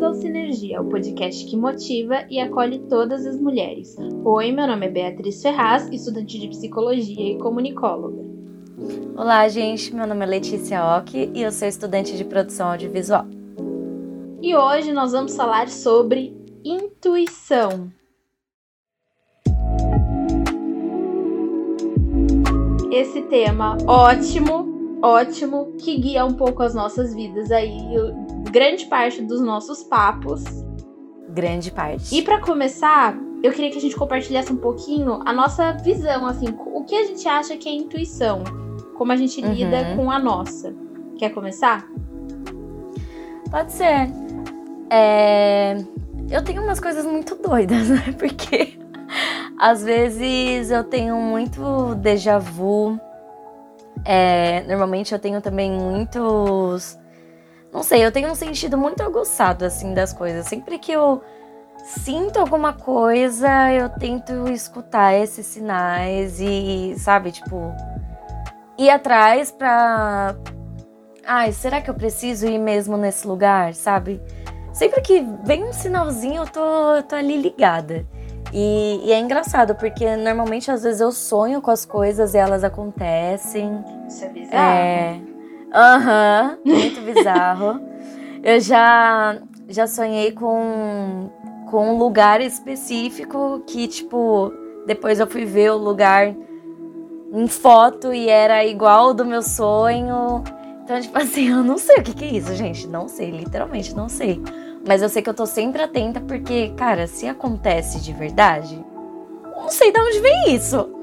bem-vindos 0.00 0.02
ao 0.02 0.14
Sinergia, 0.14 0.80
o 0.80 0.88
podcast 0.88 1.44
que 1.44 1.56
motiva 1.56 2.24
e 2.30 2.40
acolhe 2.40 2.78
todas 2.88 3.26
as 3.26 3.38
mulheres. 3.38 3.96
Oi, 4.24 4.50
meu 4.50 4.66
nome 4.66 4.86
é 4.86 4.90
Beatriz 4.90 5.42
Ferraz, 5.42 5.88
estudante 5.92 6.38
de 6.38 6.48
psicologia 6.48 7.32
e 7.32 7.38
comunicóloga. 7.38 8.22
Olá, 9.14 9.46
gente, 9.48 9.94
meu 9.94 10.06
nome 10.06 10.24
é 10.24 10.26
Letícia 10.26 10.82
Ock 10.96 11.30
e 11.34 11.42
eu 11.42 11.52
sou 11.52 11.68
estudante 11.68 12.16
de 12.16 12.24
produção 12.24 12.70
audiovisual. 12.70 13.26
E 14.40 14.56
hoje 14.56 14.90
nós 14.90 15.12
vamos 15.12 15.36
falar 15.36 15.68
sobre 15.68 16.34
intuição. 16.64 17.92
Esse 22.90 23.20
tema 23.22 23.76
ótimo, 23.86 24.98
ótimo, 25.02 25.74
que 25.78 25.98
guia 25.98 26.24
um 26.24 26.32
pouco 26.32 26.62
as 26.62 26.74
nossas 26.74 27.14
vidas 27.14 27.50
aí, 27.50 27.78
grande 28.50 28.86
parte 28.86 29.22
dos 29.22 29.40
nossos 29.40 29.82
papos. 29.82 30.42
Grande 31.28 31.70
parte. 31.70 32.14
E 32.14 32.22
para 32.22 32.40
começar, 32.40 33.16
eu 33.42 33.52
queria 33.52 33.70
que 33.70 33.78
a 33.78 33.80
gente 33.80 33.96
compartilhasse 33.96 34.52
um 34.52 34.56
pouquinho 34.56 35.20
a 35.24 35.32
nossa 35.32 35.72
visão, 35.72 36.26
assim, 36.26 36.46
o 36.66 36.84
que 36.84 36.94
a 36.94 37.06
gente 37.06 37.26
acha 37.28 37.56
que 37.56 37.68
é 37.68 37.72
intuição, 37.72 38.42
como 38.96 39.12
a 39.12 39.16
gente 39.16 39.40
uhum. 39.40 39.52
lida 39.52 39.94
com 39.96 40.10
a 40.10 40.18
nossa. 40.18 40.74
Quer 41.18 41.30
começar? 41.30 41.86
Pode 43.50 43.72
ser. 43.72 44.10
É... 44.90 45.76
Eu 46.30 46.42
tenho 46.42 46.62
umas 46.62 46.80
coisas 46.80 47.04
muito 47.04 47.34
doidas, 47.36 47.88
né? 47.88 48.14
Porque 48.18 48.78
às 49.58 49.82
vezes 49.82 50.70
eu 50.70 50.84
tenho 50.84 51.16
muito 51.16 51.94
déjà 51.96 52.38
vu. 52.38 52.98
É... 54.04 54.62
Normalmente 54.66 55.12
eu 55.12 55.18
tenho 55.18 55.40
também 55.40 55.70
muitos 55.70 56.99
não 57.72 57.82
sei, 57.82 58.04
eu 58.04 58.10
tenho 58.10 58.30
um 58.30 58.34
sentido 58.34 58.76
muito 58.76 59.02
aguçado, 59.02 59.64
assim, 59.64 59.94
das 59.94 60.12
coisas. 60.12 60.46
Sempre 60.46 60.78
que 60.78 60.90
eu 60.90 61.22
sinto 61.84 62.38
alguma 62.38 62.72
coisa, 62.72 63.72
eu 63.72 63.88
tento 63.88 64.48
escutar 64.48 65.14
esses 65.14 65.46
sinais 65.46 66.40
e, 66.40 66.94
sabe, 66.98 67.30
tipo, 67.30 67.72
ir 68.76 68.90
atrás 68.90 69.50
pra. 69.50 70.34
Ai, 71.24 71.52
será 71.52 71.80
que 71.80 71.88
eu 71.88 71.94
preciso 71.94 72.46
ir 72.46 72.58
mesmo 72.58 72.96
nesse 72.96 73.26
lugar, 73.26 73.74
sabe? 73.74 74.20
Sempre 74.72 75.00
que 75.00 75.24
vem 75.44 75.64
um 75.64 75.72
sinalzinho, 75.72 76.42
eu 76.42 76.46
tô, 76.46 76.94
eu 76.96 77.02
tô 77.02 77.14
ali 77.14 77.36
ligada. 77.36 78.04
E, 78.52 79.00
e, 79.04 79.12
é 79.12 79.18
engraçado, 79.20 79.76
porque 79.76 80.16
normalmente 80.16 80.72
às 80.72 80.82
vezes 80.82 81.00
eu 81.00 81.12
sonho 81.12 81.62
com 81.62 81.70
as 81.70 81.84
coisas 81.84 82.34
e 82.34 82.38
elas 82.38 82.64
acontecem. 82.64 83.84
Isso 84.08 84.24
é 84.24 84.28
bizarro. 84.28 84.56
É, 84.56 85.20
Aham, 85.72 86.58
uhum, 86.64 86.78
muito 86.78 87.00
bizarro. 87.00 87.80
Eu 88.42 88.60
já, 88.60 89.38
já 89.68 89.86
sonhei 89.86 90.32
com, 90.32 91.30
com 91.70 91.94
um 91.94 91.98
lugar 91.98 92.40
específico 92.40 93.62
que, 93.66 93.86
tipo, 93.86 94.52
depois 94.86 95.20
eu 95.20 95.26
fui 95.26 95.44
ver 95.44 95.70
o 95.72 95.76
lugar 95.76 96.34
em 97.32 97.46
foto 97.46 98.12
e 98.12 98.28
era 98.28 98.64
igual 98.64 99.14
do 99.14 99.24
meu 99.24 99.42
sonho. 99.42 100.42
Então, 100.82 101.00
tipo 101.00 101.16
assim, 101.18 101.50
eu 101.50 101.62
não 101.62 101.78
sei 101.78 101.96
o 101.98 102.02
que, 102.02 102.14
que 102.14 102.24
é 102.24 102.32
isso, 102.32 102.54
gente. 102.54 102.86
Não 102.88 103.06
sei, 103.06 103.30
literalmente 103.30 103.94
não 103.94 104.08
sei. 104.08 104.42
Mas 104.86 105.02
eu 105.02 105.08
sei 105.08 105.22
que 105.22 105.28
eu 105.30 105.34
tô 105.34 105.46
sempre 105.46 105.82
atenta 105.82 106.20
porque, 106.20 106.70
cara, 106.70 107.06
se 107.06 107.28
acontece 107.28 108.00
de 108.00 108.12
verdade, 108.12 108.84
não 109.56 109.68
sei 109.68 109.92
de 109.92 110.00
onde 110.00 110.18
vem 110.20 110.54
isso. 110.54 110.99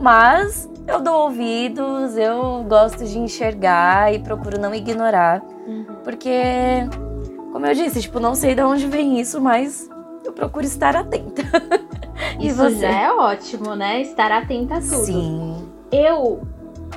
Mas 0.00 0.68
eu 0.86 1.00
dou 1.00 1.24
ouvidos, 1.24 2.16
eu 2.16 2.64
gosto 2.68 3.04
de 3.04 3.18
enxergar 3.18 4.12
e 4.14 4.18
procuro 4.18 4.60
não 4.60 4.74
ignorar. 4.74 5.42
Uhum. 5.66 5.86
Porque, 6.04 6.30
como 7.52 7.66
eu 7.66 7.74
disse, 7.74 8.00
tipo, 8.00 8.20
não 8.20 8.34
sei 8.34 8.54
de 8.54 8.62
onde 8.62 8.86
vem 8.86 9.18
isso, 9.18 9.40
mas 9.40 9.88
eu 10.24 10.32
procuro 10.32 10.64
estar 10.64 10.94
atenta. 10.94 11.42
e 12.38 12.48
isso 12.48 12.56
você? 12.56 12.78
já 12.78 12.90
é 12.90 13.12
ótimo, 13.12 13.74
né? 13.74 14.00
Estar 14.00 14.30
atenta 14.30 14.76
a 14.76 14.80
tudo. 14.80 15.04
Sim. 15.04 15.68
Eu 15.90 16.42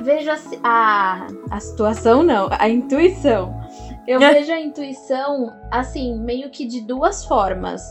vejo 0.02 0.30
a, 0.30 0.38
a, 0.62 1.26
a 1.50 1.60
situação, 1.60 2.22
não, 2.22 2.48
a 2.50 2.68
intuição. 2.68 3.60
Eu 4.06 4.18
vejo 4.20 4.52
a 4.52 4.60
intuição, 4.60 5.52
assim, 5.70 6.18
meio 6.20 6.50
que 6.50 6.66
de 6.66 6.80
duas 6.80 7.24
formas. 7.24 7.82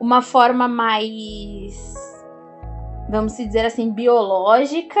Uma 0.00 0.20
forma 0.20 0.68
mais, 0.68 1.74
vamos 3.08 3.36
dizer 3.36 3.64
assim, 3.64 3.90
biológica 3.90 5.00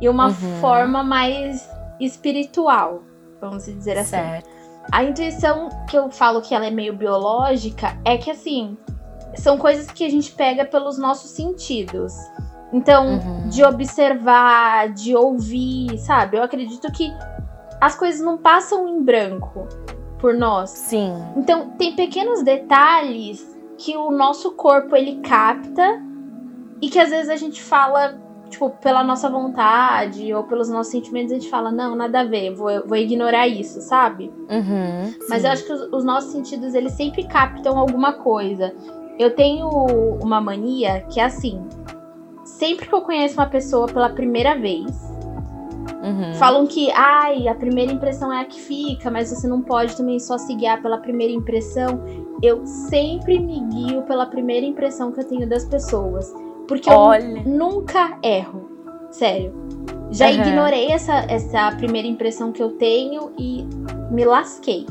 e 0.00 0.08
uma 0.08 0.26
uhum. 0.28 0.60
forma 0.60 1.02
mais 1.02 1.68
espiritual, 2.00 3.02
vamos 3.40 3.64
dizer 3.64 3.98
assim. 3.98 4.10
Certo. 4.10 4.50
A 4.90 5.04
intuição 5.04 5.68
que 5.88 5.96
eu 5.96 6.10
falo 6.10 6.42
que 6.42 6.54
ela 6.54 6.66
é 6.66 6.70
meio 6.70 6.92
biológica 6.92 7.96
é 8.04 8.18
que 8.18 8.30
assim, 8.30 8.76
são 9.36 9.56
coisas 9.56 9.86
que 9.86 10.04
a 10.04 10.10
gente 10.10 10.32
pega 10.32 10.64
pelos 10.64 10.98
nossos 10.98 11.30
sentidos. 11.30 12.12
Então, 12.72 13.18
uhum. 13.18 13.48
de 13.48 13.62
observar, 13.62 14.88
de 14.88 15.14
ouvir, 15.14 15.98
sabe? 15.98 16.38
Eu 16.38 16.42
acredito 16.42 16.90
que 16.90 17.12
as 17.80 17.94
coisas 17.94 18.20
não 18.20 18.38
passam 18.38 18.88
em 18.88 19.02
branco 19.02 19.68
por 20.18 20.34
nós. 20.34 20.70
Sim. 20.70 21.12
Então, 21.36 21.70
tem 21.70 21.94
pequenos 21.94 22.42
detalhes 22.42 23.46
que 23.76 23.96
o 23.96 24.10
nosso 24.10 24.52
corpo 24.52 24.96
ele 24.96 25.16
capta 25.16 26.00
e 26.82 26.90
que 26.90 26.98
às 26.98 27.10
vezes 27.10 27.30
a 27.30 27.36
gente 27.36 27.62
fala 27.62 28.20
tipo, 28.52 28.70
pela 28.70 29.02
nossa 29.02 29.30
vontade 29.30 30.32
ou 30.34 30.44
pelos 30.44 30.68
nossos 30.68 30.92
sentimentos, 30.92 31.32
a 31.32 31.36
gente 31.36 31.48
fala, 31.48 31.72
não, 31.72 31.96
nada 31.96 32.20
a 32.20 32.24
ver, 32.24 32.54
vou, 32.54 32.86
vou 32.86 32.96
ignorar 32.96 33.48
isso, 33.48 33.80
sabe? 33.80 34.30
Uhum, 34.50 35.14
Mas 35.28 35.44
eu 35.44 35.50
acho 35.50 35.64
que 35.64 35.72
os, 35.72 35.80
os, 35.92 36.04
nossos 36.04 36.32
sentidos, 36.32 36.74
eles 36.74 36.92
sempre 36.92 37.24
captam 37.24 37.78
alguma 37.78 38.12
coisa. 38.12 38.74
Eu 39.18 39.34
tenho 39.34 39.68
uma 40.22 40.40
mania 40.40 41.00
que 41.10 41.18
é 41.18 41.24
assim, 41.24 41.66
sempre 42.44 42.86
que 42.86 42.94
eu 42.94 43.00
conheço 43.00 43.34
uma 43.34 43.46
pessoa 43.46 43.86
pela 43.86 44.10
primeira 44.10 44.54
vez, 44.54 44.90
uhum. 46.02 46.34
falam 46.34 46.66
que, 46.66 46.90
ai, 46.92 47.48
a 47.48 47.54
primeira 47.54 47.90
impressão 47.90 48.30
é 48.32 48.42
a 48.42 48.44
que 48.44 48.60
fica, 48.60 49.10
mas 49.10 49.30
você 49.30 49.48
não 49.48 49.62
pode 49.62 49.96
também 49.96 50.18
só 50.18 50.36
se 50.36 50.54
guiar 50.54 50.82
pela 50.82 50.98
primeira 50.98 51.32
impressão. 51.32 52.04
Eu 52.42 52.66
sempre 52.66 53.38
me 53.38 53.60
guio 53.60 54.02
pela 54.02 54.26
primeira 54.26 54.66
impressão 54.66 55.10
que 55.10 55.20
eu 55.20 55.24
tenho 55.24 55.48
das 55.48 55.64
pessoas. 55.64 56.32
Porque 56.66 56.90
Olha. 56.90 57.22
eu 57.22 57.44
nunca 57.44 58.18
erro. 58.22 58.70
Sério. 59.10 59.52
Já 60.10 60.26
uhum. 60.26 60.34
ignorei 60.34 60.90
essa, 60.90 61.24
essa 61.28 61.72
primeira 61.76 62.06
impressão 62.06 62.52
que 62.52 62.62
eu 62.62 62.72
tenho 62.72 63.32
e 63.38 63.64
me 64.10 64.24
lasquei. 64.24 64.86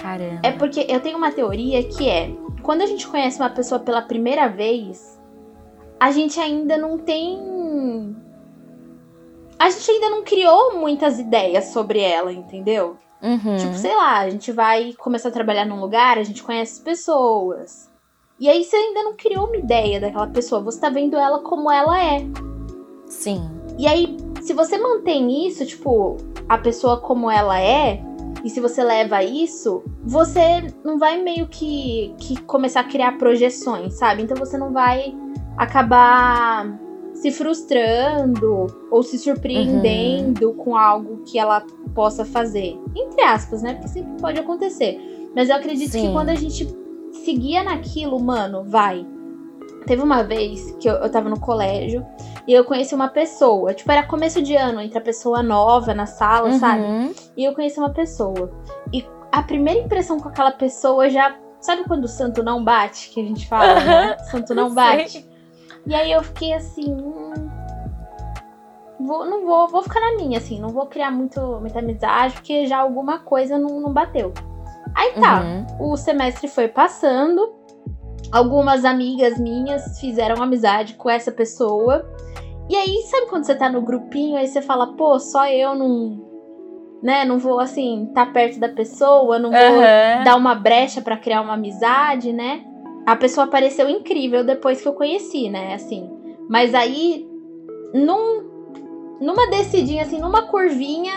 Caramba. 0.00 0.40
É 0.42 0.52
porque 0.52 0.86
eu 0.88 1.00
tenho 1.00 1.18
uma 1.18 1.32
teoria 1.32 1.82
que 1.84 2.08
é: 2.08 2.30
quando 2.62 2.82
a 2.82 2.86
gente 2.86 3.06
conhece 3.06 3.40
uma 3.40 3.50
pessoa 3.50 3.80
pela 3.80 4.02
primeira 4.02 4.48
vez, 4.48 5.20
a 5.98 6.10
gente 6.10 6.38
ainda 6.40 6.76
não 6.76 6.98
tem. 6.98 8.16
A 9.58 9.70
gente 9.70 9.90
ainda 9.90 10.10
não 10.10 10.22
criou 10.22 10.78
muitas 10.78 11.18
ideias 11.18 11.66
sobre 11.66 12.00
ela, 12.00 12.32
entendeu? 12.32 12.96
Uhum. 13.22 13.56
Tipo, 13.56 13.74
sei 13.74 13.94
lá, 13.94 14.18
a 14.18 14.30
gente 14.30 14.50
vai 14.50 14.92
começar 14.94 15.28
a 15.28 15.32
trabalhar 15.32 15.64
num 15.64 15.80
lugar, 15.80 16.18
a 16.18 16.24
gente 16.24 16.42
conhece 16.42 16.80
pessoas. 16.80 17.91
E 18.42 18.48
aí 18.48 18.64
você 18.64 18.74
ainda 18.74 19.04
não 19.04 19.14
criou 19.14 19.46
uma 19.46 19.56
ideia 19.56 20.00
daquela 20.00 20.26
pessoa, 20.26 20.60
você 20.60 20.80
tá 20.80 20.90
vendo 20.90 21.16
ela 21.16 21.38
como 21.38 21.70
ela 21.70 21.96
é. 21.96 22.26
Sim. 23.06 23.40
E 23.78 23.86
aí, 23.86 24.16
se 24.40 24.52
você 24.52 24.76
mantém 24.76 25.46
isso, 25.46 25.64
tipo, 25.64 26.16
a 26.48 26.58
pessoa 26.58 27.00
como 27.00 27.30
ela 27.30 27.60
é, 27.60 28.02
e 28.42 28.50
se 28.50 28.58
você 28.58 28.82
leva 28.82 29.22
isso, 29.22 29.84
você 30.02 30.66
não 30.82 30.98
vai 30.98 31.22
meio 31.22 31.46
que, 31.46 32.12
que 32.18 32.36
começar 32.42 32.80
a 32.80 32.84
criar 32.84 33.16
projeções, 33.16 33.94
sabe? 33.94 34.22
Então 34.22 34.36
você 34.36 34.58
não 34.58 34.72
vai 34.72 35.14
acabar 35.56 36.80
se 37.14 37.30
frustrando 37.30 38.66
ou 38.90 39.04
se 39.04 39.20
surpreendendo 39.20 40.48
uhum. 40.48 40.56
com 40.56 40.76
algo 40.76 41.18
que 41.18 41.38
ela 41.38 41.64
possa 41.94 42.24
fazer. 42.24 42.76
Entre 42.96 43.22
aspas, 43.22 43.62
né? 43.62 43.74
Porque 43.74 43.90
sempre 43.90 44.20
pode 44.20 44.40
acontecer. 44.40 45.30
Mas 45.32 45.48
eu 45.48 45.54
acredito 45.54 45.92
Sim. 45.92 46.08
que 46.08 46.12
quando 46.12 46.30
a 46.30 46.34
gente 46.34 46.81
seguia 47.12 47.62
naquilo, 47.62 48.18
mano, 48.18 48.64
vai. 48.64 49.06
Teve 49.86 50.02
uma 50.02 50.22
vez 50.22 50.72
que 50.80 50.88
eu, 50.88 50.94
eu 50.94 51.10
tava 51.10 51.28
no 51.28 51.38
colégio 51.38 52.06
e 52.46 52.52
eu 52.52 52.64
conheci 52.64 52.94
uma 52.94 53.08
pessoa. 53.08 53.74
Tipo, 53.74 53.90
era 53.90 54.06
começo 54.06 54.40
de 54.42 54.54
ano, 54.54 54.80
entre 54.80 54.98
a 54.98 55.00
pessoa 55.00 55.42
nova 55.42 55.94
na 55.94 56.06
sala, 56.06 56.50
uhum. 56.50 56.58
sabe? 56.58 57.14
E 57.36 57.44
eu 57.44 57.54
conheci 57.54 57.78
uma 57.78 57.90
pessoa. 57.90 58.50
E 58.92 59.04
a 59.30 59.42
primeira 59.42 59.80
impressão 59.80 60.18
com 60.18 60.28
aquela 60.28 60.52
pessoa 60.52 61.08
já. 61.08 61.36
Sabe 61.60 61.84
quando 61.84 62.04
o 62.04 62.08
santo 62.08 62.42
não 62.42 62.64
bate? 62.64 63.10
Que 63.10 63.20
a 63.20 63.24
gente 63.24 63.46
fala, 63.46 63.80
né? 63.80 64.18
Santo 64.30 64.52
não 64.52 64.70
bate. 64.74 65.28
E 65.86 65.94
aí 65.94 66.10
eu 66.10 66.22
fiquei 66.22 66.52
assim. 66.52 66.92
Hum, 66.92 67.32
vou, 69.00 69.24
não 69.24 69.46
vou, 69.46 69.68
vou 69.68 69.82
ficar 69.82 70.00
na 70.00 70.16
minha, 70.16 70.38
assim, 70.38 70.60
não 70.60 70.70
vou 70.70 70.86
criar 70.86 71.10
muito, 71.10 71.40
muita 71.60 71.78
amizade, 71.78 72.34
porque 72.34 72.66
já 72.66 72.78
alguma 72.78 73.20
coisa 73.20 73.58
não, 73.58 73.80
não 73.80 73.92
bateu. 73.92 74.32
Aí 74.94 75.12
tá, 75.12 75.40
uhum. 75.42 75.92
o 75.92 75.96
semestre 75.96 76.48
foi 76.48 76.68
passando. 76.68 77.54
Algumas 78.30 78.84
amigas 78.84 79.38
minhas 79.38 80.00
fizeram 80.00 80.42
amizade 80.42 80.94
com 80.94 81.10
essa 81.10 81.30
pessoa. 81.30 82.08
E 82.68 82.76
aí, 82.76 83.02
sabe 83.10 83.26
quando 83.28 83.44
você 83.44 83.54
tá 83.54 83.68
no 83.68 83.82
grupinho, 83.82 84.36
aí 84.36 84.46
você 84.46 84.62
fala, 84.62 84.94
pô, 84.96 85.18
só 85.18 85.46
eu 85.48 85.74
não. 85.74 86.98
né? 87.02 87.24
Não 87.24 87.38
vou 87.38 87.58
assim 87.60 88.10
tá 88.14 88.24
perto 88.24 88.58
da 88.58 88.68
pessoa, 88.68 89.38
não 89.38 89.50
vou 89.50 89.58
Aham. 89.58 90.24
dar 90.24 90.36
uma 90.36 90.54
brecha 90.54 91.02
pra 91.02 91.16
criar 91.16 91.42
uma 91.42 91.54
amizade, 91.54 92.32
né? 92.32 92.64
A 93.04 93.16
pessoa 93.16 93.48
pareceu 93.48 93.90
incrível 93.90 94.44
depois 94.44 94.80
que 94.80 94.88
eu 94.88 94.92
conheci, 94.92 95.50
né? 95.50 95.74
Assim. 95.74 96.08
Mas 96.48 96.74
aí, 96.74 97.26
num, 97.92 98.44
numa 99.20 99.48
descidinha, 99.50 100.04
assim, 100.04 100.20
numa 100.20 100.42
curvinha, 100.42 101.12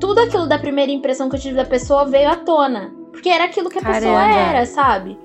tudo 0.00 0.20
aquilo 0.20 0.46
da 0.46 0.58
primeira 0.58 0.90
impressão 0.92 1.28
que 1.28 1.36
eu 1.36 1.40
tive 1.40 1.56
da 1.56 1.64
pessoa 1.64 2.04
veio 2.04 2.28
à 2.30 2.36
tona. 2.36 2.92
Porque 3.10 3.28
era 3.28 3.44
aquilo 3.44 3.68
que 3.68 3.78
a 3.78 3.82
pessoa 3.82 4.14
Caramba. 4.14 4.38
era, 4.38 4.66
sabe? 4.66 5.18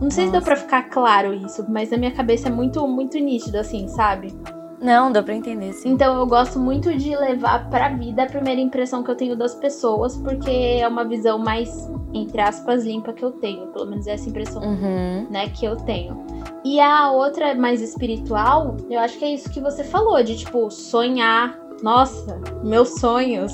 Não 0.00 0.10
sei 0.10 0.26
se 0.26 0.32
deu 0.32 0.42
pra 0.42 0.56
ficar 0.56 0.82
claro 0.90 1.32
isso, 1.32 1.64
mas 1.68 1.90
na 1.90 1.96
minha 1.96 2.10
cabeça 2.10 2.48
é 2.48 2.50
muito, 2.50 2.86
muito 2.88 3.16
nítido, 3.18 3.56
assim, 3.58 3.86
sabe? 3.88 4.34
Não, 4.80 5.12
deu 5.12 5.22
pra 5.22 5.32
entender, 5.34 5.72
sim. 5.74 5.90
Então 5.90 6.18
eu 6.18 6.26
gosto 6.26 6.58
muito 6.58 6.92
de 6.96 7.14
levar 7.14 7.70
pra 7.70 7.88
vida 7.90 8.24
a 8.24 8.26
primeira 8.26 8.60
impressão 8.60 9.04
que 9.04 9.10
eu 9.10 9.14
tenho 9.14 9.36
das 9.36 9.54
pessoas, 9.54 10.16
porque 10.16 10.50
é 10.50 10.88
uma 10.88 11.04
visão 11.04 11.38
mais, 11.38 11.88
entre 12.12 12.40
aspas, 12.40 12.84
limpa 12.84 13.12
que 13.12 13.24
eu 13.24 13.30
tenho. 13.30 13.68
Pelo 13.68 13.86
menos 13.86 14.08
é 14.08 14.14
essa 14.14 14.28
impressão 14.28 14.60
Uhum. 14.60 15.28
né, 15.30 15.48
que 15.50 15.64
eu 15.64 15.76
tenho. 15.76 16.26
E 16.64 16.80
a 16.80 17.12
outra 17.12 17.54
mais 17.54 17.80
espiritual, 17.80 18.76
eu 18.90 18.98
acho 18.98 19.16
que 19.18 19.24
é 19.24 19.32
isso 19.32 19.48
que 19.50 19.60
você 19.60 19.84
falou, 19.84 20.20
de 20.22 20.36
tipo, 20.36 20.68
sonhar. 20.70 21.56
Nossa, 21.80 22.40
meus 22.64 22.98
sonhos. 22.98 23.52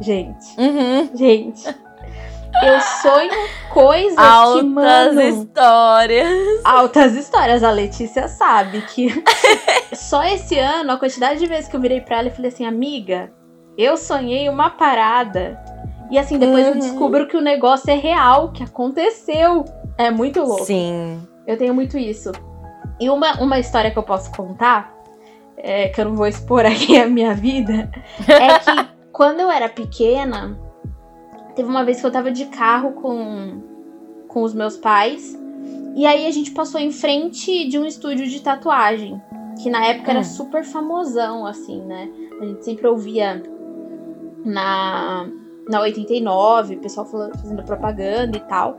Gente, 0.00 0.46
Uhum. 0.58 1.10
gente. 1.14 1.66
Eu 2.62 2.80
sonho 2.80 3.30
coisas 3.72 4.14
que, 4.16 4.20
Altas 4.20 4.64
mano, 4.64 5.20
histórias. 5.22 6.28
altas 6.64 7.14
histórias. 7.14 7.62
A 7.62 7.70
Letícia 7.70 8.26
sabe 8.28 8.82
que 8.82 9.08
só 9.94 10.22
esse 10.24 10.58
ano, 10.58 10.90
a 10.92 10.96
quantidade 10.98 11.38
de 11.38 11.46
vezes 11.46 11.68
que 11.68 11.76
eu 11.76 11.80
virei 11.80 12.00
pra 12.00 12.18
ela 12.18 12.28
e 12.28 12.30
falei 12.32 12.50
assim, 12.50 12.66
amiga, 12.66 13.30
eu 13.78 13.96
sonhei 13.96 14.48
uma 14.48 14.68
parada. 14.70 15.58
E 16.10 16.18
assim, 16.18 16.38
depois 16.38 16.66
eu 16.66 16.72
Uhum. 16.72 16.78
descubro 16.80 17.28
que 17.28 17.36
o 17.36 17.40
negócio 17.40 17.88
é 17.90 17.94
real, 17.94 18.50
que 18.52 18.64
aconteceu. 18.64 19.64
É 19.96 20.10
muito 20.10 20.42
louco. 20.42 20.64
Sim. 20.64 21.22
Eu 21.46 21.56
tenho 21.56 21.72
muito 21.72 21.96
isso. 21.96 22.32
E 22.98 23.08
uma, 23.08 23.34
uma 23.40 23.58
história 23.60 23.90
que 23.92 23.98
eu 23.98 24.02
posso 24.02 24.30
contar, 24.32 24.92
é, 25.56 25.88
que 25.88 26.00
eu 26.00 26.04
não 26.06 26.14
vou 26.14 26.26
expor 26.26 26.66
aqui 26.66 26.98
a 27.00 27.06
minha 27.06 27.32
vida, 27.32 27.88
é 28.28 28.58
que 28.58 28.88
quando 29.12 29.40
eu 29.40 29.50
era 29.50 29.68
pequena, 29.68 30.58
teve 31.54 31.68
uma 31.68 31.84
vez 31.84 32.00
que 32.00 32.06
eu 32.06 32.10
tava 32.12 32.30
de 32.30 32.46
carro 32.46 32.92
com, 32.92 33.60
com 34.28 34.42
os 34.42 34.54
meus 34.54 34.76
pais, 34.76 35.38
e 35.94 36.06
aí 36.06 36.26
a 36.26 36.30
gente 36.30 36.52
passou 36.52 36.80
em 36.80 36.90
frente 36.92 37.68
de 37.68 37.78
um 37.78 37.84
estúdio 37.84 38.26
de 38.28 38.40
tatuagem, 38.40 39.20
que 39.62 39.68
na 39.68 39.84
época 39.84 40.10
era 40.12 40.20
Hum. 40.20 40.24
super 40.24 40.64
famosão, 40.64 41.46
assim, 41.46 41.80
né? 41.82 42.08
A 42.40 42.44
gente 42.46 42.64
sempre 42.64 42.86
ouvia 42.86 43.42
na, 44.44 45.28
na 45.68 45.80
89, 45.80 46.76
o 46.76 46.78
pessoal 46.80 47.06
falando- 47.06 47.36
fazendo 47.38 47.62
propaganda 47.64 48.36
e 48.36 48.40
tal. 48.40 48.78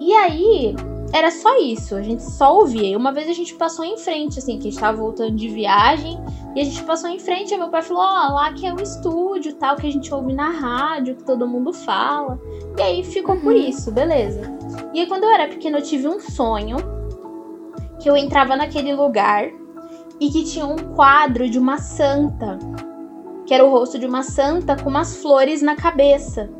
E 0.00 0.12
aí, 0.12 0.74
era 1.12 1.30
só 1.30 1.58
isso, 1.60 1.94
a 1.94 2.02
gente 2.02 2.22
só 2.22 2.56
ouvia. 2.56 2.88
E 2.88 2.96
uma 2.96 3.12
vez 3.12 3.28
a 3.28 3.32
gente 3.32 3.54
passou 3.54 3.84
em 3.84 3.96
frente, 3.96 4.38
assim, 4.38 4.58
que 4.58 4.68
a 4.68 4.70
gente 4.70 4.80
tava 4.80 4.98
voltando 4.98 5.36
de 5.36 5.48
viagem, 5.48 6.18
e 6.54 6.60
a 6.60 6.64
gente 6.64 6.82
passou 6.84 7.10
em 7.10 7.18
frente, 7.18 7.52
e 7.54 7.56
meu 7.58 7.68
pai 7.68 7.82
falou, 7.82 8.02
ó, 8.02 8.34
lá 8.34 8.52
que 8.52 8.66
é 8.66 8.72
o 8.72 8.80
estúdio, 8.80 9.54
tal, 9.54 9.76
que 9.76 9.86
a 9.86 9.92
gente 9.92 10.12
ouve 10.12 10.32
na 10.32 10.50
rádio, 10.50 11.16
que 11.16 11.24
todo 11.24 11.46
mundo 11.46 11.72
fala. 11.72 12.40
E 12.78 12.82
aí 12.82 13.04
ficou 13.04 13.36
por 13.36 13.52
Uhum. 13.52 13.58
isso, 13.60 13.90
beleza. 13.92 14.42
E 14.92 15.00
aí 15.00 15.06
quando 15.06 15.24
eu 15.24 15.30
era 15.30 15.48
pequena, 15.48 15.78
eu 15.78 15.82
tive 15.82 16.08
um 16.08 16.20
sonho 16.20 16.76
que 18.00 18.08
eu 18.08 18.16
entrava 18.16 18.56
naquele 18.56 18.94
lugar 18.94 19.48
e 20.20 20.28
que 20.30 20.44
tinha 20.44 20.66
um 20.66 20.76
quadro 20.94 21.48
de 21.48 21.58
uma 21.58 21.78
santa. 21.78 22.58
Que 23.46 23.52
era 23.52 23.64
o 23.64 23.70
rosto 23.70 23.98
de 23.98 24.06
uma 24.06 24.22
santa 24.22 24.74
com 24.76 24.88
umas 24.88 25.16
flores 25.16 25.60
na 25.60 25.76
cabeça. 25.76 26.50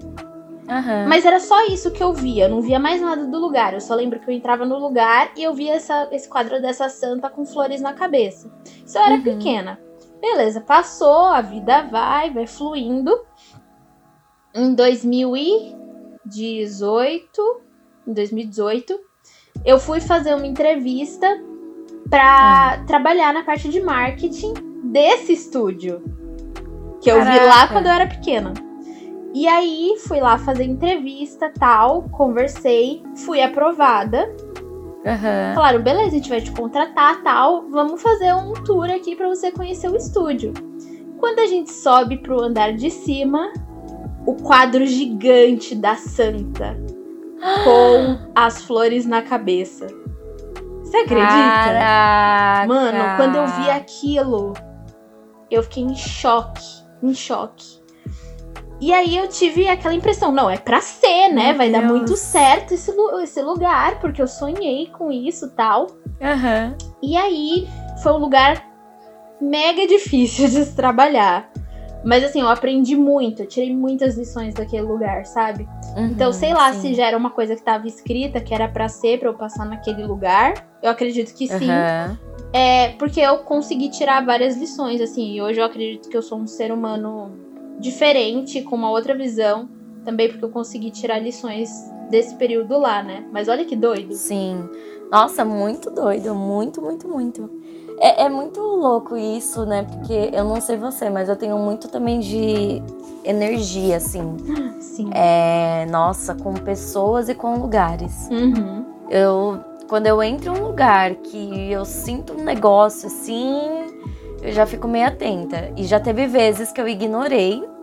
Aham. 0.69 1.07
Mas 1.09 1.25
era 1.27 1.39
só 1.41 1.67
isso 1.67 1.91
que 1.91 2.03
eu 2.03 2.13
via, 2.13 2.45
eu 2.45 2.49
não 2.49 2.61
via 2.63 2.79
mais 2.79 3.01
nada 3.01 3.27
do 3.27 3.39
lugar. 3.39 3.75
Eu 3.75 3.81
só 3.81 3.95
lembro 3.95 4.19
que 4.21 4.31
eu 4.31 4.35
entrava 4.35 4.65
no 4.65 4.79
lugar 4.79 5.31
e 5.37 5.43
eu 5.43 5.53
via 5.55 5.75
essa- 5.75 6.09
esse 6.11 6.29
quadro 6.29 6.61
dessa 6.63 6.89
santa 6.89 7.29
com 7.29 7.45
flores 7.45 7.81
na 7.83 7.93
cabeça. 7.93 8.51
Isso 8.87 8.97
eu 8.97 9.03
era 9.03 9.15
Uhum. 9.17 9.23
pequena. 9.23 9.79
Beleza, 10.21 10.61
passou, 10.63 11.27
a 11.27 11.41
vida 11.43 11.83
vai, 11.83 12.31
vai 12.31 12.47
fluindo. 12.47 13.13
Em 14.55 14.75
2018, 16.27 17.61
em 18.07 18.13
2018, 18.13 18.99
eu 19.65 19.79
fui 19.79 20.01
fazer 20.01 20.35
uma 20.35 20.47
entrevista 20.47 21.27
pra 22.09 22.83
trabalhar 22.87 23.33
na 23.35 23.43
parte 23.43 23.69
de 23.69 23.81
marketing 23.81 24.55
desse 24.85 25.33
estúdio. 25.33 26.03
Que 27.01 27.11
eu 27.11 27.19
vi 27.21 27.25
lá 27.39 27.39
Caraca. 27.67 27.73
quando 27.75 27.87
eu 27.87 27.93
era 27.93 28.07
pequena. 28.07 28.53
E 29.35 29.49
aí, 29.49 29.97
fui 30.07 30.21
lá 30.21 30.39
fazer 30.39 30.63
entrevista, 30.63 31.53
tal, 31.59 32.05
conversei, 32.05 33.03
fui 33.27 33.43
aprovada. 33.43 34.33
Aham. 35.05 35.55
Falaram, 35.57 35.83
beleza, 35.83 36.07
a 36.07 36.11
gente 36.11 36.29
vai 36.29 36.41
te 36.41 36.53
contratar, 36.53 37.21
tal, 37.25 37.69
vamos 37.69 38.01
fazer 38.01 38.33
um 38.33 38.53
tour 38.53 38.89
aqui 38.89 39.17
pra 39.17 39.29
você 39.29 39.51
conhecer 39.51 39.91
o 39.91 39.97
estúdio. 39.97 40.53
Quando 41.19 41.41
a 41.41 41.47
gente 41.47 41.73
sobe 41.73 42.19
pro 42.19 42.41
andar 42.41 42.75
de 42.75 42.89
cima, 42.91 43.53
o 44.25 44.35
quadro 44.35 44.87
gigante 44.87 45.75
da 45.75 45.97
santa 45.97 46.77
com 47.65 48.31
as 48.37 48.63
flores 48.63 49.05
na 49.05 49.21
cabeça. 49.21 49.89
Você 50.85 50.99
acredita? 50.99 51.27
Caraca. 51.27 52.69
Mano, 52.69 53.17
quando 53.17 53.35
eu 53.35 53.47
vi 53.49 53.69
aquilo, 53.69 54.53
eu 55.51 55.61
fiquei 55.65 55.83
em 55.83 55.97
choque, 55.97 56.85
em 57.03 57.13
choque. 57.13 57.84
E 58.81 58.93
aí 58.93 59.17
eu 59.17 59.29
tive 59.29 59.69
aquela 59.69 59.95
impressão, 59.95 60.31
não, 60.33 60.51
é 60.51 60.57
pra 60.59 60.81
ser, 60.81 61.29
né? 61.29 61.49
Meu 61.49 61.57
Vai 61.57 61.71
dar 61.71 61.81
Deus. 61.81 61.93
muito 61.93 62.17
certo 62.17 62.75
esse, 62.75 62.93
esse 63.23 63.41
lugar, 63.43 63.99
porque 64.01 64.21
eu 64.21 64.27
sonhei 64.27 64.87
com 64.89 65.11
isso 65.13 65.51
tal. 65.55 65.87
Aham. 66.21 66.77
E 67.03 67.17
aí 67.17 67.69
foi 68.03 68.13
um 68.13 68.19
lugar 68.19 68.63
mega 69.41 69.87
difícil 69.89 70.49
de 70.49 70.65
se 70.65 70.75
trabalhar. 70.75 71.51
Mas 72.05 72.23
assim, 72.23 72.41
eu 72.43 72.49
aprendi 72.51 72.95
muito, 72.97 73.43
eu 73.43 73.47
tirei 73.47 73.75
muitas 73.75 74.19
lições 74.19 74.53
daquele 74.55 74.83
lugar, 74.83 75.25
sabe? 75.25 75.67
Então, 75.97 76.27
Uhum, 76.27 76.33
sei 76.35 76.53
lá 76.53 76.71
sim. 76.75 76.81
se 76.81 76.95
já 76.95 77.07
era 77.07 77.17
uma 77.17 77.31
coisa 77.31 77.57
que 77.57 77.63
tava 77.63 77.87
escrita, 77.87 78.41
que 78.41 78.53
era 78.53 78.69
pra 78.69 78.89
ser, 78.89 79.19
pra 79.19 79.31
eu 79.31 79.35
passar 79.35 79.65
naquele 79.65 80.05
lugar. 80.05 80.53
Eu 80.83 80.91
acredito 80.91 81.33
que 81.35 81.49
sim. 81.49 81.71
Aham. 81.71 82.19
É, 82.53 82.89
porque 82.99 83.21
eu 83.21 83.39
consegui 83.39 83.89
tirar 83.89 84.23
várias 84.25 84.57
lições, 84.57 85.01
assim, 85.01 85.33
e 85.35 85.41
hoje 85.41 85.61
eu 85.61 85.65
acredito 85.65 86.09
que 86.11 86.17
eu 86.17 86.21
sou 86.23 86.39
um 86.39 86.47
ser 86.47 86.71
humano 86.71 87.33
diferente, 87.85 88.63
com 88.63 88.75
uma 88.75 88.91
outra 88.91 89.15
visão, 89.15 89.69
também 90.05 90.29
porque 90.29 90.45
eu 90.45 90.51
consegui 90.51 90.91
tirar 90.91 91.19
lições 91.19 91.71
desse 92.11 92.35
período 92.37 92.79
lá, 92.79 93.03
né? 93.03 93.27
Mas 93.31 93.47
olha 93.47 93.65
que 93.65 93.77
doido. 93.77 94.15
Sim. 94.15 94.69
Nossa, 95.11 95.45
muito 95.45 95.91
doido. 95.91 96.35
Muito, 96.35 96.81
muito, 96.81 97.07
muito. 97.07 97.51
É, 97.99 98.25
é 98.25 98.29
muito 98.29 98.61
louco 98.61 99.17
isso, 99.17 99.65
né? 99.67 99.85
Porque 99.85 100.31
eu 100.33 100.45
não 100.45 100.61
sei 100.61 100.77
você, 100.77 101.11
mas 101.11 101.29
eu 101.29 101.37
tenho 101.37 101.59
muito 101.59 101.89
também 101.89 102.21
de 102.21 102.83
energia, 103.23 103.99
assim. 103.99 104.37
Sim. 104.81 105.11
É, 105.13 105.87
nossa, 105.91 106.35
com 106.35 106.55
pessoas 106.55 107.29
e 107.29 107.35
com 107.35 107.57
lugares. 107.59 108.29
Uhum. 108.31 108.85
Eu, 109.11 109.61
quando 109.89 110.07
eu 110.07 110.23
entro 110.23 110.55
em 110.55 110.59
um 110.59 110.67
lugar 110.67 111.15
que 111.17 111.71
eu 111.71 111.85
sinto 111.85 112.33
um 112.33 112.43
negócio 112.43 113.07
assim, 113.09 113.61
eu 114.43 114.53
já 114.53 114.67
fico 114.67 114.89
meio 114.89 115.07
atenta. 115.07 115.71
E 115.77 115.85
já 115.85 116.01
teve 116.01 116.27
vezes 116.27 116.73
que 116.73 116.81
eu 116.81 116.89
ignorei 116.89 117.74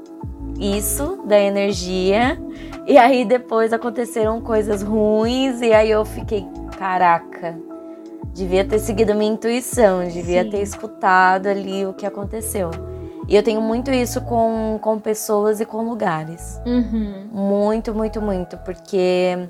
isso 0.61 1.23
da 1.25 1.39
energia, 1.39 2.39
e 2.85 2.97
aí 2.97 3.25
depois 3.25 3.73
aconteceram 3.73 4.39
coisas 4.39 4.83
ruins, 4.83 5.59
e 5.61 5.73
aí 5.73 5.89
eu 5.89 6.05
fiquei, 6.05 6.45
caraca, 6.77 7.57
devia 8.33 8.63
ter 8.63 8.79
seguido 8.79 9.15
minha 9.15 9.31
intuição, 9.33 10.07
devia 10.07 10.43
Sim. 10.43 10.49
ter 10.51 10.61
escutado 10.61 11.47
ali 11.47 11.85
o 11.85 11.93
que 11.93 12.05
aconteceu. 12.05 12.69
E 13.27 13.35
eu 13.35 13.43
tenho 13.43 13.61
muito 13.61 13.89
isso 13.91 14.21
com, 14.21 14.77
com 14.81 14.99
pessoas 14.99 15.61
e 15.61 15.65
com 15.65 15.81
lugares. 15.83 16.59
Uhum. 16.65 17.29
Muito, 17.31 17.93
muito, 17.93 18.21
muito. 18.21 18.57
Porque. 18.57 19.47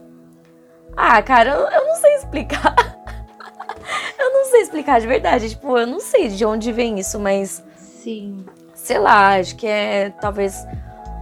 Ah, 0.96 1.20
cara, 1.24 1.50
eu, 1.52 1.68
eu 1.68 1.88
não 1.88 1.96
sei 1.96 2.16
explicar. 2.16 2.76
eu 4.20 4.34
não 4.34 4.46
sei 4.46 4.62
explicar 4.62 5.02
de 5.02 5.08
verdade. 5.08 5.50
Tipo, 5.50 5.80
eu 5.80 5.88
não 5.88 6.00
sei 6.00 6.28
de 6.28 6.46
onde 6.46 6.72
vem 6.72 7.00
isso, 7.00 7.20
mas 7.20 7.64
Sim. 7.76 8.46
sei 8.76 9.00
lá, 9.00 9.40
acho 9.40 9.56
que 9.56 9.66
é 9.66 10.12
talvez 10.22 10.64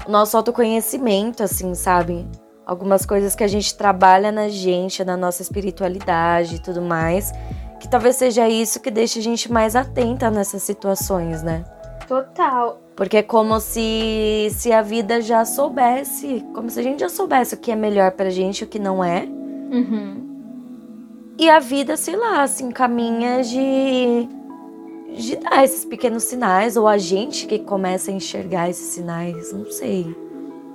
nosso 0.10 0.36
autoconhecimento, 0.36 1.44
assim, 1.44 1.74
sabe? 1.76 2.26
Algumas 2.66 3.06
coisas 3.06 3.36
que 3.36 3.44
a 3.44 3.48
gente 3.48 3.76
trabalha 3.76 4.32
na 4.32 4.50
gente, 4.50 5.04
na 5.04 5.16
nossa 5.16 5.42
espiritualidade 5.42 6.56
e 6.56 6.60
tudo 6.60 6.82
mais. 6.82 7.32
Que 7.80 7.88
talvez 7.88 8.16
seja 8.18 8.48
isso 8.48 8.80
que 8.80 8.92
deixa 8.92 9.20
a 9.20 9.22
gente 9.22 9.52
mais 9.52 9.76
atenta 9.76 10.30
nessas 10.30 10.64
situações, 10.64 11.42
né? 11.42 11.64
Total. 12.08 12.82
Porque 12.96 13.18
é 13.18 13.24
como 13.24 13.60
se, 13.60 14.50
se 14.52 14.74
a 14.74 14.82
vida 14.82 15.22
já 15.22 15.46
soubesse, 15.46 16.46
como 16.54 16.70
se 16.70 16.80
a 16.80 16.84
gente 16.84 17.00
já 17.00 17.10
soubesse 17.10 17.56
o 17.56 17.58
que 17.58 17.72
é 17.72 17.76
melhor 17.76 18.12
pra 18.12 18.30
gente 18.30 18.60
e 18.60 18.64
o 18.66 18.68
que 18.68 18.80
não 18.80 19.04
é. 19.04 19.24
Uhum. 19.24 20.30
E 21.38 21.50
a 21.50 21.60
vida, 21.60 21.96
sei 21.96 22.18
lá, 22.18 22.46
se 22.48 22.64
encaminha 22.64 23.42
de 23.42 24.28
de 25.16 25.36
dar 25.38 25.64
esses 25.64 25.86
pequenos 25.86 26.24
sinais, 26.24 26.78
ou 26.78 26.88
a 26.88 26.98
gente 26.98 27.46
que 27.46 27.60
começa 27.60 28.12
a 28.12 28.14
enxergar 28.14 28.70
esses 28.70 28.88
sinais, 28.88 29.52
não 29.54 29.70
sei. 29.72 30.16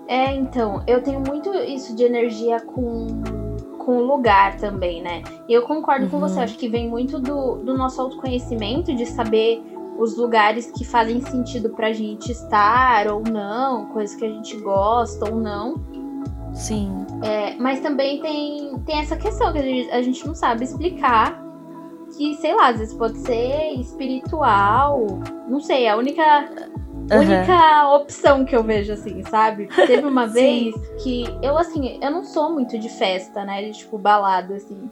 É, 0.07 0.35
então, 0.35 0.83
eu 0.87 1.03
tenho 1.03 1.21
muito 1.21 1.53
isso 1.55 1.95
de 1.95 2.05
energia 2.05 2.61
com 2.61 3.07
com 3.85 3.99
o 3.99 4.03
lugar 4.03 4.57
também, 4.57 5.03
né? 5.03 5.23
E 5.49 5.53
eu 5.53 5.63
concordo 5.63 6.07
uhum. 6.07 6.11
com 6.11 6.19
você, 6.19 6.37
uhum. 6.37 6.45
acho 6.45 6.57
que 6.57 6.69
vem 6.69 6.89
muito 6.89 7.19
do, 7.21 7.57
do 7.57 7.77
nosso 7.77 8.01
autoconhecimento, 8.01 8.95
de 8.95 9.07
saber 9.07 9.63
os 9.99 10.17
lugares 10.17 10.71
que 10.71 10.85
fazem 10.85 11.21
sentido 11.21 11.71
pra 11.71 11.93
gente 11.93 12.33
estar 12.33 13.07
ou 13.09 13.23
não, 13.23 13.87
coisas 13.87 14.17
que 14.17 14.25
a 14.25 14.29
gente 14.29 14.57
gosta 14.57 15.31
ou 15.31 15.37
não. 15.37 15.75
Sim. 16.53 17.05
É, 17.23 17.55
mas 17.57 17.81
também 17.81 18.21
tem, 18.21 18.79
tem 18.87 19.01
essa 19.01 19.17
questão 19.17 19.53
que 19.53 19.59
a 19.59 19.63
gente, 19.63 19.91
a 19.91 20.03
gente 20.03 20.27
não 20.27 20.35
sabe 20.35 20.65
explicar. 20.65 21.44
Que, 22.17 22.35
sei 22.37 22.55
lá, 22.55 22.69
às 22.69 22.79
vezes 22.79 22.95
pode 22.95 23.19
ser 23.19 23.75
espiritual. 23.79 25.07
Não 25.49 25.61
sei, 25.61 25.89
a 25.89 25.97
única 25.97 26.49
Uhum. 27.11 27.21
Única 27.21 27.89
opção 27.91 28.45
que 28.45 28.57
eu 28.57 28.63
vejo, 28.63 28.93
assim, 28.93 29.23
sabe? 29.25 29.69
Teve 29.87 30.07
uma 30.07 30.27
vez 30.29 30.75
que 31.03 31.25
eu, 31.43 31.59
assim, 31.59 31.99
eu 32.03 32.11
não 32.11 32.25
sou 32.25 32.51
muito 32.51 32.79
de 32.79 32.89
festa, 32.89 33.45
né? 33.45 33.63
De 33.63 33.73
tipo, 33.73 33.99
balada, 33.99 34.55
assim. 34.55 34.91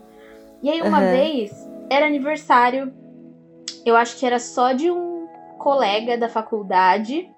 E 0.62 0.68
aí, 0.68 0.82
uma 0.82 1.00
uhum. 1.00 1.10
vez, 1.10 1.68
era 1.88 2.06
aniversário, 2.06 2.92
eu 3.84 3.96
acho 3.96 4.18
que 4.18 4.26
era 4.26 4.38
só 4.38 4.72
de 4.72 4.90
um 4.90 5.26
colega 5.58 6.18
da 6.18 6.28
faculdade. 6.28 7.30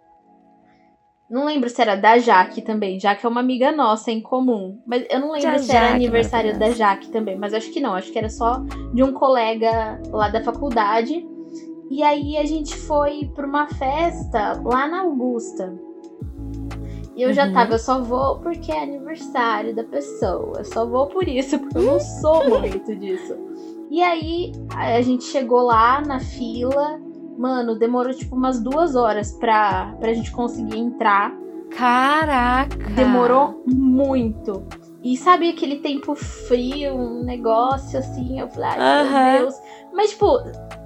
Não 1.29 1.47
lembro 1.47 1.71
se 1.71 1.81
era 1.81 1.97
da 1.97 2.19
Jaque 2.19 2.61
também. 2.61 3.01
Jaque 3.01 3.25
é 3.25 3.29
uma 3.29 3.41
amiga 3.41 3.73
nossa 3.73 4.11
em 4.11 4.21
comum. 4.21 4.79
Mas 4.87 5.05
eu 5.11 5.21
não 5.21 5.33
lembro 5.33 5.59
se 5.59 5.75
era 5.75 5.95
aniversário 5.95 6.59
da 6.59 6.71
Jaque 6.71 7.09
também. 7.11 7.37
Mas 7.37 7.55
acho 7.55 7.73
que 7.73 7.81
não. 7.81 7.95
Acho 7.95 8.13
que 8.13 8.19
era 8.19 8.29
só 8.29 8.61
de 8.93 9.03
um 9.03 9.13
colega 9.13 10.01
lá 10.11 10.29
da 10.29 10.43
faculdade. 10.43 11.27
E 11.91 12.03
aí 12.03 12.37
a 12.37 12.45
gente 12.45 12.77
foi 12.77 13.31
pra 13.35 13.47
uma 13.47 13.67
festa 13.67 14.61
lá 14.65 14.87
na 14.87 15.01
Augusta. 15.01 15.75
E 17.17 17.23
eu 17.23 17.29
uhum. 17.29 17.35
já 17.35 17.53
tava, 17.53 17.75
eu 17.75 17.79
só 17.79 18.03
vou 18.03 18.39
porque 18.41 18.73
é 18.73 18.83
aniversário 18.83 19.75
da 19.75 19.85
pessoa. 19.85 20.55
Eu 20.59 20.65
só 20.65 20.85
vou 20.85 21.07
por 21.07 21.27
isso, 21.29 21.59
porque 21.59 21.79
eu 21.79 21.83
não 21.83 22.01
sou 22.01 22.49
muito 22.61 22.95
disso. 22.97 23.37
E 23.91 24.03
aí 24.03 24.53
a 24.75 25.01
gente 25.01 25.25
chegou 25.25 25.63
lá 25.63 26.01
na 26.01 26.19
fila. 26.19 27.01
Mano, 27.39 27.79
demorou 27.79 28.13
tipo 28.15 28.37
umas 28.37 28.61
duas 28.61 28.95
horas 28.95 29.33
pra, 29.33 29.95
pra 29.99 30.13
gente 30.13 30.31
conseguir 30.31 30.79
entrar. 30.79 31.33
Caraca! 31.77 32.77
Demorou 32.95 33.63
muito. 33.67 34.65
E 35.03 35.17
sabe 35.17 35.51
aquele 35.51 35.77
tempo 35.77 36.15
frio, 36.15 36.95
um 36.95 37.25
negócio 37.25 37.99
assim? 37.99 38.41
Eu 38.41 38.49
falei, 38.49 38.71
ai, 38.71 39.05
uhum. 39.05 39.33
meu 39.33 39.39
Deus. 39.41 39.55
Mas, 39.93 40.11
tipo, 40.11 40.39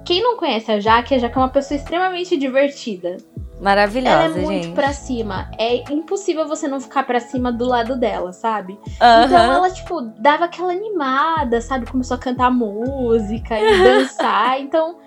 quem 0.05 0.21
não 0.21 0.35
conhece 0.35 0.71
a 0.71 0.79
Jaque, 0.79 1.15
a 1.15 1.17
Jaque 1.19 1.37
é 1.37 1.41
uma 1.41 1.49
pessoa 1.49 1.77
extremamente 1.77 2.35
divertida. 2.35 3.15
Maravilhosa, 3.61 4.15
Ela 4.15 4.37
é 4.37 4.41
muito 4.41 4.63
gente. 4.65 4.75
pra 4.75 4.93
cima. 4.93 5.49
É 5.57 5.91
impossível 5.91 6.47
você 6.47 6.67
não 6.67 6.79
ficar 6.79 7.03
pra 7.03 7.19
cima 7.19 7.51
do 7.51 7.65
lado 7.65 7.97
dela, 7.97 8.31
sabe? 8.33 8.73
Uhum. 8.73 9.25
Então 9.25 9.53
ela, 9.53 9.69
tipo, 9.69 10.01
dava 10.17 10.45
aquela 10.45 10.71
animada, 10.71 11.59
sabe? 11.61 11.85
Começou 11.85 12.15
a 12.15 12.19
cantar 12.19 12.49
música 12.51 13.59
e 13.59 13.77
dançar. 13.83 14.59
então, 14.61 14.97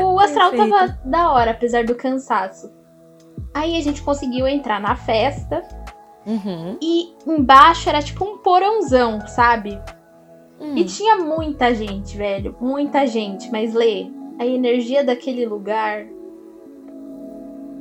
o, 0.00 0.14
o 0.14 0.20
astral 0.20 0.50
Perfeito. 0.50 0.70
tava 0.70 0.98
da 1.04 1.32
hora, 1.32 1.50
apesar 1.52 1.84
do 1.84 1.94
cansaço. 1.94 2.70
Aí 3.54 3.76
a 3.76 3.80
gente 3.80 4.02
conseguiu 4.02 4.46
entrar 4.46 4.80
na 4.80 4.94
festa. 4.96 5.62
Uhum. 6.26 6.76
E 6.80 7.14
embaixo 7.26 7.88
era 7.88 8.02
tipo 8.02 8.24
um 8.24 8.38
porãozão, 8.38 9.26
sabe? 9.26 9.80
Hum. 10.60 10.76
E 10.76 10.84
tinha 10.84 11.16
muita 11.16 11.74
gente, 11.74 12.16
velho. 12.16 12.56
Muita 12.60 13.06
gente. 13.06 13.50
Mas 13.50 13.74
lê, 13.74 14.10
a 14.38 14.46
energia 14.46 15.02
daquele 15.02 15.46
lugar. 15.46 16.06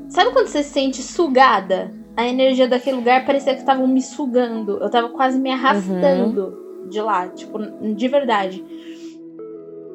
Sabe 0.07 0.31
quando 0.31 0.47
você 0.47 0.63
se 0.63 0.71
sente 0.71 1.01
sugada? 1.03 1.93
A 2.17 2.27
energia 2.27 2.67
daquele 2.67 2.97
lugar 2.97 3.25
parecia 3.25 3.53
que 3.53 3.59
estavam 3.59 3.87
me 3.87 4.01
sugando. 4.01 4.77
Eu 4.81 4.89
tava 4.89 5.09
quase 5.09 5.39
me 5.39 5.51
arrastando 5.51 6.81
uhum. 6.83 6.89
de 6.89 6.99
lá, 6.99 7.27
tipo, 7.27 7.59
de 7.59 8.07
verdade. 8.07 8.65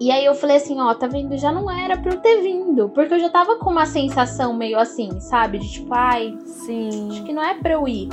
E 0.01 0.11
aí 0.11 0.25
eu 0.25 0.35
falei 0.35 0.57
assim, 0.57 0.81
ó, 0.81 0.93
tá 0.95 1.07
vendo? 1.07 1.37
Já 1.37 1.53
não 1.53 1.71
era 1.71 1.97
pra 1.97 2.13
eu 2.13 2.21
ter 2.21 2.41
vindo. 2.41 2.89
Porque 2.89 3.15
eu 3.15 3.21
já 3.21 3.31
tava 3.31 3.57
com 3.57 3.71
uma 3.71 3.87
sensação 3.87 4.53
meio 4.53 4.79
assim, 4.79 5.21
sabe? 5.21 5.59
De 5.59 5.71
tipo, 5.71 5.95
ai, 5.95 6.37
sim. 6.45 7.09
Acho 7.11 7.25
que 7.25 7.33
não 7.33 7.43
é 7.43 7.55
pra 7.55 7.75
eu 7.75 7.87
ir. 7.87 8.09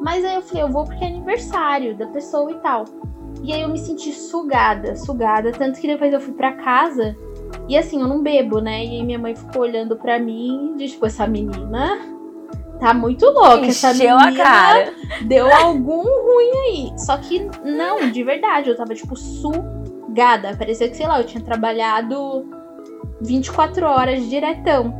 Mas 0.00 0.24
aí 0.24 0.34
eu 0.34 0.42
falei, 0.42 0.62
eu 0.62 0.68
vou 0.68 0.84
porque 0.84 1.04
é 1.04 1.08
aniversário 1.08 1.96
da 1.96 2.06
pessoa 2.06 2.50
e 2.50 2.54
tal. 2.56 2.84
E 3.42 3.52
aí 3.52 3.60
eu 3.60 3.68
me 3.68 3.78
senti 3.78 4.12
sugada, 4.12 4.96
sugada. 4.96 5.52
Tanto 5.52 5.80
que 5.80 5.86
depois 5.86 6.12
eu 6.12 6.20
fui 6.20 6.32
pra 6.32 6.52
casa. 6.52 7.14
E 7.68 7.76
assim, 7.76 8.00
eu 8.00 8.08
não 8.08 8.22
bebo, 8.22 8.60
né? 8.60 8.84
E 8.84 8.90
aí 8.90 9.02
minha 9.04 9.18
mãe 9.18 9.34
ficou 9.34 9.62
olhando 9.62 9.96
pra 9.96 10.18
mim 10.18 10.72
e 10.74 10.78
disse, 10.78 10.94
tipo, 10.94 11.06
essa 11.06 11.26
menina 11.26 11.98
tá 12.80 12.94
muito 12.94 13.26
louca. 13.26 13.58
Encheu 13.58 13.90
essa 13.90 13.92
menina 13.94 14.28
a 14.28 14.34
cara. 14.34 14.92
deu 15.22 15.52
algum 15.54 16.02
ruim 16.02 16.50
aí. 16.68 16.98
Só 16.98 17.16
que 17.18 17.46
não, 17.64 18.10
de 18.10 18.22
verdade, 18.22 18.70
eu 18.70 18.76
tava, 18.76 18.94
tipo, 18.94 19.14
Parecia 20.56 20.88
que, 20.88 20.96
sei 20.96 21.06
lá, 21.06 21.20
eu 21.20 21.26
tinha 21.26 21.42
trabalhado 21.42 22.48
24 23.20 23.86
horas 23.86 24.28
diretão. 24.28 24.94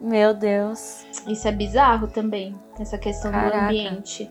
Meu 0.00 0.32
Deus. 0.32 1.04
Isso 1.26 1.48
é 1.48 1.52
bizarro 1.52 2.06
também, 2.08 2.54
essa 2.78 2.96
questão 2.96 3.30
Caraca. 3.32 3.56
do 3.56 3.64
ambiente. 3.64 4.30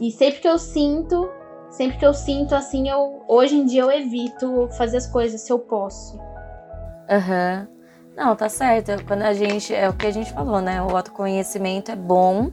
E 0.00 0.10
sempre 0.10 0.40
que 0.40 0.48
eu 0.48 0.58
sinto, 0.58 1.28
sempre 1.70 1.98
que 1.98 2.06
eu 2.06 2.14
sinto 2.14 2.54
assim, 2.54 2.88
eu 2.88 3.22
hoje 3.28 3.56
em 3.56 3.66
dia 3.66 3.82
eu 3.82 3.90
evito 3.90 4.68
fazer 4.76 4.96
as 4.96 5.06
coisas 5.06 5.40
se 5.40 5.52
eu 5.52 5.58
posso. 5.58 6.18
Aham. 7.08 7.68
Uhum. 7.68 7.82
Não, 8.16 8.36
tá 8.36 8.48
certo. 8.48 8.92
Quando 9.06 9.22
a 9.22 9.32
gente. 9.32 9.74
É 9.74 9.88
o 9.88 9.94
que 9.94 10.06
a 10.06 10.10
gente 10.10 10.32
falou, 10.32 10.60
né? 10.60 10.82
O 10.82 10.94
autoconhecimento 10.94 11.90
é 11.90 11.96
bom 11.96 12.50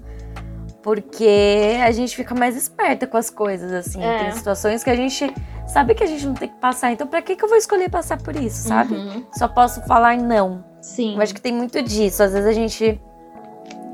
porque 0.81 1.77
a 1.83 1.91
gente 1.91 2.15
fica 2.15 2.33
mais 2.33 2.55
esperta 2.55 3.05
com 3.05 3.17
as 3.17 3.29
coisas, 3.29 3.71
assim. 3.71 4.03
É. 4.03 4.23
Tem 4.23 4.31
situações 4.31 4.83
que 4.83 4.89
a 4.89 4.95
gente 4.95 5.33
sabe 5.67 5.93
que 5.93 6.03
a 6.03 6.07
gente 6.07 6.25
não 6.25 6.33
tem 6.33 6.49
que 6.49 6.59
passar. 6.59 6.91
Então, 6.91 7.05
pra 7.05 7.21
que, 7.21 7.35
que 7.35 7.43
eu 7.43 7.49
vou 7.49 7.57
escolher 7.57 7.89
passar 7.89 8.21
por 8.21 8.35
isso, 8.35 8.67
sabe? 8.67 8.95
Uhum. 8.95 9.25
Só 9.33 9.47
posso 9.47 9.81
falar 9.85 10.17
não. 10.17 10.63
Sim. 10.81 11.15
Eu 11.15 11.21
acho 11.21 11.33
que 11.33 11.41
tem 11.41 11.53
muito 11.53 11.81
disso. 11.81 12.23
Às 12.23 12.33
vezes 12.33 12.47
a 12.47 12.53
gente 12.53 12.99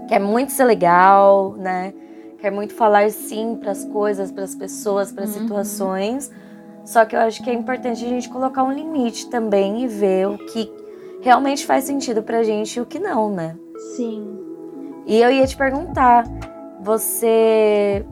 quer 0.08 0.20
muito 0.20 0.51
ser 0.51 0.65
legal, 0.65 1.54
né? 1.58 1.94
quer 2.46 2.51
muito 2.51 2.75
falar 2.75 3.10
sim 3.10 3.58
para 3.60 3.72
as 3.72 3.84
coisas, 3.86 4.32
para 4.32 4.44
as 4.44 4.54
pessoas, 4.54 5.12
para 5.12 5.24
as 5.24 5.36
uhum. 5.36 5.42
situações. 5.42 6.32
Só 6.84 7.04
que 7.04 7.15
eu 7.15 7.20
acho 7.22 7.44
que 7.44 7.50
é 7.50 7.54
importante 7.54 8.06
a 8.06 8.08
gente 8.08 8.30
colocar 8.30 8.63
um 8.63 8.72
limite 8.72 9.27
também 9.32 9.84
e 9.84 9.88
ver 9.88 10.27
o 10.27 10.38
que 10.38 10.72
realmente 11.22 11.65
faz 11.65 11.86
sentido 11.86 12.22
pra 12.22 12.44
gente 12.44 12.75
e 12.75 12.82
o 12.82 12.86
que 12.86 13.00
não, 13.00 13.32
né? 13.32 13.58
Sim. 13.96 14.38
E 15.08 15.20
eu 15.20 15.32
ia 15.32 15.48
te 15.48 15.58
perguntar, 15.58 16.24
você 16.86 18.06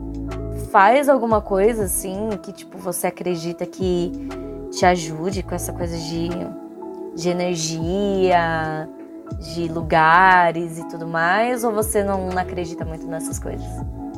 faz 0.72 1.08
alguma 1.08 1.40
coisa 1.40 1.84
assim 1.84 2.30
que 2.42 2.52
tipo 2.52 2.76
você 2.76 3.06
acredita 3.06 3.64
que 3.64 4.10
te 4.72 4.84
ajude 4.84 5.44
com 5.44 5.54
essa 5.54 5.72
coisa 5.72 5.96
de, 5.96 6.28
de 7.14 7.28
energia, 7.28 8.88
de 9.38 9.68
lugares 9.68 10.78
e 10.78 10.88
tudo 10.88 11.06
mais, 11.06 11.62
ou 11.62 11.72
você 11.72 12.02
não 12.02 12.36
acredita 12.36 12.84
muito 12.84 13.06
nessas 13.06 13.38
coisas? 13.38 13.64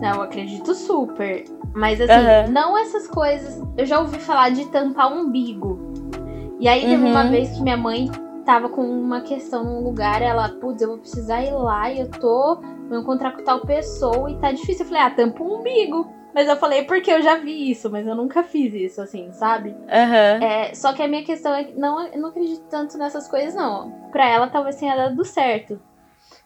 Não, 0.00 0.14
eu 0.14 0.22
acredito 0.22 0.74
super. 0.74 1.44
Mas 1.74 2.00
assim, 2.00 2.12
uhum. 2.12 2.52
não 2.52 2.78
essas 2.78 3.06
coisas. 3.06 3.62
Eu 3.76 3.84
já 3.84 4.00
ouvi 4.00 4.18
falar 4.18 4.48
de 4.50 4.64
tampar 4.66 5.12
o 5.12 5.20
umbigo. 5.20 5.78
E 6.58 6.66
aí 6.66 6.80
teve 6.80 7.04
uhum. 7.04 7.10
uma 7.10 7.24
vez 7.24 7.50
que 7.50 7.62
minha 7.62 7.76
mãe 7.76 8.10
tava 8.46 8.68
com 8.68 8.82
uma 8.82 9.20
questão 9.20 9.64
num 9.64 9.80
lugar, 9.80 10.22
ela, 10.22 10.48
putz, 10.48 10.80
eu 10.80 10.88
vou 10.88 10.98
precisar 10.98 11.42
ir 11.42 11.52
lá 11.52 11.90
e 11.90 12.00
eu 12.00 12.08
tô. 12.08 12.62
Vou 12.88 13.00
encontrar 13.00 13.32
com 13.32 13.42
tal 13.42 13.60
pessoa 13.66 14.30
e 14.30 14.38
tá 14.38 14.52
difícil. 14.52 14.84
Eu 14.84 14.88
falei, 14.88 15.02
ah, 15.02 15.10
tampa 15.10 15.42
o 15.42 15.58
umbigo. 15.58 16.08
Mas 16.32 16.48
eu 16.48 16.56
falei, 16.56 16.84
porque 16.84 17.10
eu 17.10 17.22
já 17.22 17.36
vi 17.36 17.70
isso, 17.70 17.90
mas 17.90 18.06
eu 18.06 18.14
nunca 18.14 18.44
fiz 18.44 18.72
isso, 18.72 19.00
assim, 19.00 19.32
sabe? 19.32 19.70
Uhum. 19.70 20.44
É, 20.44 20.74
só 20.74 20.92
que 20.92 21.02
a 21.02 21.08
minha 21.08 21.24
questão 21.24 21.52
é 21.54 21.64
que 21.64 21.78
não, 21.78 22.06
eu 22.06 22.20
não 22.20 22.28
acredito 22.28 22.62
tanto 22.70 22.96
nessas 22.96 23.26
coisas, 23.26 23.54
não. 23.54 23.90
Pra 24.12 24.28
ela 24.28 24.46
talvez 24.46 24.76
tenha 24.76 24.94
dado 24.94 25.24
certo. 25.24 25.80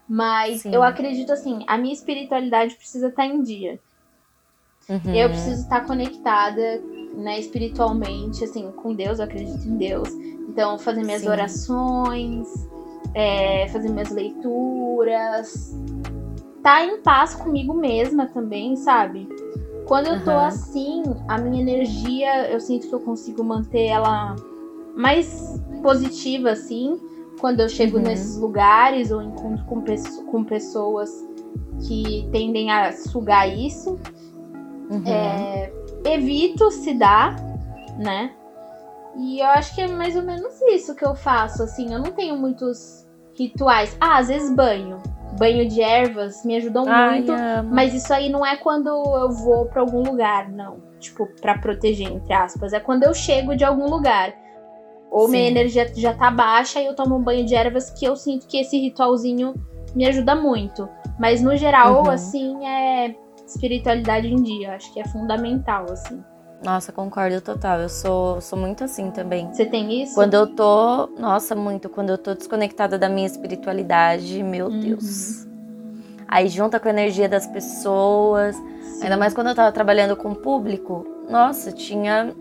Mas 0.08 0.62
Sim. 0.62 0.72
eu 0.72 0.82
acredito 0.82 1.32
assim, 1.32 1.64
a 1.66 1.76
minha 1.76 1.92
espiritualidade 1.92 2.76
precisa 2.76 3.08
estar 3.08 3.24
tá 3.24 3.28
em 3.28 3.42
dia. 3.42 3.78
Uhum. 4.88 5.14
Eu 5.14 5.28
preciso 5.28 5.62
estar 5.62 5.80
tá 5.80 5.86
conectada, 5.86 6.82
né, 7.14 7.38
espiritualmente, 7.38 8.42
assim, 8.44 8.70
com 8.72 8.94
Deus, 8.94 9.18
eu 9.18 9.24
acredito 9.24 9.66
em 9.66 9.76
Deus. 9.76 10.08
Então, 10.50 10.78
fazer 10.78 11.02
minhas 11.04 11.22
Sim. 11.22 11.28
orações, 11.28 12.48
é, 13.14 13.68
fazer 13.68 13.88
minhas 13.88 14.10
leituras, 14.10 15.76
tá 16.62 16.84
em 16.84 17.00
paz 17.00 17.34
comigo 17.34 17.72
mesma 17.72 18.26
também, 18.26 18.74
sabe? 18.76 19.28
Quando 19.86 20.08
eu 20.08 20.24
tô 20.24 20.32
uhum. 20.32 20.38
assim, 20.38 21.02
a 21.28 21.38
minha 21.38 21.62
energia, 21.62 22.50
eu 22.50 22.60
sinto 22.60 22.88
que 22.88 22.94
eu 22.94 23.00
consigo 23.00 23.42
manter 23.44 23.86
ela 23.86 24.34
mais 24.96 25.60
positiva, 25.82 26.50
assim 26.50 26.98
quando 27.40 27.60
eu 27.60 27.68
chego 27.68 27.96
uhum. 27.96 28.04
nesses 28.04 28.36
lugares 28.36 29.10
ou 29.10 29.22
encontro 29.22 29.64
com, 29.64 29.82
com 30.30 30.44
pessoas 30.44 31.10
que 31.88 32.28
tendem 32.30 32.70
a 32.70 32.92
sugar 32.92 33.48
isso. 33.48 33.98
Uhum. 34.90 35.02
É, 35.06 35.72
evito 36.04 36.70
se 36.70 36.94
dar, 36.94 37.36
né? 37.98 38.32
E 39.16 39.40
eu 39.40 39.46
acho 39.48 39.74
que 39.74 39.80
é 39.80 39.88
mais 39.88 40.16
ou 40.16 40.22
menos 40.22 40.60
isso 40.72 40.94
que 40.94 41.04
eu 41.04 41.14
faço, 41.14 41.62
assim. 41.62 41.92
Eu 41.92 41.98
não 41.98 42.12
tenho 42.12 42.36
muitos 42.36 43.06
rituais. 43.38 43.96
Ah, 44.00 44.18
às 44.18 44.28
vezes 44.28 44.54
banho. 44.54 44.98
Banho 45.38 45.68
de 45.68 45.80
ervas 45.80 46.44
me 46.44 46.56
ajudam 46.56 46.84
Ai, 46.88 47.18
muito. 47.18 47.32
amo. 47.32 47.70
Mas 47.74 47.94
isso 47.94 48.12
aí 48.12 48.28
não 48.28 48.44
é 48.44 48.56
quando 48.56 48.88
eu 48.88 49.30
vou 49.30 49.66
pra 49.66 49.80
algum 49.80 50.02
lugar, 50.02 50.48
não. 50.50 50.78
Tipo, 50.98 51.26
pra 51.40 51.58
proteger, 51.58 52.08
entre 52.10 52.32
aspas. 52.32 52.72
É 52.72 52.80
quando 52.80 53.04
eu 53.04 53.14
chego 53.14 53.56
de 53.56 53.64
algum 53.64 53.88
lugar. 53.88 54.32
Ou 55.10 55.26
minha 55.28 55.42
Sim. 55.44 55.50
energia 55.50 55.90
já 55.96 56.14
tá 56.14 56.30
baixa 56.30 56.80
e 56.80 56.86
eu 56.86 56.94
tomo 56.94 57.16
um 57.16 57.22
banho 57.22 57.44
de 57.44 57.54
ervas 57.54 57.90
que 57.90 58.04
eu 58.04 58.14
sinto 58.14 58.46
que 58.46 58.58
esse 58.58 58.78
ritualzinho 58.78 59.54
me 59.94 60.06
ajuda 60.06 60.36
muito. 60.36 60.88
Mas 61.18 61.42
no 61.42 61.56
geral, 61.56 62.04
Uhum. 62.04 62.10
assim, 62.10 62.64
é 62.66 63.14
espiritualidade 63.44 64.28
em 64.28 64.36
dia. 64.36 64.74
Acho 64.74 64.92
que 64.92 65.00
é 65.00 65.04
fundamental, 65.08 65.86
assim. 65.90 66.22
Nossa, 66.62 66.92
concordo 66.92 67.40
total. 67.40 67.80
Eu 67.80 67.88
sou, 67.88 68.40
sou 68.40 68.58
muito 68.58 68.84
assim 68.84 69.10
também. 69.10 69.50
Você 69.52 69.64
tem 69.64 70.02
isso? 70.02 70.14
Quando 70.14 70.34
eu 70.34 70.46
tô. 70.46 71.06
Nossa, 71.18 71.54
muito. 71.54 71.88
Quando 71.88 72.10
eu 72.10 72.18
tô 72.18 72.34
desconectada 72.34 72.98
da 72.98 73.08
minha 73.08 73.26
espiritualidade, 73.26 74.42
meu 74.42 74.66
Uhum. 74.66 74.80
Deus. 74.80 75.46
Aí 76.28 76.48
junta 76.48 76.78
com 76.78 76.88
a 76.88 76.90
energia 76.90 77.28
das 77.28 77.46
pessoas. 77.46 78.54
Sim. 78.56 79.04
Ainda 79.04 79.16
mais 79.16 79.32
quando 79.34 79.48
eu 79.48 79.54
tava 79.54 79.72
trabalhando 79.72 80.14
com 80.16 80.30
o 80.32 80.34
público. 80.36 81.06
Nossa, 81.28 81.72
tinha. 81.72 82.34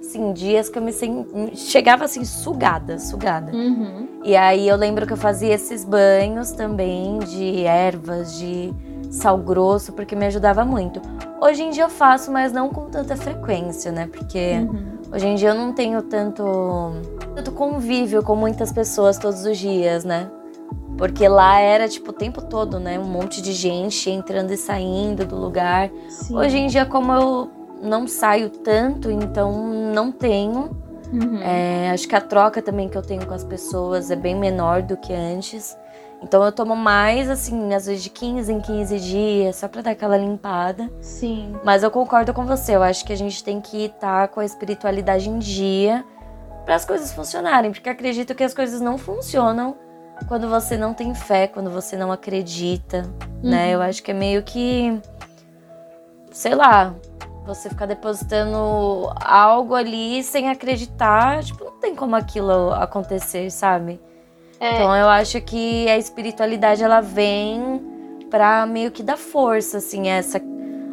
Assim, 0.00 0.32
dias 0.32 0.68
que 0.68 0.78
eu 0.78 0.82
me 0.82 0.92
sen... 0.92 1.26
chegava 1.54 2.04
assim, 2.04 2.24
sugada, 2.24 2.98
sugada. 2.98 3.50
Uhum. 3.52 4.06
E 4.22 4.36
aí 4.36 4.68
eu 4.68 4.76
lembro 4.76 5.04
que 5.06 5.12
eu 5.12 5.16
fazia 5.16 5.52
esses 5.54 5.84
banhos 5.84 6.52
também 6.52 7.18
de 7.18 7.64
ervas, 7.64 8.38
de 8.38 8.72
sal 9.10 9.38
grosso, 9.38 9.92
porque 9.92 10.14
me 10.16 10.26
ajudava 10.26 10.64
muito. 10.64 11.00
Hoje 11.40 11.62
em 11.62 11.70
dia 11.70 11.84
eu 11.84 11.88
faço, 11.90 12.30
mas 12.32 12.52
não 12.52 12.68
com 12.68 12.86
tanta 12.86 13.16
frequência, 13.16 13.92
né? 13.92 14.08
Porque 14.12 14.58
Uhum. 14.60 14.98
hoje 15.12 15.26
em 15.26 15.34
dia 15.34 15.50
eu 15.50 15.54
não 15.54 15.72
tenho 15.72 16.02
tanto, 16.02 16.42
tanto 17.34 17.52
convívio 17.52 18.22
com 18.22 18.34
muitas 18.34 18.72
pessoas 18.72 19.18
todos 19.18 19.44
os 19.44 19.56
dias, 19.58 20.04
né? 20.04 20.28
Porque 20.96 21.28
lá 21.28 21.60
era 21.60 21.86
tipo 21.88 22.10
o 22.10 22.12
tempo 22.12 22.40
todo, 22.42 22.80
né? 22.80 22.98
Um 22.98 23.04
monte 23.04 23.42
de 23.42 23.52
gente 23.52 24.08
entrando 24.10 24.50
e 24.52 24.56
saindo 24.56 25.26
do 25.26 25.36
lugar. 25.36 25.90
Sim. 26.08 26.34
Hoje 26.36 26.56
em 26.56 26.66
dia, 26.68 26.86
como 26.86 27.12
eu 27.12 27.50
não 27.82 28.06
saio 28.06 28.48
tanto, 28.48 29.10
então 29.10 29.52
não 29.94 30.10
tenho. 30.10 30.70
Uhum. 31.12 31.38
É, 31.42 31.90
acho 31.90 32.08
que 32.08 32.16
a 32.16 32.20
troca 32.20 32.62
também 32.62 32.88
que 32.88 32.96
eu 32.96 33.02
tenho 33.02 33.26
com 33.26 33.34
as 33.34 33.44
pessoas 33.44 34.10
é 34.10 34.16
bem 34.16 34.34
menor 34.34 34.82
do 34.82 34.96
que 34.96 35.12
antes. 35.12 35.76
Então 36.26 36.44
eu 36.44 36.50
tomo 36.50 36.74
mais, 36.74 37.30
assim, 37.30 37.72
às 37.72 37.86
vezes 37.86 38.02
de 38.02 38.10
15 38.10 38.52
em 38.52 38.60
15 38.60 38.98
dias, 38.98 39.54
só 39.54 39.68
pra 39.68 39.80
dar 39.80 39.92
aquela 39.92 40.16
limpada. 40.16 40.90
Sim. 41.00 41.54
Mas 41.64 41.84
eu 41.84 41.90
concordo 41.90 42.34
com 42.34 42.44
você, 42.44 42.74
eu 42.74 42.82
acho 42.82 43.04
que 43.04 43.12
a 43.12 43.16
gente 43.16 43.44
tem 43.44 43.60
que 43.60 43.84
estar 43.84 44.26
com 44.28 44.40
a 44.40 44.44
espiritualidade 44.44 45.30
em 45.30 45.38
dia 45.38 46.04
para 46.64 46.74
as 46.74 46.84
coisas 46.84 47.12
funcionarem, 47.12 47.70
porque 47.70 47.88
acredito 47.88 48.34
que 48.34 48.42
as 48.42 48.52
coisas 48.52 48.80
não 48.80 48.98
funcionam 48.98 49.76
quando 50.26 50.48
você 50.48 50.76
não 50.76 50.92
tem 50.92 51.14
fé, 51.14 51.46
quando 51.46 51.70
você 51.70 51.96
não 51.96 52.10
acredita, 52.10 53.02
né? 53.40 53.66
Uhum. 53.66 53.72
Eu 53.74 53.82
acho 53.82 54.02
que 54.02 54.10
é 54.10 54.14
meio 54.14 54.42
que 54.42 55.00
sei 56.32 56.56
lá, 56.56 56.92
você 57.46 57.68
ficar 57.68 57.86
depositando 57.86 59.12
algo 59.24 59.76
ali 59.76 60.24
sem 60.24 60.50
acreditar, 60.50 61.44
tipo, 61.44 61.64
não 61.64 61.78
tem 61.78 61.94
como 61.94 62.16
aquilo 62.16 62.72
acontecer, 62.72 63.48
sabe? 63.48 64.00
É, 64.60 64.74
Então 64.74 64.94
eu 64.96 65.08
acho 65.08 65.40
que 65.42 65.88
a 65.88 65.98
espiritualidade 65.98 66.82
ela 66.82 67.00
vem 67.00 67.80
pra 68.30 68.66
meio 68.66 68.90
que 68.90 69.02
dar 69.02 69.16
força, 69.16 69.78
assim, 69.78 70.08
essa 70.08 70.40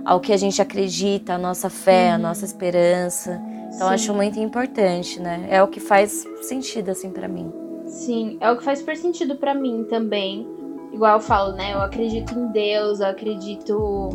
ao 0.06 0.20
que 0.20 0.34
a 0.34 0.38
gente 0.38 0.62
acredita, 0.62 1.34
a 1.34 1.38
nossa 1.38 1.70
fé, 1.70 2.12
a 2.12 2.16
Uhum. 2.16 2.22
nossa 2.24 2.44
esperança. 2.46 3.42
Então 3.74 3.88
sim. 3.88 3.94
acho 3.94 4.14
muito 4.14 4.38
importante, 4.40 5.20
né? 5.20 5.48
É 5.50 5.64
o 5.64 5.68
que 5.68 5.80
faz 5.80 6.26
sentido 6.42 6.90
assim 6.92 7.10
pra 7.10 7.28
mim. 7.28 7.52
Sim, 7.88 8.38
é 8.42 8.52
o 8.52 8.58
que 8.58 8.64
faz 8.64 8.80
super 8.80 8.98
sentido 8.98 9.36
pra 9.36 9.54
mim 9.54 9.86
também. 9.90 10.46
Igual 10.92 11.14
eu 11.16 11.20
falo, 11.22 11.54
né? 11.54 11.74
Eu 11.74 11.80
acredito 11.82 12.38
em 12.38 12.48
Deus, 12.48 13.00
eu 13.00 13.08
acredito 13.08 14.10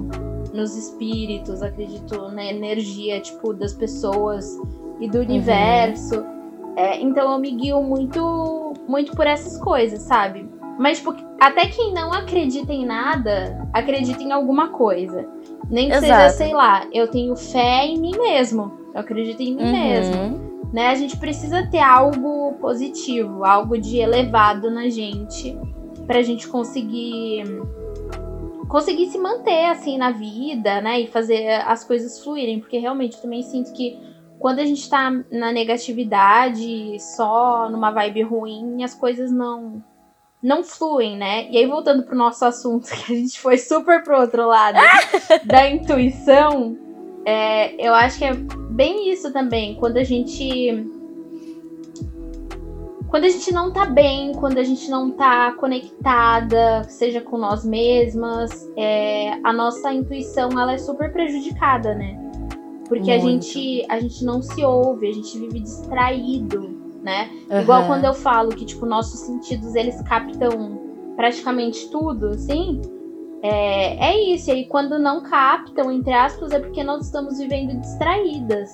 nos 0.52 0.76
espíritos, 0.76 1.62
acredito 1.62 2.28
na 2.28 2.44
energia, 2.44 3.20
tipo, 3.20 3.52
das 3.52 3.72
pessoas 3.72 4.46
e 5.00 5.08
do 5.08 5.18
universo. 5.20 6.24
É, 6.76 7.00
então 7.00 7.32
eu 7.32 7.38
me 7.38 7.50
guio 7.50 7.82
muito, 7.82 8.67
muito 8.88 9.12
por 9.12 9.26
essas 9.26 9.58
coisas, 9.58 10.02
sabe? 10.02 10.48
Mas, 10.78 10.98
tipo, 10.98 11.14
até 11.40 11.66
quem 11.66 11.92
não 11.92 12.12
acredita 12.12 12.72
em 12.72 12.86
nada, 12.86 13.68
acredita 13.72 14.22
em 14.22 14.32
alguma 14.32 14.68
coisa. 14.68 15.28
Nem 15.68 15.88
que 15.90 15.98
seja, 15.98 16.14
Exato. 16.14 16.32
sei 16.34 16.54
lá, 16.54 16.86
eu 16.92 17.08
tenho 17.08 17.36
fé 17.36 17.84
em 17.86 17.98
mim 18.00 18.16
mesmo. 18.16 18.72
Eu 18.94 19.00
acredito 19.00 19.40
em 19.40 19.54
mim 19.54 19.62
Uhum. 19.64 19.72
mesmo 19.72 20.48
né? 20.72 20.88
A 20.88 20.94
gente 20.94 21.16
precisa 21.16 21.66
ter 21.66 21.78
algo 21.80 22.54
positivo, 22.60 23.44
algo 23.44 23.78
de 23.78 23.98
elevado 23.98 24.70
na 24.70 24.88
gente, 24.88 25.58
pra 26.06 26.22
gente 26.22 26.46
conseguir 26.48 27.44
conseguir 28.68 29.06
se 29.06 29.18
manter 29.18 29.64
assim 29.66 29.96
na 29.96 30.10
vida, 30.10 30.80
né? 30.82 31.00
E 31.00 31.06
fazer 31.06 31.48
as 31.66 31.84
coisas 31.84 32.22
fluírem, 32.22 32.60
porque 32.60 32.76
realmente 32.78 33.16
eu 33.16 33.22
também 33.22 33.42
sinto 33.42 33.72
que 33.72 33.98
quando 34.38 34.60
a 34.60 34.64
gente 34.64 34.88
tá 34.88 35.10
na 35.30 35.52
negatividade, 35.52 36.96
só 37.00 37.68
numa 37.70 37.90
vibe 37.90 38.22
ruim, 38.22 38.82
as 38.82 38.94
coisas 38.94 39.30
não 39.30 39.82
não 40.40 40.62
fluem, 40.62 41.16
né? 41.16 41.50
E 41.50 41.58
aí 41.58 41.66
voltando 41.66 42.04
pro 42.04 42.16
nosso 42.16 42.44
assunto, 42.44 42.88
que 42.90 43.12
a 43.12 43.16
gente 43.16 43.40
foi 43.40 43.58
super 43.58 44.02
pro 44.02 44.20
outro 44.20 44.46
lado 44.46 44.78
da 45.44 45.68
intuição, 45.68 46.76
é, 47.24 47.74
eu 47.86 47.92
acho 47.92 48.18
que 48.18 48.24
é 48.24 48.32
bem 48.34 49.12
isso 49.12 49.32
também, 49.32 49.74
quando 49.74 49.96
a 49.98 50.04
gente. 50.04 50.86
Quando 53.08 53.24
a 53.24 53.28
gente 53.30 53.50
não 53.52 53.72
tá 53.72 53.86
bem, 53.86 54.32
quando 54.32 54.58
a 54.58 54.62
gente 54.62 54.90
não 54.90 55.10
tá 55.10 55.52
conectada, 55.52 56.84
seja 56.84 57.22
com 57.22 57.38
nós 57.38 57.64
mesmas, 57.64 58.50
é, 58.76 59.32
a 59.42 59.50
nossa 59.50 59.90
intuição 59.92 60.50
ela 60.50 60.74
é 60.74 60.78
super 60.78 61.10
prejudicada, 61.10 61.94
né? 61.94 62.27
Porque 62.88 63.10
a 63.10 63.18
Muito. 63.18 63.44
gente, 63.44 63.86
a 63.88 64.00
gente 64.00 64.24
não 64.24 64.40
se 64.40 64.64
ouve, 64.64 65.08
a 65.08 65.12
gente 65.12 65.38
vive 65.38 65.60
distraído, 65.60 66.70
né? 67.02 67.30
Igual 67.50 67.80
Aham. 67.80 67.86
quando 67.86 68.04
eu 68.04 68.14
falo 68.14 68.48
que, 68.50 68.64
tipo, 68.64 68.86
nossos 68.86 69.20
sentidos, 69.20 69.74
eles 69.74 70.00
captam 70.02 70.80
praticamente 71.14 71.90
tudo, 71.90 72.28
assim. 72.28 72.80
É, 73.42 74.10
é 74.10 74.34
isso. 74.34 74.50
E 74.50 74.52
aí, 74.52 74.66
quando 74.66 74.98
não 74.98 75.22
captam, 75.22 75.92
entre 75.92 76.12
aspas, 76.12 76.50
é 76.50 76.58
porque 76.58 76.82
nós 76.82 77.04
estamos 77.04 77.38
vivendo 77.38 77.78
distraídas, 77.80 78.70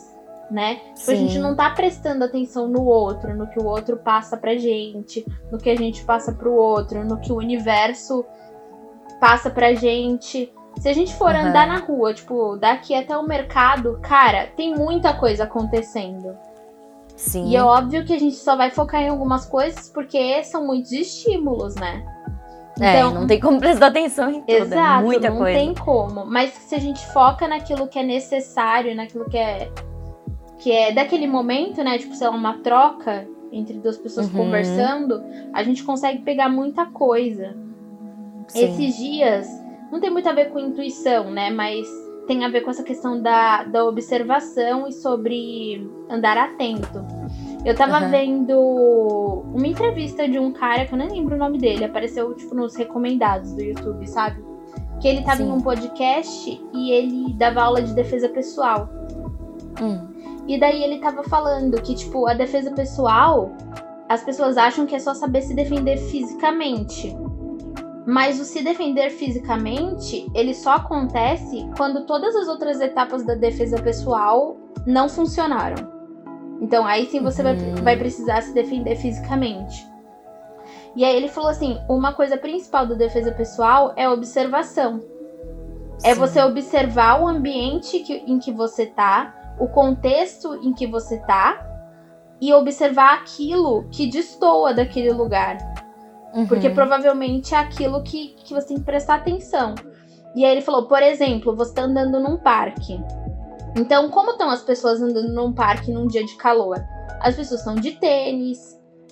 né? 0.50 0.76
Tipo, 0.94 1.10
a 1.10 1.14
gente 1.14 1.38
não 1.38 1.56
tá 1.56 1.70
prestando 1.70 2.24
atenção 2.24 2.68
no 2.68 2.84
outro, 2.84 3.36
no 3.36 3.48
que 3.48 3.58
o 3.58 3.66
outro 3.66 3.96
passa 3.96 4.36
pra 4.36 4.56
gente, 4.56 5.26
no 5.50 5.58
que 5.58 5.68
a 5.68 5.76
gente 5.76 6.04
passa 6.04 6.32
pro 6.32 6.52
outro, 6.52 7.04
no 7.04 7.18
que 7.18 7.32
o 7.32 7.36
universo 7.36 8.24
passa 9.20 9.50
pra 9.50 9.74
gente. 9.74 10.52
Se 10.80 10.88
a 10.88 10.92
gente 10.92 11.14
for 11.14 11.30
Aham. 11.34 11.48
andar 11.48 11.66
na 11.66 11.78
rua, 11.78 12.12
tipo, 12.12 12.56
daqui 12.56 12.94
até 12.94 13.16
o 13.16 13.22
mercado, 13.22 13.98
cara, 14.02 14.46
tem 14.56 14.74
muita 14.74 15.14
coisa 15.14 15.44
acontecendo. 15.44 16.36
Sim. 17.16 17.48
E 17.48 17.56
é 17.56 17.62
óbvio 17.62 18.04
que 18.04 18.12
a 18.12 18.18
gente 18.18 18.36
só 18.36 18.56
vai 18.56 18.70
focar 18.70 19.00
em 19.00 19.08
algumas 19.08 19.46
coisas 19.46 19.88
porque 19.88 20.42
são 20.42 20.66
muitos 20.66 20.90
estímulos, 20.92 21.74
né? 21.76 22.04
É, 22.80 22.96
Então- 22.98 23.14
não 23.14 23.26
tem 23.26 23.38
como 23.40 23.58
prestar 23.60 23.86
atenção 23.86 24.30
em 24.30 24.40
tudo. 24.40 24.50
é 24.50 24.58
Exato, 24.58 25.04
muita 25.04 25.30
não 25.30 25.38
coisa. 25.38 25.58
tem 25.58 25.74
como. 25.74 26.26
Mas 26.26 26.50
se 26.50 26.74
a 26.74 26.80
gente 26.80 27.06
foca 27.12 27.46
naquilo 27.46 27.86
que 27.86 27.98
é 27.98 28.02
necessário, 28.02 28.94
naquilo 28.96 29.24
que 29.26 29.38
é 29.38 29.70
que 30.58 30.72
é 30.72 30.92
daquele 30.92 31.26
momento, 31.26 31.82
né? 31.84 31.98
Tipo, 31.98 32.14
sei 32.14 32.26
lá, 32.26 32.34
uma 32.34 32.58
troca 32.58 33.26
entre 33.52 33.78
duas 33.78 33.96
pessoas 33.98 34.26
Uhum. 34.28 34.44
conversando, 34.44 35.22
a 35.52 35.62
gente 35.62 35.84
consegue 35.84 36.22
pegar 36.22 36.48
muita 36.48 36.86
coisa. 36.86 37.54
Sim. 38.48 38.64
Esses 38.64 38.96
dias 38.96 39.46
não 39.94 40.00
tem 40.00 40.10
muito 40.10 40.28
a 40.28 40.32
ver 40.32 40.50
com 40.50 40.58
intuição, 40.58 41.30
né? 41.30 41.50
Mas 41.50 41.86
tem 42.26 42.44
a 42.44 42.48
ver 42.48 42.62
com 42.62 42.70
essa 42.70 42.82
questão 42.82 43.22
da, 43.22 43.62
da 43.62 43.84
observação 43.84 44.88
e 44.88 44.92
sobre 44.92 45.88
andar 46.10 46.36
atento. 46.36 47.06
Eu 47.64 47.76
tava 47.76 47.98
Aham. 47.98 48.10
vendo 48.10 48.58
uma 49.54 49.68
entrevista 49.68 50.28
de 50.28 50.36
um 50.36 50.52
cara 50.52 50.84
que 50.84 50.92
eu 50.92 50.98
nem 50.98 51.10
lembro 51.10 51.36
o 51.36 51.38
nome 51.38 51.58
dele, 51.58 51.84
apareceu 51.84 52.34
tipo 52.34 52.56
nos 52.56 52.74
recomendados 52.74 53.52
do 53.52 53.62
YouTube, 53.62 54.04
sabe? 54.08 54.44
Que 55.00 55.06
ele 55.06 55.22
tava 55.22 55.36
Sim. 55.36 55.44
em 55.44 55.52
um 55.52 55.60
podcast 55.60 56.60
e 56.74 56.90
ele 56.90 57.32
dava 57.34 57.62
aula 57.62 57.80
de 57.80 57.94
defesa 57.94 58.28
pessoal. 58.28 58.88
Hum. 59.80 60.08
E 60.48 60.58
daí 60.58 60.82
ele 60.82 60.98
tava 60.98 61.22
falando 61.22 61.80
que, 61.80 61.94
tipo, 61.94 62.26
a 62.26 62.34
defesa 62.34 62.72
pessoal, 62.72 63.52
as 64.08 64.24
pessoas 64.24 64.56
acham 64.56 64.86
que 64.86 64.96
é 64.96 64.98
só 64.98 65.14
saber 65.14 65.42
se 65.42 65.54
defender 65.54 65.98
fisicamente. 65.98 67.16
Mas 68.06 68.38
o 68.38 68.44
se 68.44 68.62
defender 68.62 69.10
fisicamente, 69.10 70.30
ele 70.34 70.52
só 70.54 70.72
acontece 70.72 71.68
quando 71.76 72.04
todas 72.04 72.36
as 72.36 72.48
outras 72.48 72.80
etapas 72.80 73.24
da 73.24 73.34
defesa 73.34 73.80
pessoal 73.80 74.56
não 74.86 75.08
funcionaram. 75.08 75.92
Então 76.60 76.86
aí 76.86 77.06
sim 77.06 77.20
você 77.20 77.42
vai, 77.42 77.56
vai 77.82 77.96
precisar 77.96 78.42
se 78.42 78.52
defender 78.52 78.96
fisicamente. 78.96 79.86
E 80.94 81.04
aí 81.04 81.16
ele 81.16 81.28
falou 81.28 81.50
assim: 81.50 81.78
uma 81.88 82.12
coisa 82.12 82.36
principal 82.36 82.86
da 82.86 82.94
defesa 82.94 83.32
pessoal 83.32 83.92
é 83.96 84.08
observação. 84.08 85.00
É 86.02 86.12
Sim. 86.14 86.20
você 86.20 86.42
observar 86.42 87.20
o 87.22 87.26
ambiente 87.26 88.00
que- 88.00 88.24
em 88.26 88.38
que 88.38 88.52
você 88.52 88.86
tá, 88.86 89.54
o 89.58 89.66
contexto 89.68 90.54
em 90.62 90.72
que 90.72 90.86
você 90.86 91.18
tá 91.18 91.64
e 92.40 92.52
observar 92.52 93.14
aquilo 93.14 93.84
que 93.90 94.06
destoa 94.06 94.74
daquele 94.74 95.12
lugar. 95.12 95.56
Uhum. 96.34 96.46
Porque 96.46 96.68
provavelmente 96.68 97.54
é 97.54 97.58
aquilo 97.58 98.02
que, 98.02 98.34
que 98.44 98.52
você 98.52 98.68
tem 98.68 98.78
que 98.78 98.84
prestar 98.84 99.16
atenção. 99.16 99.74
E 100.34 100.44
aí 100.44 100.50
ele 100.50 100.62
falou, 100.62 100.86
por 100.86 101.02
exemplo, 101.02 101.54
você 101.54 101.72
tá 101.74 101.82
andando 101.82 102.18
num 102.20 102.36
parque. 102.36 103.00
Então, 103.76 104.08
como 104.08 104.32
estão 104.32 104.50
as 104.50 104.62
pessoas 104.62 105.00
andando 105.00 105.32
num 105.32 105.52
parque 105.52 105.92
num 105.92 106.06
dia 106.06 106.24
de 106.24 106.36
calor? 106.36 106.82
As 107.20 107.36
pessoas 107.36 107.60
estão 107.60 107.76
de 107.76 107.92
tênis, 107.92 108.58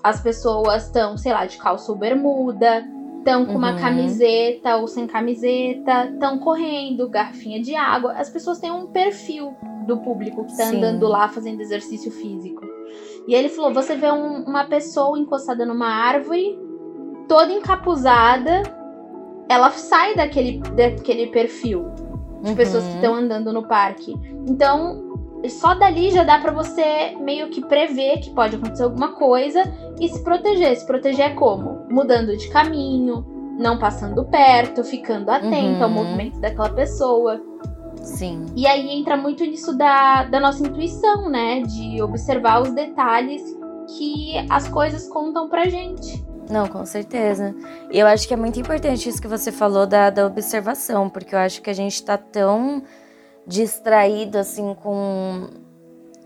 as 0.03 0.21
pessoas 0.21 0.87
estão, 0.87 1.17
sei 1.17 1.33
lá, 1.33 1.47
de 1.47 1.57
calça 1.59 1.91
ou 1.93 1.99
bermuda, 1.99 2.85
estão 3.19 3.47
com 3.47 3.53
uhum. 3.53 3.59
uma 3.59 3.77
camiseta 3.77 4.77
ou 4.77 4.89
sem 4.89 5.07
camiseta, 5.07 6.11
estão 6.13 6.39
correndo, 6.39 7.09
garrafinha 7.09 7.63
de 7.63 7.75
água. 7.77 8.13
As 8.15 8.29
pessoas 8.29 8.59
têm 8.59 8.73
um 8.73 8.89
perfil 8.89 9.55
do 9.87 9.99
público 9.99 10.45
que 10.45 10.53
está 10.53 10.69
andando 10.69 11.07
lá 11.07 11.29
fazendo 11.29 11.61
exercício 11.61 12.11
físico. 12.11 12.63
E 13.27 13.35
ele 13.35 13.49
falou: 13.49 13.73
você 13.73 13.97
vê 13.97 14.11
um, 14.11 14.43
uma 14.43 14.65
pessoa 14.65 15.19
encostada 15.19 15.65
numa 15.65 15.89
árvore, 15.89 16.59
toda 17.29 17.53
encapuzada, 17.53 18.63
ela 19.49 19.71
sai 19.71 20.15
daquele, 20.15 20.59
daquele 20.77 21.27
perfil 21.29 21.91
de 22.43 22.51
uhum. 22.51 22.57
pessoas 22.57 22.85
que 22.85 22.95
estão 22.95 23.15
andando 23.15 23.53
no 23.53 23.67
parque. 23.67 24.15
Então, 24.49 25.13
só 25.49 25.75
dali 25.75 26.11
já 26.11 26.25
dá 26.25 26.39
para 26.39 26.53
você 26.53 27.17
meio 27.21 27.49
que 27.51 27.61
prever 27.61 28.19
que 28.19 28.31
pode 28.31 28.57
acontecer 28.57 28.85
alguma 28.85 29.13
coisa 29.13 29.63
e 30.01 30.09
se 30.09 30.23
proteger. 30.23 30.77
Se 30.77 30.87
proteger 30.87 31.33
é 31.33 31.35
como? 31.35 31.87
Mudando 31.91 32.37
de 32.37 32.49
caminho, 32.49 33.25
não 33.59 33.79
passando 33.79 34.25
perto, 34.25 34.85
ficando 34.85 35.31
atento 35.31 35.79
uhum. 35.79 35.85
ao 35.85 35.91
movimento 35.91 36.41
daquela 36.41 36.71
pessoa. 36.71 37.41
Sim. 37.97 38.47
E 38.57 38.67
aí 38.67 38.91
entra 38.91 39.17
muito 39.17 39.45
nisso 39.45 39.77
da, 39.77 40.25
da 40.25 40.41
nossa 40.41 40.67
intuição, 40.67 41.29
né? 41.29 41.61
De 41.61 42.03
observar 42.03 42.63
os 42.63 42.73
detalhes 42.73 43.43
que 43.97 44.35
as 44.51 44.69
coisas 44.69 45.09
contam 45.09 45.49
pra 45.49 45.69
gente. 45.69 46.25
Não, 46.53 46.69
com 46.69 46.85
certeza. 46.85 47.55
E 47.91 47.99
eu 47.99 48.07
acho 48.07 48.29
que 48.29 48.35
é 48.35 48.37
muito 48.37 48.61
importante 48.61 49.09
isso 49.09 49.21
que 49.21 49.29
você 49.29 49.51
falou 49.51 49.87
da, 49.87 50.11
da 50.11 50.27
observação, 50.27 51.09
porque 51.09 51.35
eu 51.35 51.39
acho 51.39 51.63
que 51.63 51.71
a 51.71 51.75
gente 51.75 52.03
tá 52.05 52.17
tão 52.19 52.83
distraído 53.47 54.39
assim 54.39 54.75
com. 54.75 55.49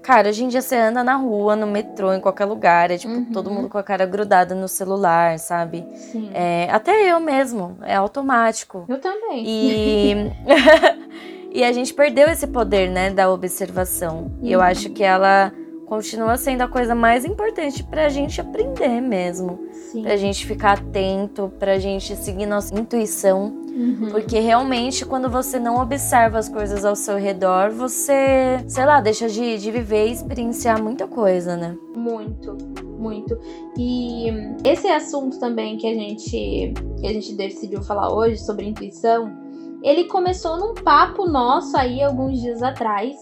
Cara, 0.03 0.29
hoje 0.29 0.45
em 0.45 0.49
dia 0.49 0.63
você 0.63 0.77
anda 0.77 1.03
na 1.03 1.17
rua, 1.17 1.57
no 1.57 1.67
metrô, 1.67 2.13
em 2.13 2.21
qualquer 2.21 2.45
lugar, 2.45 2.93
é 2.93 2.99
tipo 2.99 3.13
uhum. 3.13 3.25
todo 3.33 3.51
mundo 3.51 3.69
com 3.69 3.79
a 3.79 3.83
cara 3.83 4.07
grudada 4.07 4.55
no 4.55 4.69
celular, 4.69 5.37
sabe? 5.39 5.85
Sim. 5.97 6.31
É, 6.33 6.69
até 6.71 7.11
eu 7.11 7.19
mesmo, 7.19 7.77
é 7.83 7.97
automático. 7.97 8.85
Eu 8.89 9.01
também. 9.01 9.45
E. 9.45 10.15
E 11.57 11.65
a 11.65 11.73
gente 11.73 11.95
perdeu 11.95 12.29
esse 12.29 12.47
poder, 12.47 12.91
né, 12.91 13.09
da 13.09 13.31
observação. 13.31 14.31
E 14.43 14.53
eu 14.53 14.61
acho 14.61 14.91
que 14.91 15.03
ela 15.03 15.51
continua 15.87 16.37
sendo 16.37 16.63
a 16.63 16.69
coisa 16.69 16.95
mais 16.95 17.25
importante 17.25 17.83
pra 17.83 18.09
gente 18.09 18.41
aprender 18.41 19.01
mesmo. 19.01 19.59
Sim. 19.73 20.03
Pra 20.03 20.17
gente 20.17 20.45
ficar 20.45 20.79
atento, 20.79 21.51
pra 21.59 21.79
gente 21.79 22.15
seguir 22.17 22.47
nossa 22.47 22.79
intuição. 22.79 23.65
Uhum. 23.69 24.09
Porque 24.11 24.39
realmente, 24.41 25.05
quando 25.05 25.31
você 25.31 25.59
não 25.59 25.81
observa 25.81 26.39
as 26.39 26.49
coisas 26.49 26.85
ao 26.85 26.97
seu 26.97 27.17
redor, 27.17 27.71
você, 27.71 28.65
sei 28.67 28.85
lá, 28.85 29.01
deixa 29.01 29.29
de, 29.29 29.59
de 29.59 29.71
viver 29.71 30.09
e 30.09 30.13
experienciar 30.13 30.83
muita 30.83 31.07
coisa, 31.07 31.57
né? 31.57 31.77
Muito, 31.95 32.57
muito. 32.99 33.39
E 33.79 34.29
esse 34.65 34.89
assunto 34.89 35.39
também 35.39 35.77
que 35.77 35.87
a 35.87 35.95
gente, 35.95 36.75
que 37.01 37.07
a 37.07 37.13
gente 37.13 37.35
decidiu 37.35 37.83
falar 37.83 38.13
hoje 38.13 38.39
sobre 38.39 38.67
intuição 38.67 39.47
ele 39.83 40.05
começou 40.05 40.57
num 40.57 40.75
papo 40.75 41.27
nosso 41.27 41.77
aí 41.77 42.03
alguns 42.03 42.41
dias 42.41 42.63
atrás, 42.63 43.17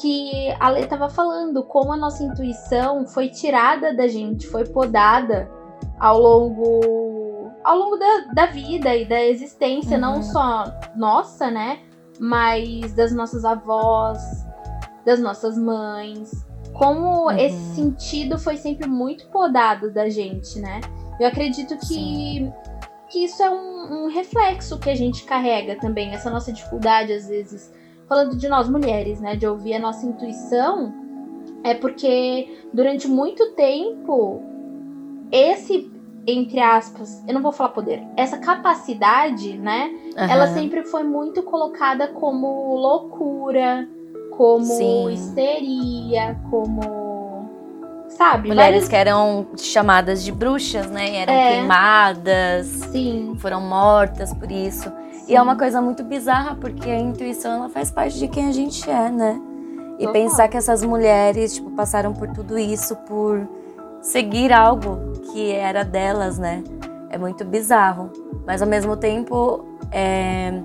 que 0.00 0.50
a 0.58 0.70
Lê 0.70 0.86
tava 0.86 1.08
falando 1.08 1.62
como 1.64 1.92
a 1.92 1.96
nossa 1.96 2.22
intuição 2.22 3.06
foi 3.06 3.28
tirada 3.28 3.94
da 3.94 4.08
gente, 4.08 4.46
foi 4.46 4.64
podada 4.64 5.50
ao 5.98 6.18
longo 6.18 7.50
ao 7.64 7.76
longo 7.76 7.96
da, 7.96 8.32
da 8.34 8.46
vida 8.46 8.94
e 8.96 9.04
da 9.04 9.22
existência, 9.22 9.94
uhum. 9.94 10.00
não 10.00 10.22
só 10.22 10.64
nossa, 10.96 11.50
né? 11.50 11.80
Mas 12.18 12.92
das 12.92 13.12
nossas 13.12 13.44
avós, 13.44 14.18
das 15.04 15.20
nossas 15.20 15.56
mães. 15.56 16.30
Como 16.72 17.26
uhum. 17.26 17.30
esse 17.30 17.74
sentido 17.74 18.38
foi 18.38 18.56
sempre 18.56 18.88
muito 18.88 19.28
podado 19.28 19.92
da 19.92 20.08
gente, 20.08 20.58
né? 20.58 20.80
Eu 21.20 21.28
acredito 21.28 21.76
que 21.76 21.86
Sim 21.86 22.52
que 23.12 23.24
isso 23.24 23.42
é 23.42 23.50
um, 23.50 24.04
um 24.04 24.08
reflexo 24.08 24.78
que 24.78 24.88
a 24.88 24.94
gente 24.94 25.24
carrega 25.24 25.76
também, 25.76 26.14
essa 26.14 26.30
nossa 26.30 26.50
dificuldade, 26.50 27.12
às 27.12 27.28
vezes, 27.28 27.70
falando 28.12 28.36
de 28.36 28.46
nós 28.46 28.68
mulheres, 28.68 29.22
né, 29.22 29.36
de 29.36 29.46
ouvir 29.46 29.72
a 29.72 29.78
nossa 29.78 30.04
intuição, 30.04 30.92
é 31.64 31.72
porque 31.72 32.58
durante 32.70 33.08
muito 33.08 33.52
tempo, 33.52 34.42
esse, 35.30 35.90
entre 36.26 36.60
aspas, 36.60 37.24
eu 37.26 37.32
não 37.32 37.40
vou 37.40 37.52
falar 37.52 37.70
poder, 37.70 38.06
essa 38.14 38.36
capacidade, 38.36 39.56
né, 39.56 39.90
uhum. 40.14 40.24
ela 40.30 40.46
sempre 40.48 40.84
foi 40.84 41.04
muito 41.04 41.42
colocada 41.42 42.08
como 42.08 42.76
loucura, 42.76 43.88
como 44.36 44.66
Sim. 44.66 45.10
histeria, 45.10 46.38
como 46.50 47.48
sabe? 48.10 48.48
Mulheres 48.48 48.88
que 48.88 48.96
eram 48.96 49.46
chamadas 49.56 50.22
de 50.22 50.30
bruxas, 50.30 50.90
né? 50.90 51.16
Eram 51.16 51.32
é. 51.32 51.52
queimadas. 51.52 52.66
Sim. 52.66 53.34
Foram 53.38 53.62
mortas 53.62 54.34
por 54.34 54.52
isso. 54.52 54.92
E 55.28 55.36
é 55.36 55.40
uma 55.42 55.56
coisa 55.56 55.80
muito 55.80 56.02
bizarra, 56.02 56.56
porque 56.56 56.90
a 56.90 56.98
intuição 56.98 57.52
ela 57.52 57.68
faz 57.68 57.90
parte 57.90 58.18
de 58.18 58.28
quem 58.28 58.48
a 58.48 58.52
gente 58.52 58.88
é, 58.90 59.10
né? 59.10 59.40
E 59.98 60.06
Total. 60.06 60.12
pensar 60.12 60.48
que 60.48 60.56
essas 60.56 60.82
mulheres, 60.82 61.54
tipo, 61.54 61.70
passaram 61.70 62.12
por 62.12 62.28
tudo 62.28 62.58
isso 62.58 62.96
por 62.96 63.48
seguir 64.00 64.52
algo 64.52 65.12
que 65.32 65.52
era 65.52 65.84
delas, 65.84 66.38
né? 66.38 66.64
É 67.08 67.18
muito 67.18 67.44
bizarro. 67.44 68.10
Mas 68.46 68.60
ao 68.60 68.68
mesmo 68.68 68.96
tempo, 68.96 69.64
é 69.92 70.60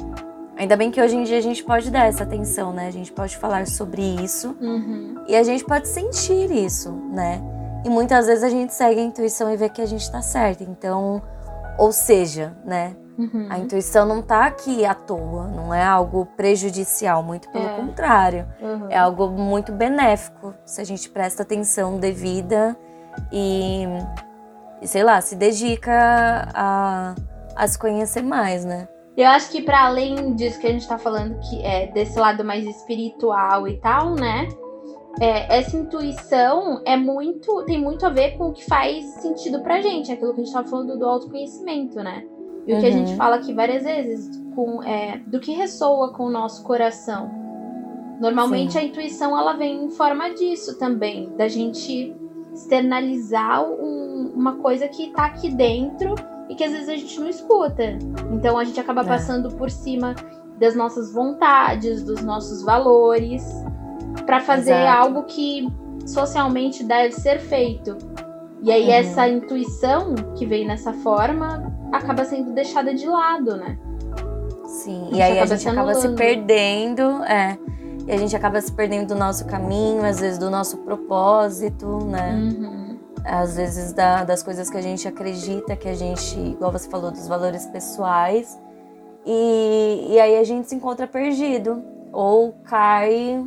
Ainda 0.58 0.76
bem 0.76 0.90
que 0.90 1.00
hoje 1.00 1.16
em 1.16 1.24
dia 1.24 1.38
a 1.38 1.42
gente 1.42 1.64
pode 1.64 1.92
dar 1.92 2.08
essa 2.08 2.24
atenção, 2.24 2.74
né? 2.74 2.88
A 2.88 2.92
gente 2.92 3.12
pode 3.12 3.38
falar 3.38 3.68
sobre 3.68 4.02
isso 4.02 4.58
uhum. 4.60 5.24
e 5.28 5.36
a 5.36 5.44
gente 5.44 5.64
pode 5.64 5.88
sentir 5.88 6.52
isso, 6.52 6.92
né? 7.12 7.40
E 7.86 7.90
muitas 7.90 8.26
vezes 8.26 8.44
a 8.44 8.50
gente 8.50 8.74
segue 8.74 9.00
a 9.00 9.04
intuição 9.04 9.54
e 9.54 9.56
vê 9.56 9.70
que 9.70 9.82
a 9.82 9.86
gente 9.86 10.12
tá 10.12 10.20
certo. 10.20 10.64
Então, 10.64 11.22
ou 11.78 11.92
seja, 11.92 12.58
né? 12.66 12.96
Uhum. 13.18 13.48
A 13.50 13.58
intuição 13.58 14.06
não 14.06 14.22
tá 14.22 14.46
aqui 14.46 14.86
à 14.86 14.94
toa, 14.94 15.48
não 15.48 15.74
é 15.74 15.84
algo 15.84 16.28
prejudicial, 16.38 17.24
muito 17.24 17.50
pelo 17.50 17.66
é. 17.66 17.76
contrário. 17.76 18.48
Uhum. 18.62 18.88
É 18.90 18.98
algo 18.98 19.28
muito 19.30 19.72
benéfico 19.72 20.54
se 20.64 20.80
a 20.80 20.84
gente 20.84 21.10
presta 21.10 21.42
atenção 21.42 22.00
devida 22.00 22.78
e, 23.32 23.86
e 24.82 24.88
sei 24.88 25.04
lá, 25.04 25.20
se 25.20 25.36
dedica 25.36 26.48
a, 26.54 27.16
a 27.56 27.68
se 27.68 27.80
conhecer 27.80 28.22
mais, 28.22 28.64
né? 28.64 28.88
Eu 29.16 29.30
acho 29.30 29.50
que 29.50 29.64
para 29.64 29.88
além 29.88 30.36
disso 30.36 30.60
que 30.60 30.68
a 30.68 30.72
gente 30.72 30.88
tá 30.88 31.00
falando, 31.00 31.40
que 31.40 31.60
é 31.66 31.88
desse 31.88 32.20
lado 32.20 32.46
mais 32.46 32.64
espiritual 32.68 33.68
e 33.68 33.78
tal, 33.78 34.14
né? 34.14 34.48
É, 35.20 35.58
essa 35.58 35.76
intuição 35.76 36.84
é 36.86 36.96
muito 36.96 37.66
tem 37.66 37.82
muito 37.82 38.06
a 38.06 38.10
ver 38.10 38.38
com 38.38 38.50
o 38.50 38.54
que 38.54 38.64
faz 38.66 39.04
sentido 39.16 39.64
pra 39.64 39.82
gente, 39.82 40.12
aquilo 40.12 40.36
que 40.36 40.42
a 40.42 40.44
gente 40.44 40.54
tava 40.54 40.68
falando 40.68 41.00
do 41.00 41.06
autoconhecimento, 41.06 41.96
né? 41.96 42.24
E 42.68 42.74
uhum. 42.74 42.78
o 42.78 42.82
que 42.82 42.88
a 42.88 42.92
gente 42.92 43.12
uhum. 43.12 43.18
fala 43.18 43.38
aqui 43.38 43.54
várias 43.54 43.84
vezes, 43.84 44.30
com, 44.54 44.84
é, 44.84 45.20
do 45.26 45.40
que 45.40 45.54
ressoa 45.54 46.12
com 46.12 46.26
o 46.26 46.30
nosso 46.30 46.64
coração. 46.64 47.32
Normalmente 48.20 48.74
Sim. 48.74 48.80
a 48.80 48.84
intuição 48.84 49.38
ela 49.38 49.54
vem 49.54 49.86
em 49.86 49.90
forma 49.92 50.30
disso 50.32 50.78
também, 50.78 51.30
da 51.38 51.48
gente 51.48 52.16
externalizar 52.54 53.64
um, 53.64 54.34
uma 54.36 54.58
coisa 54.58 54.88
que 54.88 55.12
tá 55.12 55.26
aqui 55.26 55.50
dentro 55.50 56.16
e 56.50 56.56
que 56.56 56.64
às 56.64 56.72
vezes 56.72 56.90
a 56.90 56.96
gente 56.96 57.20
não 57.20 57.30
escuta. 57.30 57.98
Então 58.34 58.58
a 58.58 58.64
gente 58.64 58.80
acaba 58.80 59.02
é. 59.02 59.06
passando 59.06 59.56
por 59.56 59.70
cima 59.70 60.16
das 60.60 60.76
nossas 60.76 61.14
vontades, 61.14 62.04
dos 62.04 62.24
nossos 62.24 62.64
valores, 62.64 63.46
para 64.26 64.40
fazer 64.40 64.74
Exato. 64.74 65.00
algo 65.00 65.24
que 65.24 65.68
socialmente 66.06 66.84
deve 66.84 67.14
ser 67.14 67.40
feito. 67.40 67.96
E 68.64 68.72
aí 68.72 68.86
uhum. 68.86 68.92
essa 68.92 69.28
intuição 69.28 70.16
que 70.36 70.46
vem 70.46 70.66
nessa 70.66 70.92
forma 70.94 71.77
acaba 71.92 72.26
sendo 72.26 72.54
deixada 72.54 72.94
de 72.94 73.08
lado, 73.08 73.58
né? 73.58 73.78
Sim, 74.66 75.10
e 75.12 75.22
aí 75.22 75.40
a 75.40 75.46
gente 75.46 75.68
acaba 75.68 75.94
se 75.94 76.10
perdendo, 76.10 77.24
é. 77.24 77.58
E 78.06 78.12
a 78.12 78.18
gente 78.18 78.36
acaba 78.36 78.62
se 78.62 78.72
perdendo 78.72 79.10
do 79.10 79.16
nosso 79.16 79.46
caminho, 79.46 80.06
às 80.06 80.20
vezes 80.20 80.38
do 80.38 80.50
nosso 80.50 80.78
propósito, 80.78 82.06
né? 82.06 82.34
Uhum 82.34 82.88
às 83.28 83.58
vezes 83.58 83.92
da, 83.92 84.24
das 84.24 84.42
coisas 84.42 84.70
que 84.70 84.78
a 84.78 84.82
gente 84.82 85.06
acredita, 85.06 85.76
que 85.76 85.90
a 85.90 85.94
gente, 85.94 86.40
igual 86.40 86.72
você 86.72 86.90
falou, 86.90 87.12
dos 87.12 87.28
valores 87.28 87.66
pessoais. 87.66 88.58
E, 89.26 90.08
e 90.12 90.20
aí 90.20 90.38
a 90.38 90.44
gente 90.46 90.70
se 90.70 90.76
encontra 90.76 91.06
perdido 91.06 91.84
ou 92.14 92.54
cai 92.64 93.46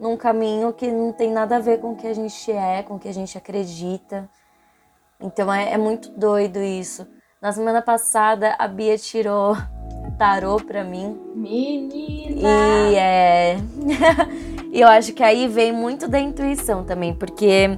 num 0.00 0.16
caminho 0.16 0.72
que 0.72 0.90
não 0.90 1.12
tem 1.12 1.30
nada 1.30 1.56
a 1.56 1.60
ver 1.60 1.78
com 1.78 1.92
o 1.92 1.96
que 1.96 2.08
a 2.08 2.14
gente 2.14 2.50
é, 2.50 2.82
com 2.82 2.96
o 2.96 2.98
que 2.98 3.08
a 3.08 3.14
gente 3.14 3.38
acredita. 3.38 4.28
Então 5.20 5.52
é, 5.52 5.72
é 5.72 5.78
muito 5.78 6.10
doido 6.10 6.58
isso. 6.58 7.06
Na 7.40 7.52
semana 7.52 7.80
passada 7.80 8.54
a 8.58 8.68
Bia 8.68 8.98
tirou 8.98 9.56
tarô 10.18 10.56
pra 10.56 10.84
mim. 10.84 11.18
Menina! 11.34 12.90
E 12.90 12.94
é. 12.94 13.56
e 14.70 14.78
eu 14.78 14.86
acho 14.86 15.14
que 15.14 15.22
aí 15.22 15.48
vem 15.48 15.72
muito 15.72 16.06
da 16.06 16.20
intuição 16.20 16.84
também, 16.84 17.14
porque 17.14 17.70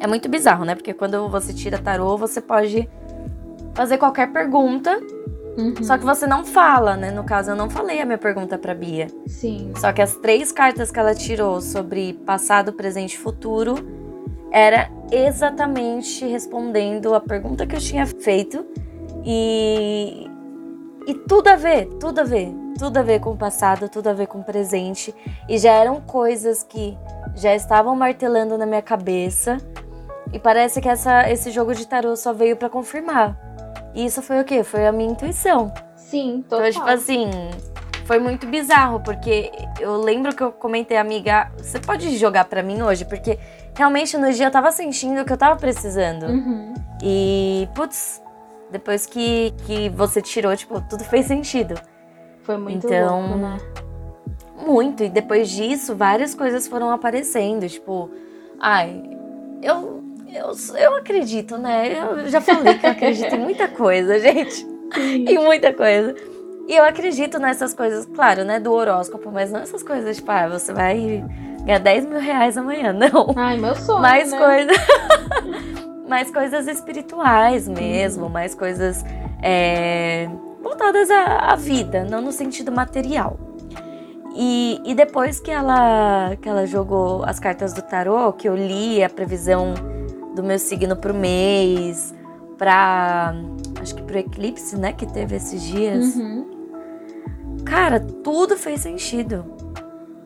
é 0.00 0.08
muito 0.08 0.28
bizarro, 0.28 0.64
né? 0.64 0.74
Porque 0.74 0.92
quando 0.92 1.28
você 1.28 1.54
tira 1.54 1.78
tarô, 1.78 2.18
você 2.18 2.40
pode 2.40 2.90
fazer 3.74 3.96
qualquer 3.96 4.32
pergunta. 4.32 4.98
Uhum. 5.56 5.80
Só 5.80 5.96
que 5.96 6.04
você 6.04 6.26
não 6.26 6.44
fala, 6.44 6.96
né? 6.96 7.12
No 7.12 7.22
caso, 7.22 7.52
eu 7.52 7.56
não 7.56 7.70
falei 7.70 8.00
a 8.00 8.04
minha 8.04 8.18
pergunta 8.18 8.58
pra 8.58 8.74
Bia. 8.74 9.06
Sim. 9.28 9.70
Só 9.76 9.92
que 9.92 10.02
as 10.02 10.16
três 10.16 10.50
cartas 10.50 10.90
que 10.90 10.98
ela 10.98 11.14
tirou 11.14 11.60
sobre 11.60 12.14
passado, 12.26 12.72
presente 12.72 13.14
e 13.14 13.18
futuro 13.18 14.07
era 14.50 14.90
exatamente 15.10 16.26
respondendo 16.26 17.14
a 17.14 17.20
pergunta 17.20 17.66
que 17.66 17.76
eu 17.76 17.80
tinha 17.80 18.06
feito. 18.06 18.66
E, 19.24 20.26
e 21.06 21.14
tudo 21.14 21.48
a 21.48 21.56
ver, 21.56 21.86
tudo 22.00 22.20
a 22.20 22.24
ver. 22.24 22.52
Tudo 22.78 22.98
a 22.98 23.02
ver 23.02 23.18
com 23.20 23.32
o 23.32 23.36
passado, 23.36 23.88
tudo 23.88 24.08
a 24.08 24.12
ver 24.12 24.28
com 24.28 24.38
o 24.38 24.44
presente. 24.44 25.14
E 25.48 25.58
já 25.58 25.72
eram 25.72 26.00
coisas 26.00 26.62
que 26.62 26.96
já 27.34 27.54
estavam 27.54 27.96
martelando 27.96 28.56
na 28.56 28.66
minha 28.66 28.82
cabeça. 28.82 29.58
E 30.32 30.38
parece 30.38 30.80
que 30.80 30.88
essa, 30.88 31.28
esse 31.30 31.50
jogo 31.50 31.74
de 31.74 31.86
tarô 31.86 32.14
só 32.14 32.32
veio 32.32 32.56
para 32.56 32.68
confirmar. 32.68 33.36
E 33.94 34.04
isso 34.04 34.22
foi 34.22 34.40
o 34.40 34.44
quê? 34.44 34.62
Foi 34.62 34.86
a 34.86 34.92
minha 34.92 35.10
intuição. 35.10 35.72
Sim, 35.96 36.44
total. 36.48 36.68
Então, 36.68 36.80
tipo 36.80 36.90
assim, 36.90 37.30
foi 38.04 38.18
muito 38.18 38.46
bizarro, 38.46 39.00
porque 39.00 39.50
eu 39.80 40.00
lembro 40.00 40.34
que 40.34 40.42
eu 40.42 40.50
comentei, 40.50 40.96
amiga, 40.96 41.50
você 41.58 41.78
pode 41.78 42.16
jogar 42.16 42.46
para 42.46 42.62
mim 42.62 42.80
hoje? 42.80 43.04
Porque 43.04 43.38
realmente 43.74 44.16
no 44.16 44.32
dia 44.32 44.46
eu 44.46 44.50
tava 44.50 44.70
sentindo 44.72 45.20
o 45.20 45.24
que 45.24 45.32
eu 45.32 45.36
tava 45.36 45.56
precisando. 45.56 46.24
Uhum. 46.26 46.74
E, 47.02 47.68
putz, 47.74 48.22
depois 48.70 49.06
que, 49.06 49.54
que 49.66 49.88
você 49.90 50.20
tirou, 50.20 50.56
tipo, 50.56 50.80
tudo 50.88 51.04
fez 51.04 51.26
sentido. 51.26 51.74
Foi 52.42 52.56
muito 52.56 52.86
então, 52.86 53.20
louco, 53.20 53.36
né? 53.36 53.58
Muito. 54.66 55.04
E 55.04 55.08
depois 55.08 55.48
disso, 55.50 55.94
várias 55.94 56.34
coisas 56.34 56.66
foram 56.66 56.90
aparecendo. 56.90 57.68
Tipo, 57.68 58.10
ai, 58.58 59.02
eu, 59.62 60.02
eu, 60.32 60.52
eu 60.76 60.96
acredito, 60.96 61.56
né? 61.56 61.98
Eu 61.98 62.28
já 62.28 62.40
falei 62.40 62.74
que 62.78 62.86
eu 62.86 62.90
acredito 62.90 63.34
em 63.34 63.38
muita 63.38 63.68
coisa, 63.68 64.18
gente. 64.20 64.66
Em 64.96 65.38
muita 65.38 65.72
coisa. 65.72 66.14
E 66.66 66.74
eu 66.76 66.84
acredito 66.84 67.38
nessas 67.38 67.72
coisas, 67.72 68.04
claro, 68.06 68.44
né? 68.44 68.60
Do 68.60 68.72
horóscopo, 68.72 69.30
mas 69.32 69.50
não 69.50 69.60
essas 69.60 69.82
coisas, 69.82 70.16
tipo, 70.16 70.30
ah, 70.30 70.48
você 70.48 70.72
vai 70.72 71.24
ganhar 71.68 71.78
10 71.78 72.06
mil 72.06 72.18
reais 72.18 72.56
amanhã. 72.56 72.92
Não. 72.92 73.34
Ai, 73.36 73.56
meu 73.56 73.76
sonho. 73.76 74.00
Mais 74.00 74.32
né? 74.32 74.38
coisas. 74.38 74.76
mais 76.08 76.30
coisas 76.30 76.66
espirituais 76.66 77.68
mesmo, 77.68 78.24
uhum. 78.24 78.30
mais 78.30 78.54
coisas. 78.54 79.04
É 79.40 80.28
voltadas 80.78 81.10
à, 81.10 81.52
à 81.52 81.56
vida, 81.56 82.04
não 82.04 82.20
no 82.20 82.32
sentido 82.32 82.70
material. 82.70 83.38
E, 84.34 84.80
e, 84.84 84.94
depois 84.94 85.40
que 85.40 85.50
ela, 85.50 86.36
que 86.40 86.48
ela 86.48 86.66
jogou 86.66 87.24
as 87.24 87.40
cartas 87.40 87.72
do 87.72 87.82
tarô, 87.82 88.32
que 88.32 88.48
eu 88.48 88.54
li 88.54 89.02
a 89.02 89.10
previsão 89.10 89.74
do 90.36 90.42
meu 90.44 90.58
signo 90.58 90.94
pro 90.94 91.12
mês, 91.12 92.14
pra. 92.56 93.34
Acho 93.80 93.94
que 93.96 94.02
pro 94.02 94.18
eclipse, 94.18 94.76
né? 94.76 94.92
Que 94.92 95.06
teve 95.06 95.34
esses 95.36 95.60
dias. 95.62 96.14
Uhum. 96.14 96.46
Cara, 97.64 97.98
tudo 97.98 98.56
fez 98.56 98.80
sentido. 98.80 99.44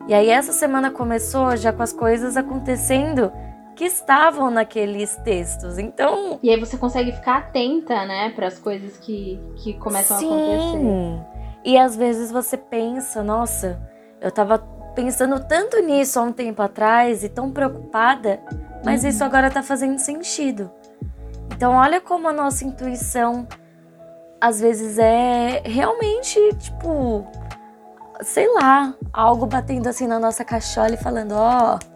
E 0.07 0.13
aí 0.13 0.29
essa 0.29 0.51
semana 0.51 0.91
começou 0.91 1.55
já 1.55 1.71
com 1.71 1.81
as 1.81 1.93
coisas 1.93 2.35
acontecendo 2.35 3.31
que 3.75 3.85
estavam 3.85 4.51
naqueles 4.51 5.15
textos. 5.17 5.77
Então. 5.77 6.39
E 6.43 6.49
aí 6.49 6.59
você 6.59 6.77
consegue 6.77 7.11
ficar 7.11 7.37
atenta, 7.37 8.05
né, 8.05 8.29
para 8.31 8.47
as 8.47 8.59
coisas 8.59 8.97
que, 8.97 9.39
que 9.57 9.73
começam 9.75 10.17
sim. 10.19 10.29
a 10.29 10.35
acontecer. 10.35 11.33
E 11.65 11.77
às 11.77 11.95
vezes 11.95 12.31
você 12.31 12.57
pensa, 12.57 13.23
nossa, 13.23 13.81
eu 14.21 14.29
tava 14.29 14.59
pensando 14.93 15.39
tanto 15.47 15.79
nisso 15.79 16.19
há 16.19 16.23
um 16.23 16.31
tempo 16.31 16.61
atrás 16.61 17.23
e 17.23 17.29
tão 17.29 17.49
preocupada, 17.49 18.41
mas 18.83 19.03
uhum. 19.03 19.09
isso 19.09 19.23
agora 19.23 19.49
tá 19.49 19.63
fazendo 19.63 19.97
sentido. 19.97 20.69
Então, 21.55 21.73
olha 21.73 22.01
como 22.01 22.27
a 22.27 22.33
nossa 22.33 22.65
intuição 22.65 23.47
às 24.41 24.59
vezes 24.59 24.99
é 24.99 25.61
realmente, 25.63 26.37
tipo, 26.57 27.25
sei 28.21 28.47
lá, 28.53 28.95
algo 29.11 29.45
batendo 29.45 29.87
assim 29.87 30.07
na 30.07 30.19
nossa 30.19 30.43
cachola 30.43 30.93
e 30.93 30.97
falando: 30.97 31.33
ó. 31.33 31.75
Oh, 31.75 31.93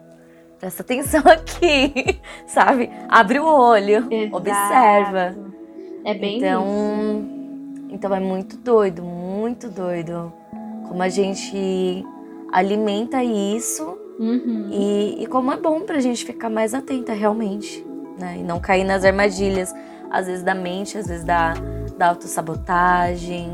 presta 0.60 0.82
atenção 0.82 1.22
aqui, 1.30 2.20
sabe? 2.48 2.90
Abre 3.10 3.40
o 3.40 3.46
olho, 3.46 4.08
Exato. 4.12 4.38
observa. 4.38 5.36
É 6.04 6.14
bem 6.14 6.38
então, 6.38 6.64
isso. 6.64 7.38
Então 7.90 8.14
é 8.14 8.20
muito 8.20 8.58
doido, 8.58 9.04
muito 9.04 9.70
doido. 9.70 10.32
Como 10.88 11.02
a 11.04 11.10
gente 11.10 12.06
alimenta 12.52 13.24
isso 13.24 13.98
uhum. 14.20 14.70
e, 14.72 15.24
e, 15.24 15.28
como 15.28 15.52
é 15.52 15.58
bom 15.58 15.82
pra 15.82 16.00
gente 16.00 16.26
ficar 16.26 16.50
mais 16.50 16.74
atenta 16.74 17.14
realmente, 17.14 17.86
né? 18.18 18.38
E 18.40 18.44
não 18.44 18.60
cair 18.60 18.84
nas 18.84 19.04
armadilhas, 19.04 19.74
às 20.10 20.28
vezes 20.28 20.44
da 20.44 20.56
mente, 20.56 20.98
às 20.98 21.08
vezes 21.08 21.26
da, 21.26 21.54
da 21.98 22.10
autossabotagem. 22.10 23.52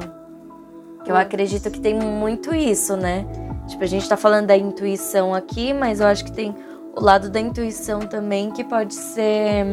Que 1.04 1.12
eu 1.12 1.16
acredito 1.16 1.70
que 1.70 1.80
tem 1.80 1.96
muito 1.96 2.54
isso, 2.54 2.96
né? 2.96 3.26
Tipo, 3.68 3.84
a 3.84 3.88
gente 3.88 4.08
tá 4.08 4.18
falando 4.18 4.48
da 4.48 4.58
intuição 4.58 5.34
aqui, 5.34 5.74
mas 5.74 6.00
eu 6.00 6.08
acho 6.08 6.26
que 6.26 6.32
tem 6.32 6.56
o 6.96 7.02
lado 7.04 7.30
da 7.30 7.40
intuição 7.40 8.02
também, 8.02 8.52
que 8.52 8.64
pode 8.64 8.94
ser 8.94 9.66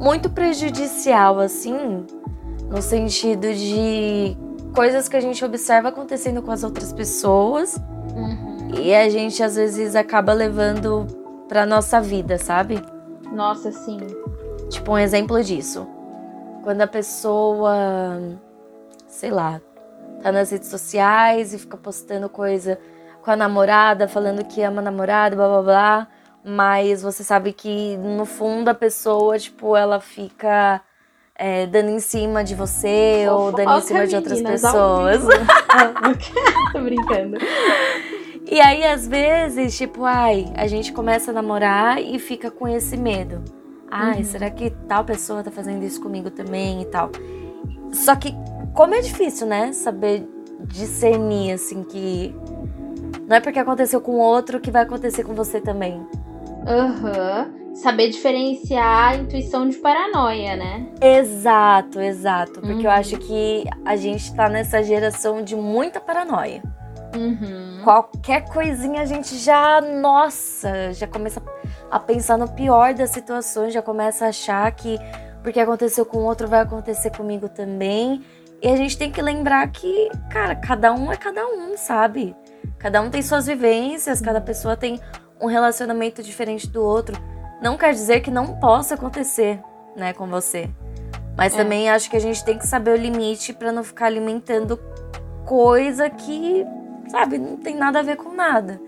muito 0.00 0.30
prejudicial, 0.30 1.38
assim, 1.40 2.06
no 2.68 2.80
sentido 2.80 3.52
de 3.52 4.36
coisas 4.74 5.08
que 5.08 5.16
a 5.16 5.20
gente 5.20 5.44
observa 5.44 5.88
acontecendo 5.88 6.40
com 6.40 6.52
as 6.52 6.62
outras 6.62 6.92
pessoas 6.92 7.76
uhum. 8.14 8.70
e 8.78 8.94
a 8.94 9.08
gente 9.08 9.42
às 9.42 9.56
vezes 9.56 9.96
acaba 9.96 10.32
levando 10.32 11.06
pra 11.48 11.66
nossa 11.66 12.00
vida, 12.00 12.38
sabe? 12.38 12.80
Nossa, 13.32 13.72
sim. 13.72 13.98
Tipo, 14.68 14.92
um 14.92 14.98
exemplo 14.98 15.42
disso. 15.42 15.86
Quando 16.62 16.82
a 16.82 16.86
pessoa, 16.86 17.74
sei 19.06 19.30
lá, 19.30 19.60
tá 20.22 20.32
nas 20.32 20.50
redes 20.50 20.68
sociais 20.68 21.54
e 21.54 21.58
fica 21.58 21.76
postando 21.76 22.28
coisa 22.28 22.78
com 23.22 23.30
a 23.30 23.36
namorada, 23.36 24.08
falando 24.08 24.44
que 24.44 24.62
ama 24.62 24.80
a 24.80 24.84
namorada, 24.84 25.36
blá 25.36 25.48
blá 25.48 25.62
blá. 25.62 26.08
Mas 26.44 27.02
você 27.02 27.24
sabe 27.24 27.52
que 27.52 27.96
no 27.96 28.24
fundo 28.24 28.68
a 28.68 28.74
pessoa, 28.74 29.38
tipo, 29.38 29.76
ela 29.76 30.00
fica 30.00 30.80
é, 31.34 31.66
dando 31.66 31.90
em 31.90 32.00
cima 32.00 32.42
de 32.42 32.54
você 32.54 33.24
Fofoca, 33.26 33.42
ou 33.42 33.52
dando 33.52 33.78
em 33.78 33.80
cima 33.82 34.06
de 34.06 34.16
outras 34.16 34.42
pessoas. 34.42 35.22
Tô 36.72 36.80
brincando. 36.80 37.38
E 38.50 38.60
aí, 38.60 38.84
às 38.84 39.06
vezes, 39.06 39.76
tipo, 39.76 40.04
ai, 40.04 40.50
a 40.56 40.66
gente 40.66 40.92
começa 40.92 41.30
a 41.30 41.34
namorar 41.34 42.00
e 42.00 42.18
fica 42.18 42.50
com 42.50 42.66
esse 42.66 42.96
medo. 42.96 43.44
Ai, 43.90 44.18
uhum. 44.18 44.24
será 44.24 44.50
que 44.50 44.70
tal 44.88 45.04
pessoa 45.04 45.42
tá 45.42 45.50
fazendo 45.50 45.84
isso 45.84 46.00
comigo 46.00 46.30
também 46.30 46.82
e 46.82 46.86
tal? 46.86 47.10
Só 47.92 48.16
que, 48.16 48.34
como 48.74 48.94
é 48.94 49.00
difícil, 49.00 49.46
né? 49.46 49.72
Saber 49.72 50.28
discernir, 50.66 51.52
assim, 51.52 51.82
que 51.84 52.34
não 53.26 53.36
é 53.36 53.40
porque 53.40 53.58
aconteceu 53.58 54.00
com 54.00 54.18
outro 54.18 54.60
que 54.60 54.70
vai 54.70 54.82
acontecer 54.82 55.24
com 55.24 55.34
você 55.34 55.60
também. 55.60 56.04
Aham. 56.66 57.50
Uhum. 57.52 57.58
Saber 57.74 58.08
diferenciar 58.08 59.10
a 59.10 59.16
intuição 59.16 59.68
de 59.68 59.76
paranoia, 59.76 60.56
né? 60.56 60.88
Exato, 61.00 62.00
exato. 62.00 62.54
Porque 62.54 62.72
uhum. 62.72 62.82
eu 62.82 62.90
acho 62.90 63.16
que 63.18 63.64
a 63.84 63.94
gente 63.94 64.34
tá 64.34 64.48
nessa 64.48 64.82
geração 64.82 65.42
de 65.42 65.54
muita 65.54 66.00
paranoia. 66.00 66.60
Uhum. 67.14 67.80
Qualquer 67.84 68.48
coisinha 68.48 69.02
a 69.02 69.04
gente 69.04 69.36
já, 69.36 69.80
nossa, 69.80 70.92
já 70.92 71.06
começa 71.06 71.40
a 71.88 72.00
pensar 72.00 72.36
no 72.36 72.48
pior 72.48 72.94
das 72.94 73.10
situações, 73.10 73.72
já 73.72 73.80
começa 73.80 74.26
a 74.26 74.28
achar 74.30 74.70
que 74.72 74.98
porque 75.42 75.60
aconteceu 75.60 76.04
com 76.04 76.18
outro 76.18 76.48
vai 76.48 76.60
acontecer 76.60 77.10
comigo 77.10 77.48
também. 77.48 78.22
E 78.60 78.68
a 78.68 78.76
gente 78.76 78.98
tem 78.98 79.10
que 79.10 79.22
lembrar 79.22 79.66
que, 79.70 80.10
cara, 80.30 80.54
cada 80.56 80.92
um 80.92 81.12
é 81.12 81.16
cada 81.16 81.46
um, 81.46 81.76
sabe? 81.76 82.34
Cada 82.78 83.00
um 83.00 83.10
tem 83.10 83.22
suas 83.22 83.46
vivências, 83.46 84.20
cada 84.20 84.40
pessoa 84.40 84.76
tem 84.76 85.00
um 85.40 85.46
relacionamento 85.46 86.22
diferente 86.22 86.66
do 86.68 86.82
outro. 86.82 87.16
Não 87.62 87.76
quer 87.76 87.92
dizer 87.92 88.20
que 88.20 88.30
não 88.30 88.58
possa 88.58 88.94
acontecer, 88.94 89.60
né, 89.96 90.12
com 90.12 90.26
você. 90.26 90.68
Mas 91.36 91.54
é. 91.54 91.56
também 91.56 91.88
acho 91.88 92.10
que 92.10 92.16
a 92.16 92.20
gente 92.20 92.44
tem 92.44 92.58
que 92.58 92.66
saber 92.66 92.90
o 92.90 92.96
limite 92.96 93.52
para 93.52 93.70
não 93.70 93.84
ficar 93.84 94.06
alimentando 94.06 94.78
coisa 95.46 96.10
que, 96.10 96.66
sabe, 97.08 97.38
não 97.38 97.56
tem 97.56 97.76
nada 97.76 98.00
a 98.00 98.02
ver 98.02 98.16
com 98.16 98.34
nada. 98.34 98.80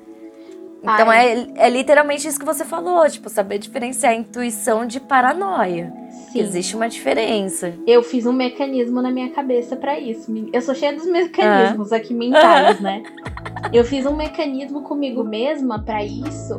Então 0.83 1.13
é, 1.13 1.47
é 1.57 1.69
literalmente 1.69 2.27
isso 2.27 2.39
que 2.39 2.45
você 2.45 2.65
falou, 2.65 3.09
tipo, 3.09 3.29
saber 3.29 3.59
diferenciar 3.59 4.15
intuição 4.15 4.87
de 4.87 4.99
paranoia. 4.99 5.93
Sim. 6.33 6.41
Existe 6.41 6.77
uma 6.77 6.89
diferença. 6.89 7.75
Eu 7.87 8.03
fiz 8.03 8.25
um 8.25 8.33
mecanismo 8.33 9.03
na 9.03 9.11
minha 9.11 9.31
cabeça 9.31 9.77
para 9.77 9.99
isso. 9.99 10.33
Eu 10.53 10.63
sou 10.63 10.75
cheia 10.75 10.93
dos 10.93 11.07
mecanismos 11.07 11.93
ah. 11.93 11.97
aqui 11.97 12.15
mentais, 12.15 12.79
né? 12.81 13.03
Eu 13.73 13.85
fiz 13.85 14.07
um 14.07 14.17
mecanismo 14.17 14.83
comigo 14.83 15.25
mesma 15.25 15.83
para 15.83 16.05
isso, 16.05 16.57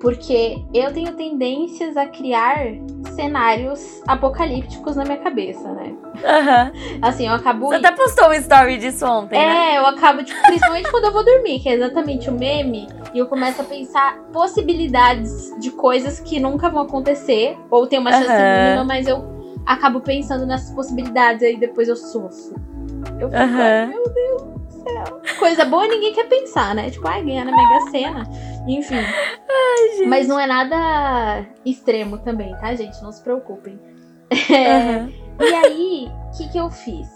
Porque 0.00 0.64
eu 0.72 0.92
tenho 0.94 1.12
tendências 1.12 1.94
a 1.94 2.06
criar 2.06 2.56
cenários 3.14 4.00
apocalípticos 4.08 4.96
na 4.96 5.04
minha 5.04 5.18
cabeça, 5.18 5.70
né? 5.72 5.92
Uhum. 6.14 6.98
Assim, 7.02 7.26
eu 7.28 7.34
acabo. 7.34 7.66
Você 7.66 7.76
até 7.76 7.92
postou 7.92 8.28
um 8.30 8.32
story 8.32 8.78
disso 8.78 9.04
ontem. 9.06 9.36
É, 9.38 9.46
né? 9.46 9.78
eu 9.78 9.86
acabo, 9.86 10.22
tipo, 10.24 10.40
principalmente 10.46 10.90
quando 10.90 11.04
eu 11.04 11.12
vou 11.12 11.22
dormir, 11.22 11.60
que 11.60 11.68
é 11.68 11.74
exatamente 11.74 12.30
o 12.30 12.32
meme, 12.32 12.88
e 13.12 13.18
eu 13.18 13.26
começo 13.26 13.60
a 13.60 13.64
pensar 13.64 14.16
possibilidades 14.32 15.54
de 15.60 15.70
coisas 15.70 16.18
que 16.18 16.40
nunca 16.40 16.70
vão 16.70 16.82
acontecer, 16.82 17.58
ou 17.70 17.86
tem 17.86 17.98
uma 17.98 18.12
chance 18.12 18.26
Uhum. 18.30 18.64
mínima, 18.64 18.84
mas 18.84 19.06
eu 19.06 19.22
acabo 19.66 20.00
pensando 20.00 20.46
nessas 20.46 20.70
possibilidades, 20.74 21.42
aí 21.42 21.56
depois 21.58 21.88
eu 21.88 21.96
sofro. 21.96 22.54
Eu 23.18 23.28
fico, 23.28 23.42
Uhum. 23.42 23.86
meu 23.88 24.04
Deus 24.14 24.42
do 24.42 24.82
céu. 24.82 25.20
Coisa 25.38 25.64
boa 25.66 25.86
ninguém 25.86 26.12
quer 26.14 26.26
pensar, 26.28 26.74
né? 26.74 26.88
Tipo, 26.90 27.06
ai, 27.06 27.22
ganhar 27.22 27.44
na 27.44 27.52
Mega 27.54 27.90
Sena. 27.90 28.22
Enfim. 28.66 28.96
Mas 30.06 30.28
não 30.28 30.38
é 30.38 30.46
nada 30.46 31.46
extremo 31.64 32.18
também, 32.18 32.54
tá, 32.56 32.74
gente? 32.74 33.02
Não 33.02 33.12
se 33.12 33.22
preocupem. 33.22 33.78
É, 34.48 34.98
Uhum. 34.98 35.12
e 35.40 35.54
aí, 35.54 36.12
o 36.28 36.36
que, 36.36 36.48
que 36.48 36.58
eu 36.58 36.70
fiz? 36.70 37.08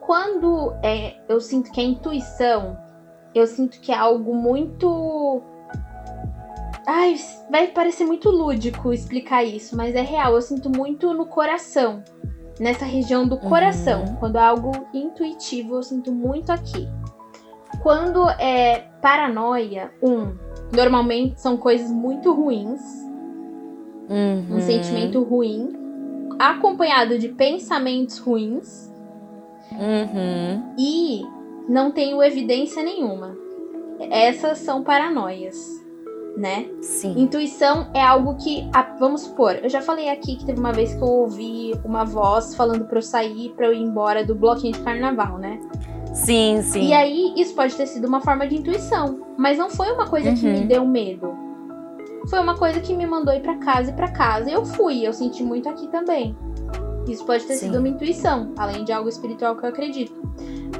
Quando 0.00 0.74
é, 0.82 1.16
eu 1.28 1.40
sinto 1.40 1.70
que 1.72 1.80
é 1.80 1.84
intuição, 1.84 2.78
eu 3.34 3.46
sinto 3.46 3.80
que 3.80 3.92
é 3.92 3.96
algo 3.96 4.34
muito. 4.34 5.42
Ai, 6.86 7.16
vai 7.50 7.66
parecer 7.66 8.04
muito 8.04 8.30
lúdico 8.30 8.92
explicar 8.92 9.44
isso, 9.44 9.76
mas 9.76 9.94
é 9.94 10.00
real. 10.00 10.34
Eu 10.34 10.40
sinto 10.40 10.70
muito 10.70 11.12
no 11.12 11.26
coração. 11.26 12.02
Nessa 12.58 12.84
região 12.84 13.28
do 13.28 13.36
coração. 13.38 14.04
Uhum. 14.04 14.16
Quando 14.16 14.38
é 14.38 14.42
algo 14.42 14.72
intuitivo, 14.94 15.76
eu 15.76 15.82
sinto 15.82 16.10
muito 16.10 16.50
aqui. 16.50 16.88
Quando 17.82 18.28
é 18.30 18.86
paranoia, 19.00 19.92
um, 20.02 20.34
normalmente 20.74 21.40
são 21.40 21.56
coisas 21.56 21.90
muito 21.90 22.32
ruins 22.32 22.80
um 24.10 24.54
Uhum. 24.54 24.60
sentimento 24.60 25.22
ruim, 25.22 25.68
acompanhado 26.38 27.18
de 27.18 27.28
pensamentos 27.28 28.18
ruins 28.18 28.90
Uhum. 29.70 30.62
e 30.78 31.22
não 31.68 31.90
tenho 31.90 32.22
evidência 32.22 32.82
nenhuma. 32.82 33.36
Essas 34.10 34.58
são 34.60 34.82
paranoias, 34.82 35.56
né? 36.38 36.66
Sim. 36.80 37.14
Intuição 37.18 37.88
é 37.92 38.00
algo 38.02 38.36
que, 38.36 38.66
vamos 38.98 39.22
supor, 39.22 39.56
eu 39.62 39.68
já 39.68 39.82
falei 39.82 40.08
aqui 40.08 40.36
que 40.36 40.46
teve 40.46 40.58
uma 40.58 40.72
vez 40.72 40.94
que 40.94 41.02
eu 41.02 41.08
ouvi 41.08 41.72
uma 41.84 42.04
voz 42.04 42.54
falando 42.54 42.86
pra 42.86 42.98
eu 42.98 43.02
sair, 43.02 43.50
pra 43.56 43.66
eu 43.66 43.74
ir 43.74 43.82
embora 43.82 44.24
do 44.24 44.34
bloquinho 44.34 44.72
de 44.72 44.80
carnaval, 44.80 45.36
né? 45.36 45.60
Sim, 46.24 46.62
sim. 46.62 46.88
E 46.88 46.92
aí, 46.92 47.34
isso 47.36 47.54
pode 47.54 47.74
ter 47.76 47.86
sido 47.86 48.06
uma 48.06 48.20
forma 48.20 48.46
de 48.46 48.56
intuição, 48.56 49.20
mas 49.38 49.56
não 49.58 49.70
foi 49.70 49.90
uma 49.92 50.06
coisa 50.06 50.32
que 50.32 50.46
Uhum. 50.46 50.52
me 50.52 50.64
deu 50.66 50.84
medo. 50.84 51.34
Foi 52.28 52.40
uma 52.40 52.56
coisa 52.56 52.80
que 52.80 52.94
me 52.94 53.06
mandou 53.06 53.32
ir 53.34 53.40
pra 53.40 53.56
casa 53.56 53.90
e 53.90 53.94
pra 53.94 54.08
casa. 54.10 54.50
E 54.50 54.52
eu 54.52 54.64
fui, 54.64 55.06
eu 55.06 55.12
senti 55.12 55.42
muito 55.42 55.68
aqui 55.68 55.88
também. 55.88 56.36
Isso 57.08 57.24
pode 57.24 57.44
ter 57.46 57.54
Sim. 57.54 57.66
sido 57.66 57.78
uma 57.78 57.88
intuição, 57.88 58.52
além 58.58 58.84
de 58.84 58.92
algo 58.92 59.08
espiritual 59.08 59.56
que 59.56 59.64
eu 59.64 59.68
acredito. 59.70 60.12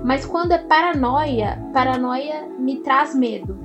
Mas 0.05 0.27
quando 0.27 0.53
é 0.53 0.59
paranoia, 0.59 1.59
paranoia 1.72 2.46
me 2.59 2.81
traz 2.81 3.14
medo. 3.14 3.57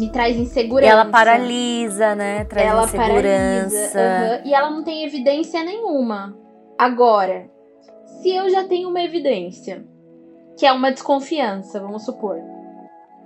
Me 0.00 0.10
traz 0.10 0.36
E 0.36 0.40
insegurança. 0.40 0.90
ela 0.92 1.04
paralisa, 1.04 2.14
né? 2.14 2.44
Traz 2.44 2.66
ela 2.68 2.84
insegurança. 2.84 3.06
paralisa. 3.06 4.00
aham, 4.00 4.40
E 4.46 4.54
ela 4.54 4.70
não 4.70 4.82
tem 4.82 5.04
evidência 5.04 5.62
nenhuma. 5.62 6.36
Agora, 6.76 7.48
se 8.20 8.30
eu 8.34 8.50
já 8.50 8.64
tenho 8.64 8.88
uma 8.88 9.02
evidência, 9.02 9.84
que 10.58 10.66
é 10.66 10.72
uma 10.72 10.90
desconfiança, 10.92 11.80
vamos 11.80 12.04
supor. 12.04 12.36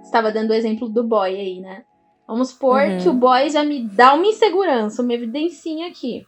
Estava 0.02 0.30
dando 0.30 0.50
o 0.50 0.54
exemplo 0.54 0.88
do 0.88 1.02
boy 1.02 1.34
aí, 1.34 1.60
né? 1.60 1.82
Vamos 2.26 2.50
supor 2.50 2.82
Uhum. 2.82 2.98
que 2.98 3.08
o 3.08 3.12
boy 3.12 3.48
já 3.50 3.62
me 3.64 3.80
dá 3.88 4.14
uma 4.14 4.26
insegurança, 4.26 5.02
uma 5.02 5.12
evidencinha 5.14 5.88
aqui. 5.88 6.26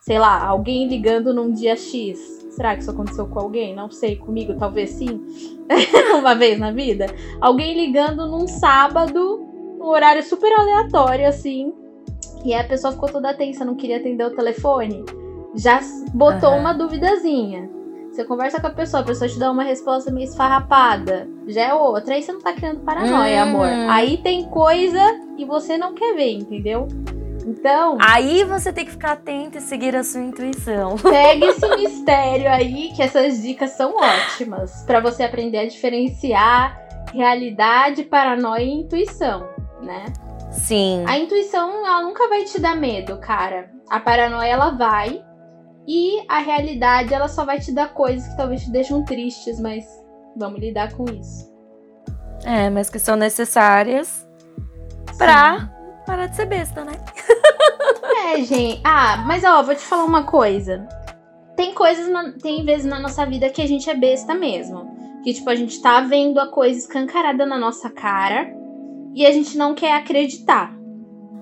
Sei 0.00 0.18
lá, 0.18 0.44
alguém 0.46 0.86
ligando 0.86 1.32
num 1.32 1.50
dia 1.50 1.76
X. 1.76 2.18
Será 2.50 2.74
que 2.74 2.82
isso 2.82 2.90
aconteceu 2.90 3.26
com 3.26 3.40
alguém? 3.40 3.74
Não 3.74 3.90
sei, 3.90 4.16
comigo 4.16 4.54
talvez 4.54 4.90
sim. 4.90 5.20
uma 6.18 6.34
vez 6.34 6.58
na 6.58 6.70
vida. 6.70 7.06
Alguém 7.40 7.74
ligando 7.74 8.26
num 8.28 8.46
sábado, 8.46 9.38
num 9.78 9.86
horário 9.86 10.22
super 10.22 10.52
aleatório, 10.52 11.26
assim. 11.26 11.72
E 12.44 12.52
aí 12.52 12.60
a 12.60 12.68
pessoa 12.68 12.92
ficou 12.92 13.10
toda 13.10 13.32
tensa, 13.34 13.64
não 13.64 13.74
queria 13.74 13.96
atender 13.96 14.24
o 14.24 14.34
telefone. 14.36 15.04
Já 15.54 15.80
botou 16.12 16.50
Aham. 16.50 16.60
uma 16.60 16.74
duvidazinha. 16.74 17.70
Você 18.14 18.24
conversa 18.24 18.60
com 18.60 18.68
a 18.68 18.70
pessoa, 18.70 19.02
a 19.02 19.04
pessoa 19.04 19.28
te 19.28 19.36
dá 19.40 19.50
uma 19.50 19.64
resposta 19.64 20.08
meio 20.08 20.26
esfarrapada. 20.28 21.26
Já 21.48 21.62
é 21.62 21.74
outra. 21.74 22.14
Aí 22.14 22.22
você 22.22 22.30
não 22.32 22.40
tá 22.40 22.52
criando 22.52 22.78
paranoia, 22.84 23.42
Uhum. 23.42 23.50
amor. 23.50 23.66
Aí 23.90 24.18
tem 24.18 24.44
coisa 24.44 25.00
e 25.36 25.44
você 25.44 25.76
não 25.76 25.94
quer 25.94 26.14
ver, 26.14 26.30
entendeu? 26.34 26.86
Então, 27.44 27.98
Aí 28.00 28.44
você 28.44 28.72
tem 28.72 28.84
que 28.84 28.92
ficar 28.92 29.12
atento 29.14 29.58
e 29.58 29.60
seguir 29.60 29.96
a 29.96 30.04
sua 30.04 30.20
intuição. 30.20 30.94
Pega 31.02 31.46
esse 31.46 31.66
mistério 31.76 32.48
aí, 32.48 32.92
que 32.94 33.02
essas 33.02 33.42
dicas 33.42 33.70
são 33.70 33.96
ótimas 33.96 34.84
pra 34.86 35.00
você 35.00 35.24
aprender 35.24 35.58
a 35.58 35.66
diferenciar 35.66 36.78
realidade, 37.12 38.04
paranoia 38.04 38.62
e 38.62 38.70
intuição, 38.70 39.48
né? 39.82 40.04
Sim. 40.52 41.04
A 41.08 41.18
intuição, 41.18 41.84
ela 41.84 42.02
nunca 42.02 42.28
vai 42.28 42.44
te 42.44 42.60
dar 42.60 42.76
medo, 42.76 43.16
cara. 43.18 43.70
A 43.90 43.98
paranoia, 43.98 44.50
ela 44.52 44.70
vai. 44.70 45.20
E 45.86 46.24
a 46.28 46.38
realidade, 46.38 47.12
ela 47.12 47.28
só 47.28 47.44
vai 47.44 47.60
te 47.60 47.70
dar 47.72 47.92
coisas 47.92 48.26
que 48.28 48.36
talvez 48.36 48.62
te 48.62 48.70
deixam 48.70 49.04
tristes, 49.04 49.60
mas 49.60 49.84
vamos 50.36 50.60
lidar 50.60 50.92
com 50.94 51.04
isso. 51.04 51.52
É, 52.44 52.70
mas 52.70 52.88
que 52.90 52.98
são 52.98 53.16
necessárias 53.16 54.26
pra 55.18 55.70
parar 56.06 56.26
de 56.26 56.36
ser 56.36 56.46
besta, 56.46 56.84
né? 56.84 56.92
É, 58.32 58.42
gente. 58.42 58.80
Ah, 58.84 59.22
mas 59.26 59.44
ó, 59.44 59.62
vou 59.62 59.74
te 59.74 59.82
falar 59.82 60.04
uma 60.04 60.24
coisa. 60.24 60.86
Tem 61.56 61.72
coisas, 61.74 62.08
na- 62.08 62.32
tem 62.32 62.64
vezes 62.64 62.84
na 62.86 62.98
nossa 62.98 63.24
vida 63.26 63.48
que 63.50 63.62
a 63.62 63.66
gente 63.68 63.88
é 63.88 63.94
besta 63.94 64.34
mesmo. 64.34 64.92
Que, 65.22 65.32
tipo, 65.32 65.48
a 65.48 65.54
gente 65.54 65.80
tá 65.80 66.00
vendo 66.00 66.38
a 66.40 66.48
coisa 66.48 66.78
escancarada 66.78 67.46
na 67.46 67.58
nossa 67.58 67.88
cara 67.90 68.52
e 69.14 69.24
a 69.24 69.30
gente 69.32 69.56
não 69.56 69.74
quer 69.74 69.92
acreditar. 69.94 70.74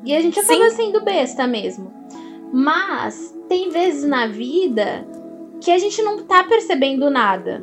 E 0.05 0.15
a 0.15 0.21
gente 0.21 0.39
acaba 0.39 0.71
sendo 0.71 1.01
besta 1.05 1.47
mesmo. 1.47 1.93
Mas 2.53 3.35
tem 3.53 3.69
vezes 3.69 4.09
na 4.09 4.27
vida 4.27 5.07
que 5.61 5.71
a 5.71 5.79
gente 5.79 6.01
não 6.01 6.23
tá 6.23 6.43
percebendo 6.43 7.11
nada. 7.11 7.63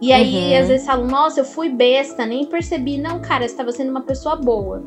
E 0.00 0.10
aí, 0.10 0.54
Uhum. 0.54 0.58
às 0.62 0.68
vezes 0.68 0.86
falam, 0.86 1.06
nossa, 1.06 1.40
eu 1.40 1.44
fui 1.44 1.68
besta, 1.68 2.24
nem 2.24 2.46
percebi. 2.46 2.96
Não, 2.96 3.20
cara, 3.20 3.46
você 3.46 3.54
tava 3.54 3.72
sendo 3.72 3.90
uma 3.90 4.00
pessoa 4.00 4.36
boa. 4.36 4.82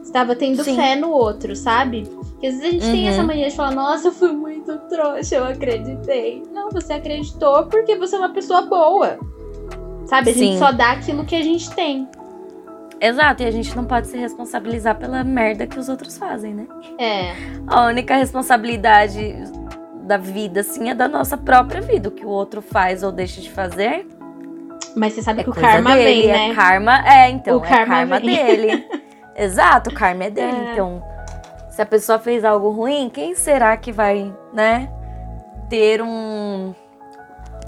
Você 0.00 0.12
tava 0.12 0.36
tendo 0.36 0.62
Sim. 0.62 0.76
fé 0.76 0.94
no 0.94 1.10
outro, 1.10 1.56
sabe? 1.56 2.04
Porque 2.08 2.46
às 2.46 2.54
vezes 2.54 2.68
a 2.68 2.70
gente 2.70 2.84
tem 2.84 3.02
Uhum. 3.02 3.08
essa 3.08 3.22
mania 3.24 3.50
de 3.50 3.56
falar, 3.56 3.74
nossa, 3.74 4.08
eu 4.08 4.12
fui 4.12 4.30
muito 4.32 4.78
trouxa, 4.88 5.34
eu 5.34 5.44
acreditei. 5.44 6.40
Não, 6.54 6.70
você 6.70 6.92
acreditou 6.92 7.66
porque 7.66 7.96
você 7.96 8.14
é 8.14 8.18
uma 8.20 8.28
pessoa 8.32 8.62
boa. 8.62 9.18
Sabe? 10.06 10.30
A 10.30 10.32
gente 10.34 10.52
Sim. 10.52 10.58
só 10.58 10.70
dá 10.70 10.92
aquilo 10.92 11.24
que 11.24 11.34
a 11.34 11.42
gente 11.42 11.68
tem. 11.74 12.06
Exato, 13.00 13.42
e 13.42 13.46
a 13.46 13.50
gente 13.50 13.74
não 13.76 13.84
pode 13.84 14.08
se 14.08 14.16
responsabilizar 14.16 14.96
pela 14.96 15.22
merda 15.22 15.66
que 15.66 15.78
os 15.78 15.88
outros 15.88 16.18
fazem, 16.18 16.52
né? 16.54 16.66
É. 16.98 17.32
A 17.66 17.86
única 17.86 18.16
responsabilidade 18.16 19.34
da 20.02 20.16
vida, 20.16 20.60
assim, 20.60 20.88
é 20.90 20.94
da 20.94 21.06
nossa 21.06 21.36
própria 21.36 21.80
vida. 21.80 22.08
O 22.08 22.12
que 22.12 22.24
o 22.24 22.28
outro 22.28 22.60
faz 22.60 23.02
ou 23.02 23.12
deixa 23.12 23.40
de 23.40 23.50
fazer 23.50 24.06
Mas 24.96 25.12
você 25.12 25.22
sabe 25.22 25.40
é 25.40 25.44
que 25.44 25.50
o 25.50 25.52
karma 25.52 25.94
dele, 25.94 26.22
vem, 26.22 26.30
é 26.30 26.48
né? 26.48 26.54
karma, 26.54 27.08
é, 27.08 27.28
então, 27.30 27.58
O 27.60 27.64
é 27.64 27.68
karma 27.68 27.94
karma 27.94 28.20
dele. 28.20 28.86
Exato, 29.36 29.90
o 29.90 29.94
karma 29.94 30.24
é 30.24 30.30
dele. 30.30 30.56
É. 30.56 30.72
Então, 30.72 31.02
se 31.70 31.80
a 31.80 31.86
pessoa 31.86 32.18
fez 32.18 32.44
algo 32.44 32.70
ruim, 32.70 33.08
quem 33.08 33.34
será 33.36 33.76
que 33.76 33.92
vai, 33.92 34.34
né, 34.52 34.90
ter 35.68 36.02
um 36.02 36.74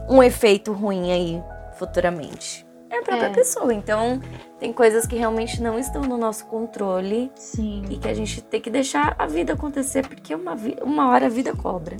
um 0.08 0.20
efeito 0.20 0.72
ruim 0.72 1.12
aí 1.12 1.42
futuramente? 1.74 2.66
É 2.90 2.98
a 2.98 3.02
própria 3.02 3.26
É. 3.26 3.30
pessoa. 3.30 3.72
Então, 3.72 4.20
tem 4.60 4.72
coisas 4.72 5.06
que 5.06 5.16
realmente 5.16 5.60
não 5.62 5.78
estão 5.78 6.02
no 6.02 6.18
nosso 6.18 6.44
controle 6.46 7.32
Sim. 7.34 7.82
e 7.88 7.96
que 7.96 8.06
a 8.06 8.14
gente 8.14 8.42
tem 8.42 8.60
que 8.60 8.70
deixar 8.70 9.16
a 9.18 9.26
vida 9.26 9.54
acontecer, 9.54 10.06
porque 10.06 10.34
uma, 10.34 10.54
uma 10.82 11.08
hora 11.10 11.26
a 11.26 11.30
vida 11.30 11.56
cobra. 11.56 11.96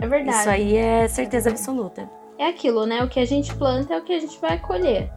É 0.00 0.06
verdade. 0.06 0.38
Isso 0.38 0.48
aí 0.48 0.76
é 0.76 1.08
certeza 1.08 1.50
absoluta. 1.50 2.08
É 2.38 2.46
aquilo, 2.46 2.86
né? 2.86 3.02
O 3.02 3.08
que 3.08 3.18
a 3.18 3.24
gente 3.24 3.54
planta 3.56 3.94
é 3.94 3.98
o 3.98 4.04
que 4.04 4.12
a 4.12 4.20
gente 4.20 4.40
vai 4.40 4.58
colher. 4.58 5.10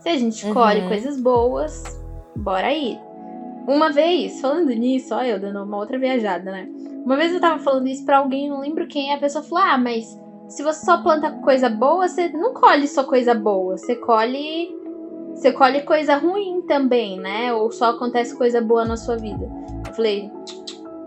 Se 0.00 0.08
a 0.08 0.16
gente 0.16 0.44
colhe 0.52 0.80
Uhum. 0.80 0.88
coisas 0.88 1.20
boas, 1.20 1.82
bora 2.34 2.66
aí. 2.66 2.98
Uma 3.68 3.92
vez, 3.92 4.40
falando 4.40 4.70
nisso, 4.70 5.14
ó, 5.14 5.22
eu 5.22 5.38
dando 5.38 5.62
uma 5.62 5.76
outra 5.76 5.96
viajada, 5.98 6.50
né? 6.50 6.68
Uma 7.04 7.16
vez 7.16 7.32
eu 7.32 7.40
tava 7.40 7.62
falando 7.62 7.86
isso 7.86 8.04
pra 8.04 8.18
alguém, 8.18 8.48
não 8.48 8.60
lembro 8.60 8.88
quem, 8.88 9.10
e 9.10 9.14
a 9.14 9.18
pessoa 9.18 9.44
falou: 9.44 9.64
Ah, 9.64 9.78
mas 9.78 10.18
se 10.48 10.62
você 10.62 10.84
só 10.84 11.02
planta 11.02 11.30
coisa 11.30 11.68
boa, 11.68 12.08
você 12.08 12.28
não 12.30 12.52
colhe 12.54 12.88
só 12.88 13.04
coisa 13.04 13.32
boa, 13.34 13.76
você 13.76 13.94
colhe. 13.94 14.81
Você 15.34 15.52
colhe 15.52 15.82
coisa 15.82 16.16
ruim 16.16 16.62
também, 16.62 17.18
né? 17.18 17.52
Ou 17.52 17.70
só 17.70 17.90
acontece 17.90 18.36
coisa 18.36 18.60
boa 18.60 18.84
na 18.84 18.96
sua 18.96 19.16
vida. 19.16 19.48
Eu 19.86 19.94
falei, 19.94 20.30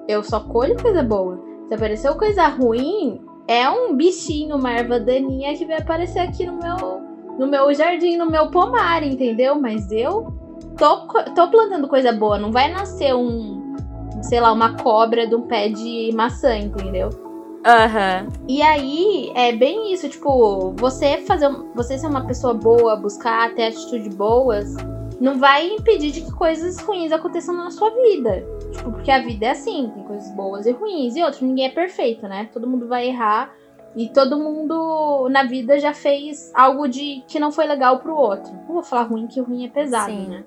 eu 0.08 0.24
só 0.24 0.40
colho 0.40 0.76
coisa 0.82 1.02
boa. 1.02 1.40
Se 1.68 1.74
apareceu 1.74 2.16
coisa 2.16 2.48
ruim, 2.48 3.22
é 3.48 3.70
um 3.70 3.96
bichinho, 3.96 4.56
uma 4.56 4.72
erva 4.72 5.00
daninha 5.00 5.56
que 5.56 5.66
vai 5.66 5.78
aparecer 5.78 6.20
aqui 6.20 6.46
no 6.46 6.58
meu, 6.58 7.02
no 7.40 7.48
meu 7.48 7.74
jardim, 7.74 8.18
no 8.18 8.30
meu 8.30 8.50
pomar, 8.52 9.04
entendeu? 9.04 9.60
Mas 9.60 9.92
eu 9.92 10.34
tô, 10.78 11.08
tô 11.34 11.48
plantando 11.50 11.88
coisa 11.88 12.12
boa, 12.12 12.38
não 12.38 12.52
vai 12.52 12.72
nascer 12.72 13.16
um, 13.16 13.76
sei 14.22 14.40
lá, 14.40 14.52
uma 14.52 14.76
cobra 14.78 15.28
de 15.28 15.36
um 15.36 15.44
pé 15.44 15.70
de 15.70 16.12
maçã, 16.14 16.58
entendeu? 16.58 17.25
Aham. 17.66 18.28
Uhum. 18.28 18.46
E 18.48 18.62
aí, 18.62 19.32
é 19.34 19.52
bem 19.52 19.92
isso, 19.92 20.08
tipo, 20.08 20.72
você 20.78 21.18
fazer. 21.18 21.50
Você 21.74 21.98
ser 21.98 22.08
uma 22.08 22.26
pessoa 22.28 22.54
boa, 22.54 22.96
buscar 22.96 23.54
ter 23.56 23.68
atitudes 23.68 24.14
boas, 24.16 24.76
não 25.20 25.40
vai 25.40 25.68
impedir 25.68 26.12
de 26.12 26.22
que 26.22 26.32
coisas 26.32 26.80
ruins 26.80 27.12
aconteçam 27.12 27.56
na 27.56 27.72
sua 27.72 27.90
vida. 27.90 28.46
Tipo, 28.72 28.92
porque 28.92 29.10
a 29.10 29.20
vida 29.20 29.48
é 29.48 29.50
assim, 29.52 29.92
tem 29.96 30.04
coisas 30.04 30.30
boas 30.36 30.68
e 30.68 30.72
ruins. 30.72 31.16
E 31.16 31.24
outro, 31.24 31.46
ninguém 31.46 31.66
é 31.66 31.70
perfeito, 31.70 32.28
né? 32.28 32.50
Todo 32.54 32.68
mundo 32.68 32.88
vai 32.88 33.08
errar. 33.08 33.52
E 33.96 34.10
todo 34.10 34.38
mundo 34.38 35.30
na 35.30 35.44
vida 35.44 35.80
já 35.80 35.94
fez 35.94 36.52
algo 36.54 36.86
de 36.88 37.24
que 37.28 37.40
não 37.40 37.52
foi 37.52 37.66
legal 37.66 38.00
pro 38.00 38.16
outro. 38.16 38.52
Não 38.54 38.76
vou 38.76 38.84
falar 38.84 39.04
ruim, 39.04 39.26
que 39.26 39.40
ruim 39.40 39.66
é 39.66 39.70
pesado, 39.70 40.12
Sim. 40.12 40.28
né? 40.28 40.44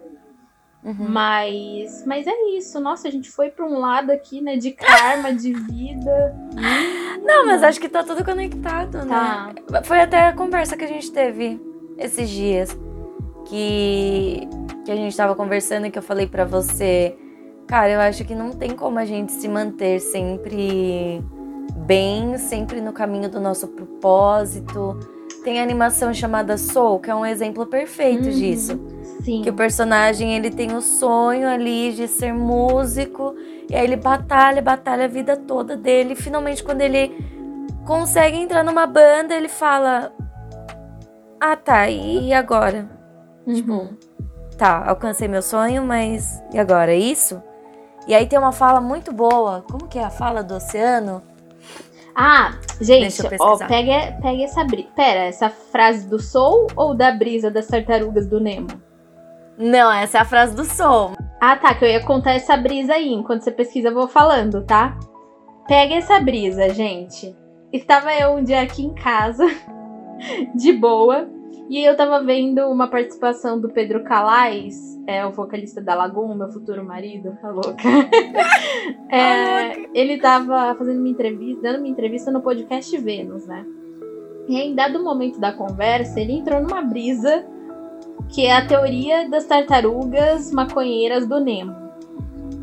Uhum. 0.84 1.08
Mas, 1.08 2.04
mas 2.06 2.26
é 2.26 2.56
isso. 2.56 2.80
Nossa, 2.80 3.08
a 3.08 3.10
gente 3.10 3.30
foi 3.30 3.50
para 3.50 3.66
um 3.66 3.78
lado 3.78 4.10
aqui, 4.10 4.40
né? 4.40 4.56
De 4.56 4.70
karma, 4.70 5.32
de 5.32 5.52
vida. 5.52 6.36
Não, 7.24 7.46
mas 7.46 7.62
acho 7.62 7.80
que 7.80 7.88
tá 7.88 8.02
tudo 8.04 8.24
conectado, 8.24 9.06
tá. 9.06 9.52
né? 9.70 9.82
Foi 9.82 10.00
até 10.00 10.26
a 10.26 10.32
conversa 10.32 10.76
que 10.76 10.84
a 10.84 10.88
gente 10.88 11.10
teve 11.10 11.60
esses 11.98 12.28
dias. 12.28 12.78
Que, 13.46 14.46
que 14.84 14.92
a 14.92 14.96
gente 14.96 15.16
tava 15.16 15.34
conversando 15.34 15.86
e 15.86 15.90
que 15.90 15.98
eu 15.98 16.02
falei 16.02 16.26
para 16.26 16.44
você. 16.44 17.16
Cara, 17.66 17.90
eu 17.90 18.00
acho 18.00 18.24
que 18.24 18.34
não 18.34 18.50
tem 18.50 18.70
como 18.70 18.98
a 18.98 19.04
gente 19.04 19.32
se 19.32 19.48
manter 19.48 20.00
sempre 20.00 21.22
bem, 21.86 22.36
sempre 22.38 22.80
no 22.80 22.92
caminho 22.92 23.28
do 23.28 23.40
nosso 23.40 23.68
propósito. 23.68 24.98
Tem 25.42 25.60
a 25.60 25.62
animação 25.62 26.12
chamada 26.12 26.56
Soul, 26.56 27.00
que 27.00 27.10
é 27.10 27.14
um 27.14 27.24
exemplo 27.24 27.66
perfeito 27.66 28.24
uhum, 28.24 28.30
disso. 28.30 28.80
Sim. 29.28 29.42
Que 29.42 29.50
o 29.50 29.52
personagem 29.52 30.34
ele 30.34 30.50
tem 30.50 30.74
o 30.74 30.80
sonho 30.80 31.46
ali 31.46 31.92
de 31.92 32.08
ser 32.08 32.32
músico, 32.32 33.34
e 33.68 33.76
aí 33.76 33.84
ele 33.84 33.96
batalha, 33.96 34.62
batalha 34.62 35.04
a 35.04 35.08
vida 35.08 35.36
toda 35.36 35.76
dele. 35.76 36.14
E 36.14 36.16
finalmente, 36.16 36.64
quando 36.64 36.80
ele 36.80 37.14
consegue 37.84 38.38
entrar 38.38 38.64
numa 38.64 38.86
banda, 38.86 39.34
ele 39.34 39.50
fala: 39.50 40.14
Ah, 41.38 41.54
tá, 41.56 41.90
e 41.90 42.32
agora? 42.32 42.88
Uhum. 43.46 43.54
Tipo, 43.54 43.88
tá, 44.56 44.88
alcancei 44.88 45.28
meu 45.28 45.42
sonho, 45.42 45.84
mas 45.84 46.42
e 46.50 46.58
agora? 46.58 46.94
É 46.94 46.98
isso? 46.98 47.42
E 48.06 48.14
aí 48.14 48.26
tem 48.26 48.38
uma 48.38 48.52
fala 48.52 48.80
muito 48.80 49.12
boa. 49.12 49.62
Como 49.70 49.88
que 49.88 49.98
é 49.98 50.04
a 50.04 50.10
fala 50.10 50.42
do 50.42 50.54
oceano? 50.54 51.22
Ah, 52.14 52.58
gente, 52.80 53.20
ó, 53.38 53.58
pega, 53.58 54.18
pega 54.22 54.42
essa 54.42 54.64
brisa. 54.64 54.88
Pera, 54.96 55.20
essa 55.26 55.50
frase 55.50 56.08
do 56.08 56.18
Soul 56.18 56.68
ou 56.74 56.94
da 56.94 57.12
brisa 57.12 57.50
das 57.50 57.66
tartarugas 57.66 58.26
do 58.26 58.40
Nemo? 58.40 58.87
Não, 59.58 59.90
essa 59.92 60.18
é 60.18 60.20
a 60.20 60.24
frase 60.24 60.54
do 60.54 60.64
Soul. 60.64 61.16
Ah, 61.40 61.56
tá, 61.56 61.74
que 61.74 61.84
eu 61.84 61.88
ia 61.88 62.04
contar 62.04 62.34
essa 62.34 62.56
brisa 62.56 62.94
aí. 62.94 63.12
Enquanto 63.12 63.42
você 63.42 63.50
pesquisa, 63.50 63.88
eu 63.88 63.94
vou 63.94 64.06
falando, 64.06 64.64
tá? 64.64 64.96
Pega 65.66 65.96
essa 65.96 66.20
brisa, 66.20 66.68
gente. 66.70 67.36
Estava 67.72 68.14
eu 68.14 68.34
um 68.34 68.44
dia 68.44 68.62
aqui 68.62 68.84
em 68.84 68.94
casa, 68.94 69.44
de 70.54 70.72
boa, 70.72 71.28
e 71.68 71.84
eu 71.84 71.96
tava 71.96 72.24
vendo 72.24 72.60
uma 72.68 72.88
participação 72.88 73.60
do 73.60 73.68
Pedro 73.68 74.02
Calais, 74.04 74.74
é 75.06 75.26
o 75.26 75.32
vocalista 75.32 75.82
da 75.82 75.94
Lagoon, 75.94 76.34
meu 76.34 76.48
futuro 76.48 76.84
marido, 76.84 77.36
a 77.42 77.50
louca. 77.50 77.82
é, 79.10 79.74
louca. 79.74 79.90
Ele 79.92 80.18
tava 80.18 80.74
fazendo 80.76 81.00
uma 81.00 81.08
entrevista, 81.08 81.62
dando 81.62 81.78
uma 81.78 81.88
entrevista 81.88 82.30
no 82.30 82.40
podcast 82.40 82.96
Vênus, 82.96 83.46
né? 83.46 83.66
E 84.48 84.56
aí, 84.56 84.68
em 84.68 84.74
dado 84.74 85.02
momento 85.02 85.38
da 85.38 85.52
conversa, 85.52 86.18
ele 86.20 86.32
entrou 86.32 86.62
numa 86.62 86.80
brisa 86.80 87.44
que 88.28 88.46
é 88.46 88.56
a 88.56 88.66
teoria 88.66 89.28
das 89.28 89.44
tartarugas 89.44 90.50
maconheiras 90.52 91.26
do 91.26 91.40
Nemo. 91.40 91.74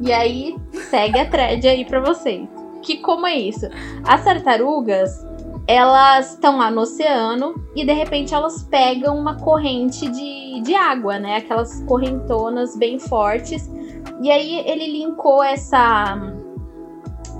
E 0.01 0.11
aí, 0.11 0.55
segue 0.89 1.19
a 1.19 1.29
thread 1.29 1.67
aí 1.67 1.85
pra 1.85 1.99
vocês. 1.99 2.47
Que 2.81 2.97
como 2.97 3.25
é 3.25 3.35
isso? 3.35 3.67
As 4.03 4.23
tartarugas, 4.23 5.25
elas 5.67 6.33
estão 6.33 6.57
lá 6.57 6.69
no 6.69 6.81
oceano 6.81 7.55
e 7.75 7.85
de 7.85 7.93
repente 7.93 8.33
elas 8.33 8.63
pegam 8.63 9.17
uma 9.17 9.35
corrente 9.39 10.07
de, 10.07 10.61
de 10.61 10.75
água, 10.75 11.17
né? 11.17 11.37
Aquelas 11.37 11.81
correntonas 11.85 12.75
bem 12.77 12.99
fortes. 12.99 13.69
E 14.21 14.29
aí 14.29 14.59
ele 14.67 14.87
linkou 14.91 15.43
essa 15.43 16.17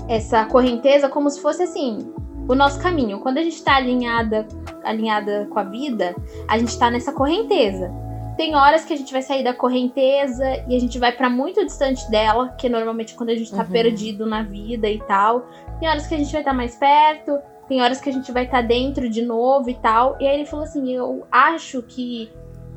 essa 0.08 0.44
correnteza 0.44 1.08
como 1.08 1.28
se 1.28 1.40
fosse 1.40 1.64
assim, 1.64 2.12
o 2.48 2.54
nosso 2.54 2.80
caminho. 2.80 3.18
Quando 3.20 3.38
a 3.38 3.42
gente 3.42 3.56
está 3.56 3.76
alinhada 3.76 4.46
alinhada 4.82 5.46
com 5.50 5.58
a 5.58 5.64
vida, 5.64 6.14
a 6.48 6.58
gente 6.58 6.68
está 6.68 6.90
nessa 6.90 7.12
correnteza. 7.12 7.92
Tem 8.36 8.54
horas 8.54 8.84
que 8.84 8.92
a 8.92 8.96
gente 8.96 9.12
vai 9.12 9.22
sair 9.22 9.42
da 9.42 9.54
correnteza 9.54 10.44
e 10.68 10.76
a 10.76 10.78
gente 10.78 10.98
vai 10.98 11.10
para 11.10 11.30
muito 11.30 11.64
distante 11.64 12.08
dela, 12.10 12.50
que 12.58 12.66
é 12.66 12.70
normalmente 12.70 13.14
quando 13.14 13.30
a 13.30 13.34
gente 13.34 13.50
tá 13.50 13.62
uhum. 13.62 13.70
perdido 13.70 14.26
na 14.26 14.42
vida 14.42 14.88
e 14.88 14.98
tal. 14.98 15.46
Tem 15.80 15.88
horas 15.88 16.06
que 16.06 16.14
a 16.14 16.18
gente 16.18 16.30
vai 16.32 16.42
estar 16.42 16.50
tá 16.50 16.56
mais 16.56 16.76
perto, 16.76 17.38
tem 17.66 17.80
horas 17.80 18.00
que 18.00 18.10
a 18.10 18.12
gente 18.12 18.30
vai 18.30 18.44
estar 18.44 18.60
tá 18.60 18.66
dentro 18.66 19.08
de 19.08 19.22
novo 19.22 19.70
e 19.70 19.74
tal. 19.74 20.16
E 20.20 20.26
aí 20.26 20.34
ele 20.34 20.44
falou 20.44 20.64
assim: 20.64 20.92
eu 20.92 21.26
acho 21.32 21.82
que 21.82 22.30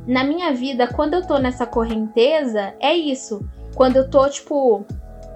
na 0.07 0.24
minha 0.24 0.53
vida, 0.53 0.88
quando 0.88 1.14
eu 1.14 1.28
tô 1.28 1.38
nessa 1.38 1.66
correnteza, 1.66 2.74
é 2.80 2.95
isso. 2.95 3.45
Quando 3.76 3.97
eu 3.97 4.10
tô, 4.10 4.28
tipo, 4.30 4.86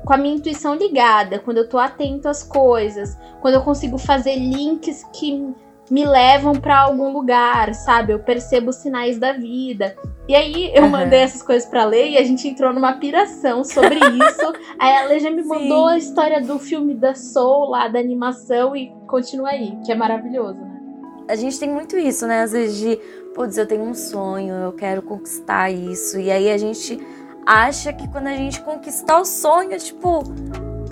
com 0.06 0.14
a 0.14 0.18
minha 0.18 0.36
intuição 0.36 0.76
ligada, 0.76 1.40
quando 1.40 1.58
eu 1.58 1.70
tô 1.70 1.78
atento 1.78 2.28
às 2.28 2.44
coisas, 2.44 3.18
quando 3.42 3.56
eu 3.56 3.62
consigo 3.62 3.98
fazer 3.98 4.36
links 4.36 5.04
que 5.14 5.54
me 5.90 6.06
levam 6.06 6.54
para 6.54 6.80
algum 6.80 7.12
lugar, 7.12 7.74
sabe? 7.74 8.14
Eu 8.14 8.20
percebo 8.20 8.70
os 8.70 8.78
sinais 8.78 9.18
da 9.18 9.34
vida. 9.34 9.96
E 10.28 10.36
aí 10.36 10.72
eu 10.74 10.84
uhum. 10.84 10.90
mandei 10.90 11.20
essas 11.20 11.44
coisas 11.44 11.68
para 11.68 11.84
ler 11.84 12.12
e 12.12 12.18
a 12.18 12.24
gente 12.24 12.48
entrou 12.48 12.74
numa 12.74 12.94
piração 12.94 13.64
sobre 13.64 13.96
isso. 14.00 14.54
aí 14.80 14.96
a 14.96 15.06
Lê 15.06 15.20
já 15.20 15.30
me 15.30 15.44
mandou 15.44 15.90
Sim. 15.90 15.94
a 15.94 15.98
história 15.98 16.42
do 16.42 16.58
filme 16.58 16.94
da 16.94 17.14
Soul 17.14 17.70
lá, 17.70 17.88
da 17.88 18.00
animação 18.00 18.76
e 18.76 18.92
continua 19.08 19.50
aí, 19.50 19.78
que 19.86 19.92
é 19.92 19.96
maravilhoso, 19.96 20.62
né? 20.62 20.80
A 21.28 21.36
gente 21.36 21.60
tem 21.60 21.70
muito 21.70 21.98
isso, 21.98 22.26
né? 22.28 22.42
Às 22.42 22.52
vezes 22.52 22.78
de, 22.78 22.96
putz, 23.34 23.58
eu 23.58 23.66
tenho 23.66 23.84
um 23.84 23.94
sonho, 23.94 24.54
eu 24.56 24.74
quero 24.74 25.02
conquistar 25.02 25.70
isso. 25.70 26.20
E 26.20 26.30
aí 26.32 26.52
a 26.52 26.58
gente 26.58 27.00
acha 27.46 27.94
que 27.94 28.08
quando 28.10 28.28
a 28.28 28.36
gente 28.36 28.62
conquistar 28.62 29.20
o 29.20 29.26
sonho, 29.26 29.78
tipo, 29.78 30.24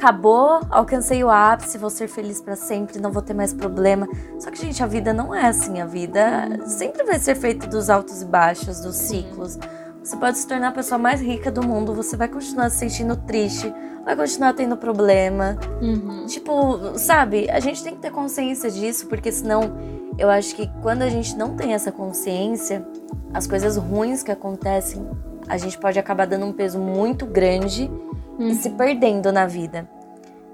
acabou, 0.02 0.62
alcancei 0.72 1.24
o 1.24 1.30
ápice, 1.30 1.78
vou 1.78 1.92
ser 1.92 2.08
feliz 2.08 2.42
para 2.42 2.56
sempre, 2.56 3.00
não 3.00 3.12
vou 3.12 3.22
ter 3.22 3.36
mais 3.36 3.54
problema. 3.54 4.10
Só 4.40 4.50
que, 4.50 4.60
gente, 4.60 4.82
a 4.82 4.88
vida 4.88 5.14
não 5.14 5.34
é 5.34 5.46
assim. 5.46 5.80
A 5.80 5.86
vida 5.86 6.50
sempre 6.66 7.04
vai 7.04 7.20
ser 7.20 7.36
feita 7.36 7.68
dos 7.68 7.88
altos 7.88 8.24
e 8.24 8.26
baixos, 8.26 8.80
dos 8.80 8.96
ciclos. 8.96 9.60
Você 10.04 10.18
pode 10.18 10.40
se 10.40 10.48
tornar 10.48 10.70
a 10.70 10.72
pessoa 10.72 10.98
mais 10.98 11.22
rica 11.22 11.52
do 11.52 11.64
mundo, 11.64 11.94
você 11.94 12.18
vai 12.18 12.28
continuar 12.28 12.72
se 12.72 12.80
sentindo 12.80 13.16
triste, 13.16 13.72
vai 14.04 14.16
continuar 14.16 14.54
tendo 14.54 14.76
problema. 14.76 15.56
Uhum. 15.80 16.26
Tipo, 16.26 16.98
sabe? 16.98 17.48
A 17.52 17.60
gente 17.60 17.84
tem 17.84 17.94
que 17.94 18.02
ter 18.02 18.10
consciência 18.10 18.72
disso, 18.72 19.06
porque 19.06 19.32
senão 19.32 19.78
eu 20.18 20.32
acho 20.32 20.56
que 20.56 20.68
quando 20.82 21.04
a 21.04 21.10
gente 21.10 21.38
não 21.38 21.56
tem 21.56 21.76
essa 21.76 21.92
consciência, 21.92 22.84
as 23.32 23.46
coisas 23.46 23.78
ruins 23.78 24.24
que 24.24 24.32
acontecem, 24.32 25.08
a 25.48 25.60
gente 25.60 25.78
pode 25.78 26.00
acabar 26.00 26.26
dando 26.26 26.48
um 26.48 26.52
peso 26.52 26.80
muito 26.80 27.28
grande 27.28 27.92
uhum. 28.38 28.48
e 28.48 28.56
se 28.56 28.70
uhum. 28.70 28.78
perdendo 28.78 29.32
na 29.32 29.46
vida. 29.46 29.88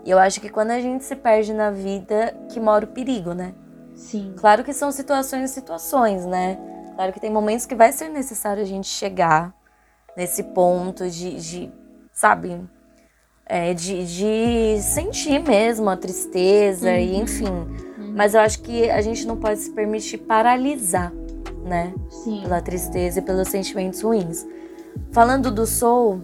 E 0.05 0.11
eu 0.11 0.19
acho 0.19 0.39
que 0.39 0.49
quando 0.49 0.71
a 0.71 0.80
gente 0.80 1.03
se 1.03 1.15
perde 1.15 1.53
na 1.53 1.69
vida, 1.69 2.34
que 2.49 2.59
mora 2.59 2.86
o 2.86 2.88
perigo, 2.88 3.34
né? 3.34 3.53
Sim. 3.93 4.34
Claro 4.38 4.63
que 4.63 4.71
são 4.71 4.91
situações 4.91 5.51
e 5.51 5.53
situações, 5.53 6.25
né? 6.25 6.57
Claro 6.95 7.11
que 7.11 7.19
tem 7.19 7.30
momentos 7.30 7.65
que 7.65 7.75
vai 7.75 7.91
ser 7.91 8.09
necessário 8.09 8.63
a 8.63 8.65
gente 8.65 8.88
chegar 8.88 9.53
nesse 10.15 10.43
ponto 10.43 11.09
de, 11.09 11.39
de 11.39 11.71
sabe, 12.13 12.59
é, 13.45 13.73
de, 13.73 14.05
de 14.05 14.82
sentir 14.82 15.39
mesmo 15.43 15.89
a 15.89 15.97
tristeza 15.97 16.89
uhum. 16.89 16.95
e 16.95 17.15
enfim. 17.17 17.45
Uhum. 17.45 18.13
Mas 18.15 18.34
eu 18.34 18.41
acho 18.41 18.61
que 18.61 18.89
a 18.89 19.01
gente 19.01 19.28
não 19.28 19.38
pode 19.38 19.59
se 19.59 19.71
permitir 19.71 20.19
paralisar, 20.19 21.11
né? 21.63 21.93
Sim. 22.09 22.41
Pela 22.41 22.61
tristeza 22.61 23.19
e 23.19 23.21
pelos 23.21 23.47
sentimentos 23.47 24.01
ruins. 24.01 24.45
Falando 25.11 25.51
do 25.51 25.65
soul, 25.65 26.21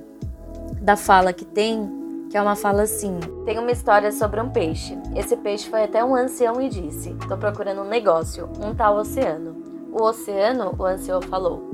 da 0.83 0.97
fala 0.97 1.31
que 1.31 1.45
tem, 1.45 2.27
que 2.29 2.37
é 2.37 2.41
uma 2.41 2.57
fala 2.57 2.83
assim: 2.83 3.17
Tem 3.45 3.57
uma 3.57 3.71
história 3.71 4.11
sobre 4.11 4.41
um 4.41 4.49
peixe. 4.49 4.97
Esse 5.15 5.37
peixe 5.37 5.69
foi 5.69 5.83
até 5.83 6.03
um 6.03 6.13
ancião 6.13 6.61
e 6.61 6.67
disse: 6.67 7.15
Tô 7.27 7.37
procurando 7.37 7.81
um 7.81 7.87
negócio, 7.87 8.49
um 8.61 8.75
tal 8.75 8.97
oceano. 8.97 9.55
O 9.93 10.03
oceano, 10.03 10.75
o 10.77 10.83
ancião 10.83 11.21
falou: 11.21 11.71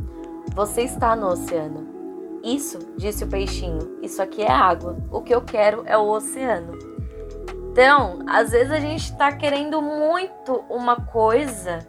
Você 0.53 0.83
está 0.83 1.15
no 1.15 1.27
oceano. 1.27 1.87
Isso, 2.43 2.79
disse 2.95 3.25
o 3.25 3.27
peixinho, 3.27 3.99
isso 4.01 4.21
aqui 4.21 4.41
é 4.41 4.49
água. 4.49 4.95
O 5.11 5.21
que 5.21 5.33
eu 5.35 5.41
quero 5.41 5.83
é 5.85 5.97
o 5.97 6.07
oceano. 6.07 6.77
Então, 7.71 8.19
às 8.27 8.51
vezes 8.51 8.71
a 8.71 8.79
gente 8.79 9.15
tá 9.17 9.31
querendo 9.31 9.81
muito 9.81 10.63
uma 10.69 10.95
coisa 10.95 11.79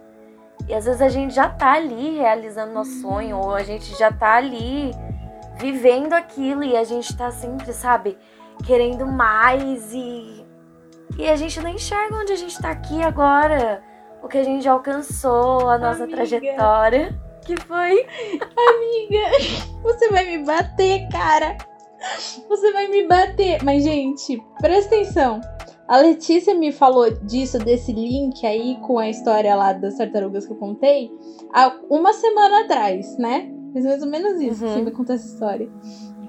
e 0.67 0.73
às 0.73 0.85
vezes 0.85 1.01
a 1.01 1.07
gente 1.07 1.33
já 1.33 1.49
tá 1.49 1.73
ali 1.73 2.17
realizando 2.17 2.73
nosso 2.73 3.01
sonho, 3.01 3.37
ou 3.37 3.55
a 3.55 3.63
gente 3.63 3.97
já 3.97 4.11
tá 4.11 4.35
ali 4.35 4.91
vivendo 5.61 6.13
aquilo 6.13 6.63
e 6.63 6.75
a 6.75 6.83
gente 6.83 7.15
tá 7.15 7.29
sempre, 7.29 7.71
sabe, 7.71 8.17
querendo 8.65 9.05
mais 9.05 9.93
e. 9.93 10.43
E 11.17 11.29
a 11.29 11.35
gente 11.35 11.61
não 11.61 11.69
enxerga 11.69 12.15
onde 12.15 12.33
a 12.33 12.35
gente 12.35 12.59
tá 12.59 12.71
aqui 12.71 13.01
agora, 13.03 13.83
o 14.23 14.27
que 14.27 14.37
a 14.37 14.43
gente 14.43 14.63
já 14.63 14.71
alcançou, 14.71 15.69
a 15.69 15.77
nossa 15.77 16.03
Amiga. 16.03 16.17
trajetória. 16.17 17.19
Que 17.45 17.57
foi? 17.57 18.05
Amiga, 18.39 19.63
você 19.83 20.09
vai 20.09 20.25
me 20.25 20.43
bater, 20.43 21.07
cara. 21.11 21.57
Você 22.47 22.71
vai 22.71 22.87
me 22.87 23.07
bater. 23.07 23.63
Mas, 23.63 23.83
gente, 23.83 24.41
presta 24.59 24.95
atenção. 24.95 25.41
A 25.87 25.97
Letícia 25.97 26.55
me 26.55 26.71
falou 26.71 27.11
disso, 27.11 27.59
desse 27.59 27.91
link 27.91 28.45
aí 28.45 28.77
com 28.81 28.97
a 28.97 29.09
história 29.09 29.53
lá 29.55 29.73
das 29.73 29.97
tartarugas 29.97 30.45
que 30.45 30.53
eu 30.53 30.57
contei, 30.57 31.11
há 31.53 31.75
uma 31.89 32.13
semana 32.13 32.61
atrás, 32.61 33.17
né? 33.17 33.51
Mais 33.73 34.01
ou 34.01 34.07
menos 34.07 34.41
isso 34.41 34.65
uhum. 34.65 34.75
que 34.75 34.81
me 34.81 34.91
contou 34.91 35.15
essa 35.15 35.25
história. 35.25 35.69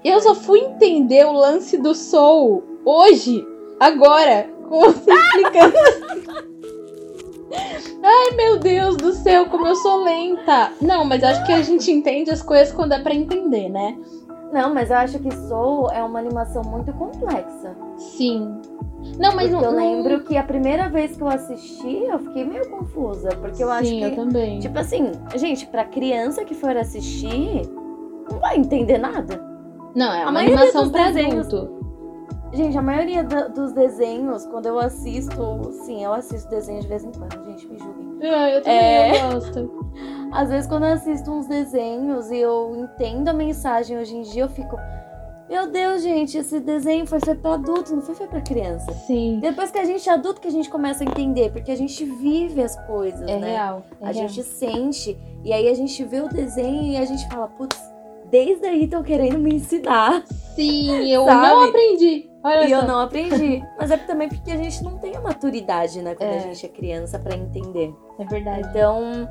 Eu 0.05 0.21
só 0.21 0.35
fui 0.35 0.61
entender 0.61 1.25
o 1.25 1.33
lance 1.33 1.77
do 1.77 1.95
Soul 1.95 2.63
hoje, 2.85 3.47
agora, 3.79 4.49
com 4.69 4.81
você 4.93 5.13
explicando. 5.13 5.75
Ai, 8.03 8.37
meu 8.37 8.59
Deus 8.59 8.97
do 8.97 9.13
céu, 9.13 9.47
como 9.47 9.67
eu 9.67 9.77
sou 9.77 10.03
lenta. 10.03 10.73
Não, 10.81 11.05
mas 11.05 11.23
acho 11.23 11.45
que 11.45 11.53
a 11.53 11.63
gente 11.63 11.91
entende 11.91 12.31
as 12.31 12.43
coisas 12.43 12.73
quando 12.75 12.93
é 12.93 12.99
pra 12.99 13.15
entender, 13.15 13.69
né? 13.69 13.97
Não, 14.53 14.75
mas 14.75 14.91
eu 14.91 14.97
acho 14.97 15.19
que 15.19 15.31
Soul 15.49 15.91
é 15.91 16.03
uma 16.03 16.19
animação 16.19 16.63
muito 16.63 16.93
complexa. 16.93 17.77
Sim. 18.17 18.61
Não, 19.19 19.35
mas 19.35 19.51
não, 19.51 19.63
eu 19.63 19.71
lembro 19.73 20.25
que 20.25 20.37
a 20.37 20.43
primeira 20.43 20.89
vez 20.89 21.17
que 21.17 21.23
eu 21.23 21.29
assisti, 21.29 22.05
eu 22.05 22.19
fiquei 22.19 22.45
meio 22.45 22.69
confusa. 22.71 23.31
Porque 23.41 23.63
eu 23.63 23.69
Sim, 23.69 23.73
acho 23.73 23.91
que. 23.91 24.03
eu 24.03 24.15
também. 24.15 24.59
Tipo 24.61 24.79
assim, 24.79 25.13
gente, 25.37 25.67
pra 25.67 25.85
criança 25.85 26.45
que 26.45 26.55
for 26.55 26.77
assistir, 26.77 27.63
não 28.31 28.39
vai 28.39 28.57
entender 28.57 28.99
nada. 28.99 29.43
Não, 29.95 30.13
é 30.13 30.27
uma 30.27 30.41
animação 30.41 30.89
pra 30.91 31.09
desenhos, 31.09 31.47
adulto. 31.47 31.83
Gente, 32.53 32.77
a 32.77 32.83
maioria 32.83 33.25
do, 33.25 33.49
dos 33.51 33.73
desenhos, 33.73 34.45
quando 34.45 34.67
eu 34.67 34.79
assisto, 34.79 35.71
sim, 35.85 36.05
eu 36.05 36.13
assisto 36.13 36.51
desenhos 36.51 36.83
de 36.83 36.89
vez 36.89 37.03
em 37.03 37.11
quando, 37.11 37.43
gente, 37.47 37.67
me 37.67 37.79
julguem. 37.79 38.19
Ah, 38.23 38.51
eu 38.51 38.63
também, 38.63 38.79
é... 38.79 39.17
eu 39.17 39.33
gosto. 39.33 39.93
Às 40.33 40.51
vezes, 40.51 40.67
quando 40.67 40.85
eu 40.85 40.93
assisto 40.93 41.31
uns 41.31 41.47
desenhos 41.47 42.31
e 42.31 42.39
eu 42.39 42.75
entendo 42.77 43.29
a 43.29 43.33
mensagem 43.33 43.99
hoje 43.99 44.17
em 44.17 44.23
dia, 44.23 44.43
eu 44.43 44.49
fico. 44.49 44.77
Meu 45.49 45.69
Deus, 45.71 46.03
gente, 46.03 46.39
esse 46.39 46.61
desenho 46.61 47.07
foi 47.07 47.21
feito 47.21 47.41
para 47.41 47.55
adulto, 47.55 47.95
não 47.95 48.03
foi 48.03 48.15
feito 48.15 48.31
para 48.31 48.41
criança. 48.41 48.93
Sim. 49.07 49.39
Depois 49.41 49.71
que 49.71 49.79
a 49.79 49.85
gente 49.85 50.09
é 50.09 50.13
adulto 50.13 50.41
que 50.41 50.49
a 50.49 50.53
gente 50.53 50.71
começa 50.71 51.05
a 51.05 51.07
entender, 51.07 51.53
porque 51.53 51.71
a 51.71 51.77
gente 51.77 52.05
vive 52.05 52.63
as 52.63 52.77
coisas, 52.87 53.23
é 53.23 53.39
né? 53.39 53.53
Real, 53.53 53.85
é 54.01 54.09
a 54.09 54.13
real. 54.13 54.29
gente 54.29 54.43
sente 54.43 55.19
e 55.45 55.53
aí 55.53 55.69
a 55.69 55.75
gente 55.75 56.03
vê 56.05 56.21
o 56.21 56.29
desenho 56.29 56.93
e 56.93 56.97
a 56.97 57.05
gente 57.05 57.29
fala, 57.29 57.49
putz, 57.49 57.79
desde 58.31 58.67
aí 58.67 58.85
estão 58.85 59.03
querendo 59.03 59.39
me 59.39 59.55
ensinar. 59.55 60.25
Sim, 60.55 60.91
eu 61.13 61.25
Sabe? 61.25 61.47
não 61.47 61.63
aprendi. 61.65 62.31
Olha 62.43 62.65
e 62.65 62.71
só. 62.71 62.77
eu 62.77 62.87
não 62.87 63.01
aprendi. 63.01 63.63
Mas 63.79 63.91
é 63.91 63.97
também 63.99 64.29
porque 64.29 64.51
a 64.51 64.57
gente 64.57 64.83
não 64.83 64.99
tem 64.99 65.15
a 65.15 65.21
maturidade, 65.21 66.01
né, 66.01 66.15
quando 66.15 66.31
é. 66.31 66.39
a 66.39 66.41
gente 66.41 66.65
é 66.65 66.69
criança 66.69 67.19
para 67.19 67.37
entender. 67.37 67.95
É 68.19 68.25
verdade. 68.25 68.69
Então, 68.69 69.29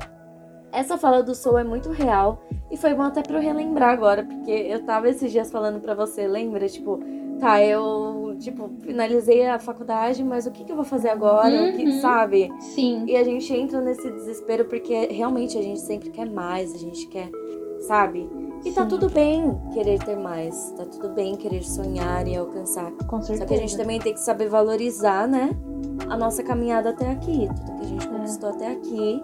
essa 0.72 0.96
fala 0.96 1.22
do 1.22 1.34
Soul 1.34 1.58
é 1.58 1.64
muito 1.64 1.90
real 1.90 2.42
e 2.70 2.76
foi 2.76 2.94
bom 2.94 3.02
até 3.02 3.22
para 3.22 3.36
eu 3.36 3.42
relembrar 3.42 3.90
agora, 3.90 4.24
porque 4.24 4.50
eu 4.50 4.82
tava 4.84 5.08
esses 5.08 5.30
dias 5.30 5.50
falando 5.50 5.80
para 5.80 5.94
você, 5.94 6.26
lembra, 6.26 6.66
tipo, 6.66 6.98
tá, 7.38 7.62
eu, 7.62 8.34
tipo, 8.38 8.70
finalizei 8.80 9.46
a 9.46 9.58
faculdade, 9.58 10.24
mas 10.24 10.46
o 10.46 10.50
que 10.50 10.64
que 10.64 10.72
eu 10.72 10.76
vou 10.76 10.84
fazer 10.84 11.10
agora? 11.10 11.54
Uhum. 11.54 11.70
O 11.70 11.76
que, 11.76 12.00
sabe? 12.00 12.50
Sim. 12.60 13.04
E 13.06 13.16
a 13.16 13.22
gente 13.22 13.52
entra 13.52 13.80
nesse 13.80 14.10
desespero 14.10 14.64
porque 14.64 15.08
realmente 15.08 15.58
a 15.58 15.62
gente 15.62 15.80
sempre 15.80 16.08
quer 16.10 16.30
mais, 16.30 16.74
a 16.74 16.78
gente 16.78 17.06
quer, 17.08 17.30
sabe? 17.80 18.28
E 18.64 18.70
tá 18.70 18.70
Sim. 18.70 18.74
tá 18.74 18.86
tudo 18.86 19.10
bem 19.10 19.60
querer 19.74 19.98
ter 19.98 20.16
mais, 20.16 20.72
tá 20.76 20.84
tudo 20.84 21.08
bem 21.10 21.34
querer 21.34 21.64
sonhar 21.64 22.26
e 22.26 22.36
alcançar. 22.36 22.92
Com 23.08 23.20
certeza. 23.20 23.40
Só 23.40 23.46
que 23.46 23.54
a 23.54 23.58
gente 23.58 23.76
também 23.76 23.98
tem 23.98 24.14
que 24.14 24.20
saber 24.20 24.48
valorizar, 24.48 25.26
né? 25.26 25.50
A 26.08 26.16
nossa 26.16 26.42
caminhada 26.42 26.90
até 26.90 27.10
aqui, 27.10 27.48
tudo 27.56 27.78
que 27.78 27.84
a 27.84 27.88
gente 27.88 28.06
é. 28.06 28.10
conquistou 28.10 28.50
até 28.50 28.68
aqui. 28.68 29.22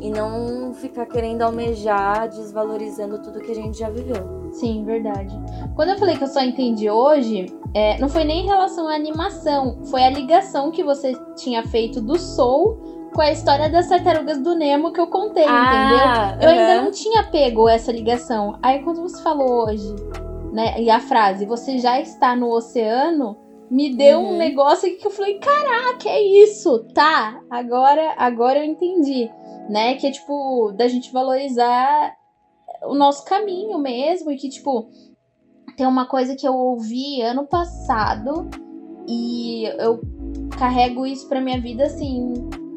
E 0.00 0.10
não 0.10 0.74
ficar 0.74 1.06
querendo 1.06 1.42
almejar, 1.42 2.28
desvalorizando 2.28 3.22
tudo 3.22 3.40
que 3.40 3.50
a 3.50 3.54
gente 3.54 3.78
já 3.78 3.88
viveu. 3.88 4.50
Sim, 4.52 4.84
verdade. 4.84 5.34
Quando 5.74 5.90
eu 5.90 5.98
falei 5.98 6.16
que 6.16 6.24
eu 6.24 6.28
só 6.28 6.42
entendi 6.42 6.88
hoje, 6.90 7.46
é, 7.74 7.98
não 7.98 8.08
foi 8.08 8.24
nem 8.24 8.44
em 8.44 8.46
relação 8.46 8.88
à 8.88 8.94
animação, 8.94 9.78
foi 9.86 10.02
a 10.04 10.10
ligação 10.10 10.70
que 10.70 10.82
você 10.82 11.14
tinha 11.36 11.62
feito 11.66 12.00
do 12.00 12.18
Soul 12.18 13.10
com 13.14 13.22
a 13.22 13.32
história 13.32 13.70
das 13.70 13.88
tartarugas 13.88 14.38
do 14.38 14.54
Nemo 14.54 14.92
que 14.92 15.00
eu 15.00 15.06
contei, 15.06 15.46
ah, 15.46 16.34
entendeu? 16.34 16.50
Eu 16.50 16.58
ainda 16.58 16.82
não 16.82 16.90
tinha 16.90 17.22
pego 17.24 17.68
essa 17.68 17.90
ligação. 17.90 18.58
Aí 18.62 18.82
quando 18.82 19.00
você 19.00 19.22
falou 19.22 19.66
hoje, 19.66 19.94
né, 20.52 20.80
e 20.80 20.90
a 20.90 21.00
frase, 21.00 21.46
você 21.46 21.78
já 21.78 21.98
está 22.00 22.36
no 22.36 22.50
oceano, 22.50 23.36
me 23.70 23.94
deu 23.94 24.20
uhum. 24.20 24.34
um 24.34 24.36
negócio 24.36 24.96
que 24.96 25.06
eu 25.06 25.10
falei, 25.10 25.38
caraca, 25.38 26.08
é 26.08 26.22
isso, 26.22 26.84
tá? 26.94 27.40
Agora, 27.50 28.14
agora 28.16 28.58
eu 28.58 28.64
entendi, 28.64 29.30
né? 29.68 29.94
Que 29.94 30.06
é 30.06 30.10
tipo 30.10 30.72
da 30.72 30.88
gente 30.88 31.12
valorizar 31.12 32.14
o 32.84 32.94
nosso 32.94 33.24
caminho 33.24 33.78
mesmo 33.78 34.30
e 34.30 34.36
que 34.36 34.48
tipo 34.48 34.88
tem 35.76 35.86
uma 35.86 36.06
coisa 36.06 36.36
que 36.36 36.46
eu 36.46 36.54
ouvi 36.54 37.20
ano 37.22 37.46
passado 37.46 38.48
e 39.08 39.64
eu 39.78 40.00
carrego 40.58 41.06
isso 41.06 41.28
pra 41.28 41.40
minha 41.40 41.60
vida 41.60 41.84
assim 41.84 42.32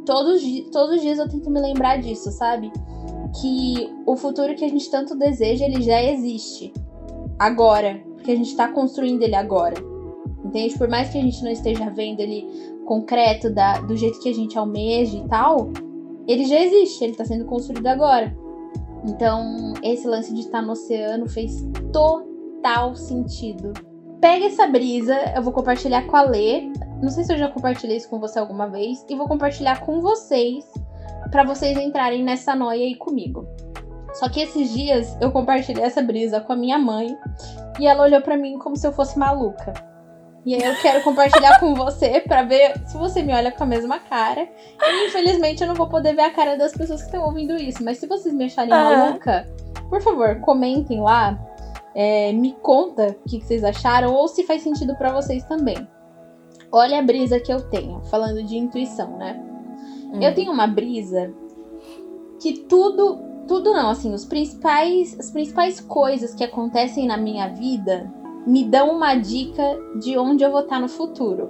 todos, 0.10 0.42
todos 0.72 0.96
os 0.96 1.02
dias 1.02 1.20
eu 1.20 1.30
tento 1.30 1.52
me 1.52 1.62
lembrar 1.62 1.98
disso, 1.98 2.32
sabe? 2.32 2.72
Que 3.40 3.94
o 4.08 4.18
futuro 4.18 4.56
que 4.56 4.66
a 4.66 4.68
gente 4.68 4.90
tanto 4.90 5.16
deseja, 5.16 5.66
ele 5.66 5.84
já 5.84 6.02
existe. 6.02 6.74
Agora. 7.38 8.02
Porque 8.16 8.32
a 8.32 8.36
gente 8.36 8.56
tá 8.56 8.68
construindo 8.68 9.22
ele 9.22 9.36
agora. 9.36 9.76
Entende? 10.50 10.76
Por 10.80 10.90
mais 10.90 11.10
que 11.10 11.18
a 11.20 11.22
gente 11.22 11.44
não 11.44 11.52
esteja 11.52 11.92
vendo 11.92 12.22
ele 12.22 12.48
concreto 12.86 13.52
da, 13.52 13.80
do 13.82 13.96
jeito 13.96 14.20
que 14.20 14.30
a 14.30 14.34
gente 14.34 14.58
almeja 14.58 15.16
e 15.16 15.28
tal, 15.28 15.70
ele 16.28 16.46
já 16.46 16.60
existe, 16.60 17.04
ele 17.04 17.14
tá 17.14 17.24
sendo 17.24 17.46
construído 17.46 17.86
agora. 17.86 18.36
Então, 19.08 19.76
esse 19.84 20.08
lance 20.08 20.34
de 20.34 20.40
estar 20.40 20.64
no 20.64 20.72
oceano 20.72 21.30
fez 21.30 21.64
total 21.94 22.96
sentido. 22.96 23.74
Pega 24.20 24.48
essa 24.48 24.66
brisa, 24.66 25.16
eu 25.36 25.44
vou 25.44 25.54
compartilhar 25.54 26.08
com 26.08 26.18
a 26.18 26.24
Lê. 26.24 26.72
Não 27.00 27.10
sei 27.10 27.24
se 27.24 27.32
eu 27.32 27.38
já 27.38 27.48
compartilhei 27.48 27.98
isso 27.98 28.10
com 28.10 28.20
você 28.20 28.40
alguma 28.40 28.68
vez. 28.68 29.06
E 29.08 29.16
vou 29.16 29.28
compartilhar 29.28 29.82
com 29.82 30.02
vocês. 30.02 30.66
para 31.30 31.44
vocês 31.44 31.78
entrarem 31.78 32.24
nessa 32.24 32.56
noia 32.56 32.86
aí 32.86 32.96
comigo. 32.96 33.46
Só 34.14 34.28
que 34.28 34.42
esses 34.42 34.74
dias 34.74 35.16
eu 35.22 35.32
compartilhei 35.32 35.84
essa 35.84 36.02
brisa 36.02 36.42
com 36.42 36.54
a 36.54 36.56
minha 36.56 36.80
mãe. 36.80 37.16
E 37.80 37.86
ela 37.86 38.04
olhou 38.04 38.20
para 38.20 38.36
mim 38.36 38.58
como 38.58 38.76
se 38.76 38.88
eu 38.88 38.92
fosse 38.92 39.18
maluca. 39.18 39.89
E 40.46 40.56
aí 40.56 40.64
eu 40.64 40.76
quero 40.82 41.04
compartilhar 41.04 41.60
com 41.60 41.76
você 41.76 42.22
para 42.22 42.44
ver 42.44 42.80
se 42.88 42.98
você 42.98 43.22
me 43.22 43.34
olha 43.34 43.52
com 43.52 43.64
a 43.64 43.68
mesma 43.68 44.00
cara. 44.00 44.48
E 44.82 45.08
infelizmente 45.08 45.62
eu 45.62 45.68
não 45.68 45.76
vou 45.76 45.88
poder 45.88 46.16
ver 46.16 46.22
a 46.22 46.32
cara 46.32 46.56
das 46.56 46.72
pessoas 46.72 47.02
que 47.02 47.08
estão 47.08 47.26
ouvindo 47.26 47.56
isso. 47.56 47.84
Mas 47.84 47.98
se 47.98 48.08
vocês 48.08 48.34
me 48.34 48.46
acharem 48.46 48.74
ah. 48.74 49.08
maluca, 49.08 49.46
por 49.90 50.02
favor, 50.02 50.40
comentem 50.42 51.02
lá. 51.02 51.38
É, 51.94 52.32
me 52.32 52.54
conta 52.62 53.08
o 53.08 53.30
que, 53.30 53.40
que 53.40 53.46
vocês 53.46 53.64
acharam 53.64 54.14
ou 54.14 54.28
se 54.28 54.44
faz 54.44 54.62
sentido 54.62 54.96
para 54.96 55.12
vocês 55.12 55.44
também. 55.44 55.88
Olha 56.72 57.00
a 57.00 57.02
brisa 57.02 57.40
que 57.40 57.52
eu 57.52 57.68
tenho, 57.70 58.02
falando 58.06 58.44
de 58.44 58.56
intuição, 58.56 59.18
né? 59.18 59.42
Hum. 60.14 60.22
Eu 60.22 60.34
tenho 60.36 60.52
uma 60.52 60.68
brisa 60.68 61.34
que 62.40 62.60
tudo, 62.60 63.20
tudo 63.48 63.74
não, 63.74 63.90
assim, 63.90 64.14
os 64.14 64.24
principais, 64.24 65.20
as 65.20 65.32
principais 65.32 65.82
coisas 65.82 66.34
que 66.34 66.44
acontecem 66.44 67.08
na 67.08 67.18
minha 67.18 67.48
vida 67.50 68.10
me 68.46 68.66
dão 68.66 68.96
uma 68.96 69.16
dica 69.16 69.64
de 70.00 70.18
onde 70.18 70.44
eu 70.44 70.52
vou 70.52 70.62
estar 70.62 70.80
no 70.80 70.88
futuro. 70.88 71.50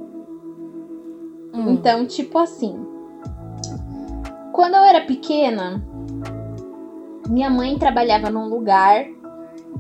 Hum. 1.54 1.72
Então, 1.72 2.06
tipo 2.06 2.38
assim, 2.38 2.86
quando 4.52 4.76
eu 4.76 4.84
era 4.84 5.02
pequena, 5.02 5.84
minha 7.30 7.50
mãe 7.50 7.78
trabalhava 7.78 8.30
num 8.30 8.48
lugar 8.48 9.06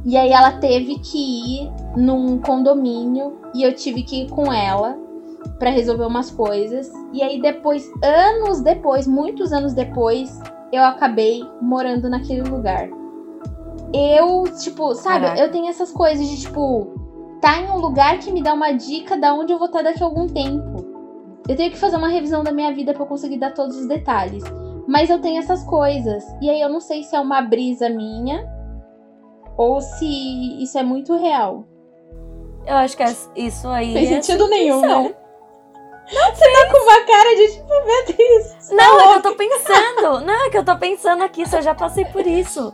e 0.05 0.15
aí 0.15 0.31
ela 0.31 0.53
teve 0.53 0.99
que 0.99 1.17
ir 1.17 1.71
num 1.97 2.39
condomínio 2.39 3.37
e 3.53 3.63
eu 3.63 3.73
tive 3.73 4.03
que 4.03 4.23
ir 4.23 4.29
com 4.29 4.51
ela 4.51 4.97
para 5.57 5.69
resolver 5.69 6.05
umas 6.05 6.31
coisas. 6.31 6.91
E 7.11 7.21
aí 7.21 7.41
depois, 7.41 7.89
anos 8.01 8.61
depois, 8.61 9.07
muitos 9.07 9.51
anos 9.51 9.73
depois, 9.73 10.39
eu 10.71 10.83
acabei 10.83 11.43
morando 11.61 12.09
naquele 12.09 12.43
lugar. 12.43 12.89
Eu, 13.93 14.43
tipo, 14.59 14.93
sabe, 14.93 15.25
Caraca. 15.25 15.41
eu 15.41 15.51
tenho 15.51 15.67
essas 15.67 15.91
coisas 15.91 16.27
de 16.27 16.41
tipo, 16.41 16.93
tá 17.41 17.59
em 17.59 17.69
um 17.69 17.77
lugar 17.77 18.19
que 18.19 18.31
me 18.31 18.41
dá 18.41 18.53
uma 18.53 18.71
dica 18.71 19.17
da 19.17 19.33
onde 19.33 19.51
eu 19.51 19.57
vou 19.57 19.67
estar 19.67 19.81
daqui 19.81 20.03
a 20.03 20.05
algum 20.05 20.27
tempo. 20.27 20.85
Eu 21.47 21.55
tenho 21.55 21.71
que 21.71 21.77
fazer 21.77 21.97
uma 21.97 22.07
revisão 22.07 22.43
da 22.43 22.51
minha 22.51 22.71
vida 22.73 22.93
para 22.93 23.03
eu 23.03 23.07
conseguir 23.07 23.37
dar 23.37 23.53
todos 23.53 23.75
os 23.77 23.87
detalhes. 23.87 24.43
Mas 24.87 25.09
eu 25.09 25.19
tenho 25.19 25.39
essas 25.39 25.63
coisas. 25.63 26.23
E 26.41 26.49
aí 26.49 26.61
eu 26.61 26.69
não 26.69 26.79
sei 26.79 27.03
se 27.03 27.15
é 27.15 27.19
uma 27.19 27.41
brisa 27.41 27.89
minha 27.89 28.47
ou 29.57 29.81
se 29.81 30.63
isso 30.63 30.77
é 30.77 30.83
muito 30.83 31.15
real. 31.15 31.65
Eu 32.65 32.75
acho 32.75 32.95
que 32.95 33.03
é 33.03 33.15
isso 33.35 33.67
aí. 33.67 33.93
Tem 33.93 34.05
é 34.05 34.21
sentido 34.21 34.47
nenhum, 34.47 34.81
né? 34.81 34.87
Não 34.87 36.35
Você 36.35 36.53
tá 36.53 36.71
com 36.71 36.77
uma 36.83 37.05
cara 37.05 37.35
de 37.35 37.51
tipo, 37.53 37.67
Deus. 38.17 38.69
Não, 38.71 38.99
é 38.99 39.07
que 39.07 39.17
eu 39.17 39.21
tô 39.21 39.35
pensando. 39.35 40.25
Não, 40.25 40.45
é 40.45 40.49
que 40.49 40.57
eu 40.57 40.65
tô 40.65 40.77
pensando 40.77 41.23
aqui, 41.23 41.47
se 41.47 41.55
eu 41.55 41.61
já 41.61 41.75
passei 41.75 42.05
por 42.05 42.25
isso. 42.25 42.73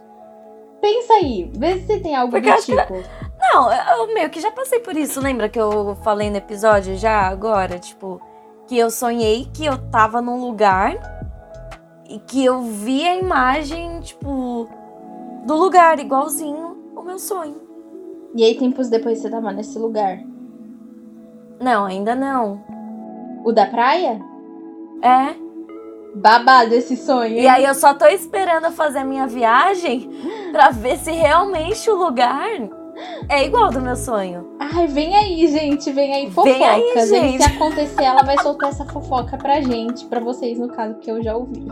Pensa 0.85 1.13
aí, 1.13 1.49
vê 1.57 1.79
se 1.79 1.87
você 1.87 1.99
tem 1.99 2.15
algo 2.15 2.29
Porque 2.29 2.51
do 2.51 2.61
tipo. 2.61 2.85
Que... 2.85 3.03
Não, 3.39 3.73
eu 3.73 4.13
meio 4.13 4.29
que 4.29 4.39
já 4.39 4.51
passei 4.51 4.77
por 4.79 4.95
isso. 4.95 5.19
Lembra 5.19 5.49
que 5.49 5.59
eu 5.59 5.95
falei 6.03 6.29
no 6.29 6.37
episódio 6.37 6.95
já 6.95 7.21
agora? 7.21 7.79
Tipo, 7.79 8.21
que 8.67 8.77
eu 8.77 8.91
sonhei 8.91 9.49
que 9.51 9.65
eu 9.65 9.79
tava 9.89 10.21
num 10.21 10.39
lugar 10.39 10.95
e 12.07 12.19
que 12.19 12.45
eu 12.45 12.61
vi 12.61 13.03
a 13.03 13.15
imagem, 13.15 13.99
tipo, 14.01 14.69
do 15.43 15.55
lugar, 15.55 15.97
igualzinho 15.97 16.77
o 16.95 17.01
meu 17.01 17.17
sonho. 17.17 17.59
E 18.35 18.43
aí, 18.43 18.53
tempos 18.53 18.87
depois, 18.87 19.17
você 19.17 19.27
tava 19.27 19.51
nesse 19.51 19.79
lugar? 19.79 20.19
Não, 21.59 21.85
ainda 21.85 22.13
não. 22.13 22.63
O 23.43 23.51
da 23.51 23.65
praia? 23.65 24.21
É. 25.01 25.44
Babado 26.15 26.73
esse 26.73 26.95
sonho. 26.95 27.37
E 27.37 27.47
aí 27.47 27.65
eu 27.65 27.75
só 27.75 27.93
tô 27.93 28.05
esperando 28.07 28.71
fazer 28.71 28.99
a 28.99 29.05
minha 29.05 29.27
viagem 29.27 30.09
pra 30.51 30.69
ver 30.71 30.97
se 30.97 31.11
realmente 31.11 31.89
o 31.89 31.95
lugar 31.95 32.47
é 33.27 33.45
igual 33.45 33.69
do 33.69 33.81
meu 33.81 33.95
sonho. 33.95 34.55
Ai, 34.59 34.87
vem 34.87 35.13
aí, 35.15 35.47
gente, 35.47 35.91
vem 35.91 36.13
aí 36.13 36.31
fofocas. 36.31 36.57
Vem 36.57 36.65
aí, 36.65 36.93
Aí, 36.97 37.07
gente. 37.07 37.43
se 37.43 37.49
acontecer, 37.49 38.03
ela 38.03 38.23
vai 38.23 38.37
soltar 38.39 38.69
essa 38.69 38.85
fofoca 38.85 39.37
pra 39.37 39.59
gente, 39.59 40.05
pra 40.05 40.19
vocês, 40.21 40.57
no 40.57 40.69
caso, 40.69 40.95
que 40.95 41.11
eu 41.11 41.21
já 41.21 41.35
ouvi. 41.35 41.67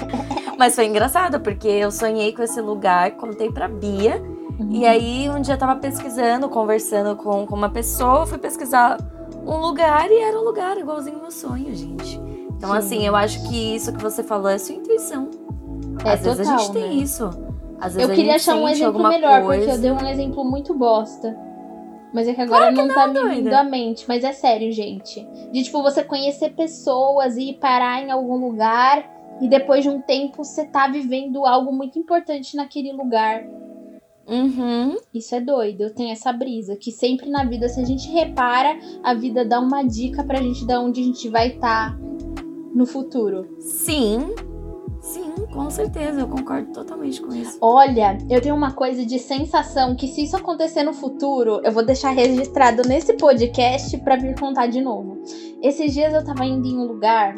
Mas 0.57 0.75
foi 0.75 0.85
engraçado, 0.87 1.39
porque 1.39 1.67
eu 1.67 1.91
sonhei 1.91 2.33
com 2.33 2.43
esse 2.43 2.59
lugar, 2.59 3.11
contei 3.11 3.49
pra 3.51 3.67
Bia. 3.69 4.21
Uhum. 4.59 4.69
E 4.71 4.85
aí 4.85 5.29
um 5.29 5.41
dia 5.41 5.53
eu 5.55 5.57
tava 5.57 5.77
pesquisando, 5.77 6.49
conversando 6.49 7.15
com, 7.15 7.45
com 7.47 7.55
uma 7.55 7.69
pessoa, 7.69 8.25
fui 8.27 8.37
pesquisar 8.37 8.97
um 9.45 9.57
lugar 9.57 10.11
e 10.11 10.17
era 10.19 10.37
um 10.37 10.43
lugar 10.43 10.77
igualzinho 10.77 11.15
ao 11.15 11.21
meu 11.21 11.31
sonho, 11.31 11.73
gente. 11.73 12.19
Então, 12.63 12.71
Sim. 12.71 12.77
assim, 12.77 13.05
eu 13.05 13.13
acho 13.13 13.49
que 13.49 13.75
isso 13.75 13.91
que 13.91 14.01
você 14.01 14.23
falou 14.23 14.47
é 14.47 14.57
sua 14.57 14.75
intuição. 14.75 15.29
É 16.05 16.13
Às 16.13 16.23
vezes 16.23 16.39
a 16.39 16.43
total, 16.43 16.59
gente 16.59 16.71
tem 16.71 16.81
né? 16.83 16.93
isso. 16.93 17.29
Às 17.77 17.93
vezes 17.93 18.09
Eu 18.09 18.15
queria 18.15 18.35
achar 18.35 18.55
um 18.55 18.69
exemplo 18.69 19.05
melhor, 19.05 19.43
coisa. 19.43 19.65
porque 19.65 19.77
eu 19.77 19.81
dei 19.81 19.91
um 19.91 20.09
exemplo 20.09 20.45
muito 20.45 20.73
bosta. 20.73 21.37
Mas 22.13 22.25
é 22.25 22.33
que 22.33 22.39
agora 22.39 22.71
Claro 22.71 22.75
que 22.75 22.81
não, 22.83 22.95
tá 22.95 23.07
não, 23.07 23.27
me 23.27 23.35
vindo 23.35 23.53
à 23.53 23.63
mente. 23.65 24.05
Mas 24.07 24.23
é 24.23 24.31
sério, 24.31 24.71
gente. 24.71 25.27
De 25.51 25.61
tipo, 25.61 25.83
você 25.83 26.05
conhecer 26.05 26.51
pessoas 26.51 27.35
e 27.35 27.51
parar 27.51 28.01
em 28.01 28.11
algum 28.11 28.37
lugar 28.37 29.11
e 29.41 29.49
depois 29.49 29.83
de 29.83 29.89
um 29.89 29.99
tempo 29.99 30.41
você 30.41 30.63
tá 30.63 30.87
vivendo 30.87 31.45
algo 31.45 31.73
muito 31.73 31.99
importante 31.99 32.55
naquele 32.55 32.93
lugar. 32.93 33.43
Uhum. 34.25 34.95
Isso 35.13 35.35
é 35.35 35.41
doido, 35.41 35.81
eu 35.81 35.93
tenho 35.93 36.13
essa 36.13 36.31
brisa. 36.31 36.77
Que 36.77 36.93
sempre 36.93 37.29
na 37.29 37.43
vida, 37.43 37.67
se 37.67 37.81
a 37.81 37.85
gente 37.85 38.09
repara, 38.09 38.79
a 39.03 39.13
vida 39.13 39.43
dá 39.43 39.59
uma 39.59 39.83
dica 39.83 40.23
pra 40.23 40.41
gente 40.41 40.65
de 40.65 40.77
onde 40.77 41.01
a 41.01 41.03
gente 41.03 41.27
vai 41.27 41.49
estar 41.49 41.97
no 42.73 42.85
futuro. 42.85 43.47
Sim. 43.59 44.33
Sim, 45.01 45.33
com 45.51 45.69
certeza. 45.69 46.21
Eu 46.21 46.27
concordo 46.29 46.71
totalmente 46.71 47.21
com 47.21 47.33
isso. 47.35 47.57
Olha, 47.59 48.17
eu 48.29 48.39
tenho 48.39 48.55
uma 48.55 48.71
coisa 48.71 49.05
de 49.05 49.19
sensação 49.19 49.95
que 49.95 50.07
se 50.07 50.23
isso 50.23 50.37
acontecer 50.37 50.81
no 50.83 50.93
futuro, 50.93 51.59
eu 51.65 51.73
vou 51.73 51.85
deixar 51.85 52.11
registrado 52.11 52.83
nesse 52.87 53.13
podcast 53.17 53.97
pra 53.97 54.15
vir 54.15 54.39
contar 54.39 54.67
de 54.67 54.79
novo. 54.79 55.21
Esses 55.61 55.93
dias 55.93 56.13
eu 56.13 56.23
tava 56.23 56.45
indo 56.45 56.65
em 56.65 56.77
um 56.77 56.85
lugar 56.85 57.35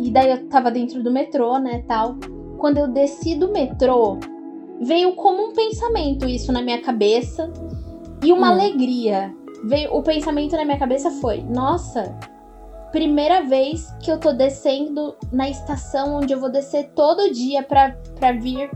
e 0.00 0.10
daí 0.10 0.30
eu 0.30 0.48
tava 0.48 0.70
dentro 0.70 1.02
do 1.02 1.12
metrô, 1.12 1.58
né, 1.58 1.84
tal. 1.86 2.16
Quando 2.56 2.78
eu 2.78 2.88
desci 2.88 3.34
do 3.34 3.52
metrô, 3.52 4.16
veio 4.80 5.14
como 5.14 5.48
um 5.48 5.52
pensamento 5.52 6.26
isso 6.26 6.50
na 6.52 6.62
minha 6.62 6.80
cabeça 6.80 7.52
e 8.24 8.32
uma 8.32 8.48
Hum. 8.48 8.52
alegria. 8.54 9.34
Veio 9.64 9.92
o 9.94 10.02
pensamento 10.02 10.56
na 10.56 10.64
minha 10.64 10.78
cabeça 10.78 11.10
foi: 11.10 11.42
"Nossa, 11.42 12.16
primeira 12.90 13.42
vez 13.42 13.90
que 14.00 14.10
eu 14.10 14.18
tô 14.18 14.32
descendo 14.32 15.16
na 15.32 15.48
estação 15.48 16.16
onde 16.16 16.32
eu 16.32 16.40
vou 16.40 16.50
descer 16.50 16.90
todo 16.94 17.32
dia 17.32 17.62
pra, 17.62 17.96
pra 18.18 18.32
vir. 18.32 18.70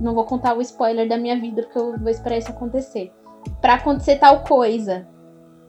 Não 0.00 0.14
vou 0.14 0.24
contar 0.24 0.56
o 0.56 0.60
spoiler 0.60 1.08
da 1.08 1.16
minha 1.16 1.38
vida, 1.38 1.62
porque 1.62 1.78
eu 1.78 1.98
vou 1.98 2.08
esperar 2.08 2.38
isso 2.38 2.50
acontecer. 2.50 3.12
Pra 3.60 3.74
acontecer 3.74 4.16
tal 4.16 4.40
coisa. 4.40 5.06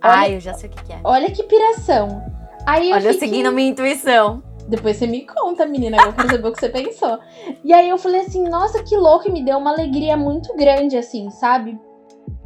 Olha, 0.03 0.13
Ai, 0.13 0.35
eu 0.35 0.39
já 0.39 0.53
sei 0.53 0.69
o 0.69 0.73
que, 0.73 0.83
que 0.83 0.93
é. 0.93 0.99
olha 1.03 1.31
que 1.31 1.43
piração. 1.43 2.23
Aí 2.65 2.89
eu 2.89 2.95
Olha, 2.95 3.09
eu 3.09 3.13
fiquei... 3.13 3.29
seguindo 3.29 3.47
a 3.47 3.51
minha 3.51 3.69
intuição. 3.69 4.41
Depois 4.67 4.97
você 4.97 5.05
me 5.07 5.25
conta, 5.25 5.65
menina, 5.65 5.97
eu 5.97 6.13
quero 6.13 6.29
saber 6.29 6.47
o 6.47 6.51
que 6.53 6.59
você 6.59 6.69
pensou. 6.69 7.19
E 7.63 7.73
aí 7.73 7.89
eu 7.89 7.97
falei 7.97 8.21
assim, 8.21 8.43
nossa, 8.47 8.81
que 8.81 8.95
louco, 8.95 9.27
e 9.27 9.31
me 9.31 9.43
deu 9.43 9.57
uma 9.57 9.71
alegria 9.71 10.15
muito 10.15 10.55
grande, 10.55 10.97
assim, 10.97 11.29
sabe? 11.29 11.77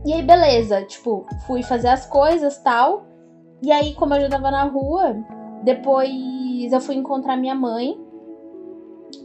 E 0.06 0.14
aí, 0.14 0.22
beleza, 0.22 0.84
tipo, 0.84 1.26
fui 1.46 1.62
fazer 1.64 1.90
as 1.90 2.06
coisas 2.06 2.58
tal. 2.60 3.06
E 3.62 3.72
aí, 3.72 3.94
como 3.94 4.14
eu 4.14 4.22
já 4.22 4.30
tava 4.30 4.52
na 4.52 4.64
rua, 4.64 5.16
depois 5.64 6.72
eu 6.72 6.80
fui 6.80 6.96
encontrar 6.96 7.38
minha 7.38 7.56
mãe 7.56 8.00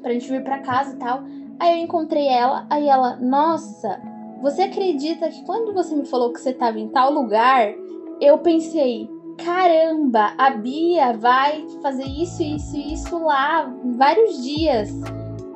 pra 0.01 0.12
gente 0.12 0.28
vir 0.30 0.43
pra 0.43 0.61
casa 0.61 0.95
e 0.95 0.99
tal. 0.99 1.22
Aí 1.61 1.78
eu 1.78 1.85
encontrei 1.85 2.26
ela, 2.28 2.66
aí 2.70 2.89
ela, 2.89 3.16
nossa, 3.16 4.01
você 4.41 4.62
acredita 4.62 5.28
que 5.28 5.45
quando 5.45 5.72
você 5.72 5.95
me 5.95 6.05
falou 6.05 6.33
que 6.33 6.41
você 6.41 6.53
tava 6.53 6.80
em 6.80 6.89
tal 6.89 7.12
lugar, 7.12 7.72
eu 8.20 8.39
pensei, 8.39 9.09
caramba, 9.45 10.33
a 10.39 10.51
Bia 10.51 11.12
vai 11.12 11.64
fazer 11.83 12.05
isso, 12.05 12.43
isso 12.43 12.76
isso 12.76 13.18
lá 13.22 13.72
vários 13.97 14.43
dias. 14.43 14.91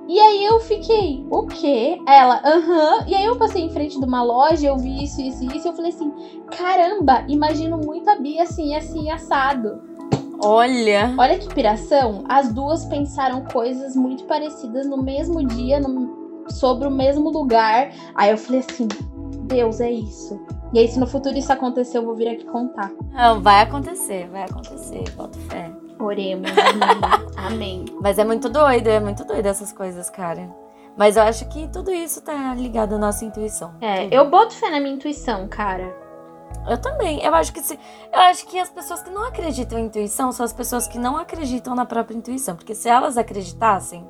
E 0.08 0.18
aí 0.20 0.44
eu 0.44 0.60
fiquei, 0.60 1.26
o 1.30 1.46
quê? 1.46 1.98
Ela, 2.06 2.40
aham. 2.44 3.04
E 3.08 3.14
aí 3.14 3.24
eu 3.24 3.36
passei 3.36 3.62
em 3.62 3.70
frente 3.70 3.98
de 3.98 4.04
uma 4.04 4.22
loja, 4.22 4.68
eu 4.68 4.76
vi 4.76 5.02
isso, 5.02 5.20
isso 5.20 5.42
e 5.42 5.48
isso, 5.56 5.66
e 5.66 5.70
eu 5.70 5.74
falei 5.74 5.90
assim, 5.90 6.12
caramba, 6.56 7.24
imagino 7.28 7.76
muito 7.76 8.08
a 8.08 8.16
Bia 8.16 8.44
assim, 8.44 8.74
assim, 8.74 9.10
assado. 9.10 9.80
Olha. 10.42 11.12
Olha 11.18 11.38
que 11.38 11.52
piração, 11.52 12.22
as 12.28 12.52
duas 12.52 12.84
pensaram 12.84 13.44
coisas 13.52 13.96
muito 13.96 14.24
parecidas 14.24 14.86
no 14.86 15.02
mesmo 15.02 15.44
dia, 15.44 15.80
no- 15.80 16.44
sobre 16.50 16.86
o 16.86 16.90
mesmo 16.90 17.28
lugar. 17.30 17.90
Aí 18.14 18.30
eu 18.30 18.38
falei 18.38 18.60
assim, 18.60 18.86
Deus, 19.44 19.80
é 19.80 19.90
isso. 19.90 20.38
E 20.72 20.78
aí, 20.78 20.88
se 20.88 20.98
no 21.00 21.06
futuro 21.06 21.36
isso 21.36 21.52
acontecer, 21.52 21.98
eu 21.98 22.04
vou 22.04 22.14
vir 22.14 22.28
aqui 22.28 22.44
contar. 22.44 22.92
Não, 23.12 23.40
vai 23.40 23.62
acontecer, 23.62 24.28
vai 24.28 24.42
acontecer. 24.42 25.04
Boto 25.16 25.38
fé. 25.38 25.70
Oremos, 25.98 26.50
amém. 26.50 27.26
amém. 27.36 27.84
Mas 28.00 28.18
é 28.18 28.24
muito 28.24 28.48
doido, 28.48 28.88
é 28.88 29.00
muito 29.00 29.24
doido 29.24 29.46
essas 29.46 29.72
coisas, 29.72 30.10
cara. 30.10 30.48
Mas 30.96 31.16
eu 31.16 31.22
acho 31.22 31.46
que 31.48 31.68
tudo 31.68 31.92
isso 31.92 32.22
tá 32.22 32.54
ligado 32.54 32.94
à 32.94 32.98
nossa 32.98 33.24
intuição. 33.24 33.74
É, 33.80 34.04
Tudo. 34.04 34.14
eu 34.14 34.30
boto 34.30 34.54
fé 34.54 34.70
na 34.70 34.80
minha 34.80 34.94
intuição, 34.94 35.46
cara. 35.46 35.94
Eu 36.66 36.78
também. 36.80 37.22
Eu 37.22 37.34
acho 37.34 37.52
que 37.52 37.60
se, 37.60 37.78
eu 38.12 38.20
acho 38.20 38.46
que 38.46 38.58
as 38.58 38.70
pessoas 38.70 39.02
que 39.02 39.10
não 39.10 39.24
acreditam 39.24 39.78
em 39.78 39.86
intuição 39.86 40.32
são 40.32 40.44
as 40.44 40.52
pessoas 40.52 40.88
que 40.88 40.98
não 40.98 41.16
acreditam 41.16 41.74
na 41.74 41.84
própria 41.84 42.16
intuição, 42.16 42.56
porque 42.56 42.74
se 42.74 42.88
elas 42.88 43.18
acreditassem, 43.18 44.08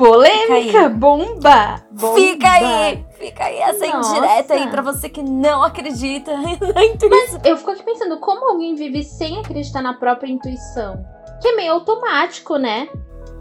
Polêmica, 0.00 0.88
bomba, 0.88 1.82
bomba. 1.90 2.14
fica 2.14 2.48
aí, 2.50 3.04
fica 3.18 3.44
aí 3.44 3.58
essa 3.58 3.86
Nossa. 3.86 4.10
indireta 4.16 4.54
aí 4.54 4.66
pra 4.68 4.80
você 4.80 5.10
que 5.10 5.22
não 5.22 5.62
acredita 5.62 6.34
na 6.74 6.84
intuição. 6.86 7.38
Eu 7.44 7.56
fico 7.58 7.70
aqui 7.70 7.82
pensando, 7.82 8.18
como 8.18 8.50
alguém 8.50 8.74
vive 8.74 9.04
sem 9.04 9.38
acreditar 9.38 9.82
na 9.82 9.92
própria 9.92 10.30
intuição? 10.32 11.04
Que 11.42 11.48
é 11.48 11.56
meio 11.56 11.72
automático, 11.74 12.56
né? 12.56 12.88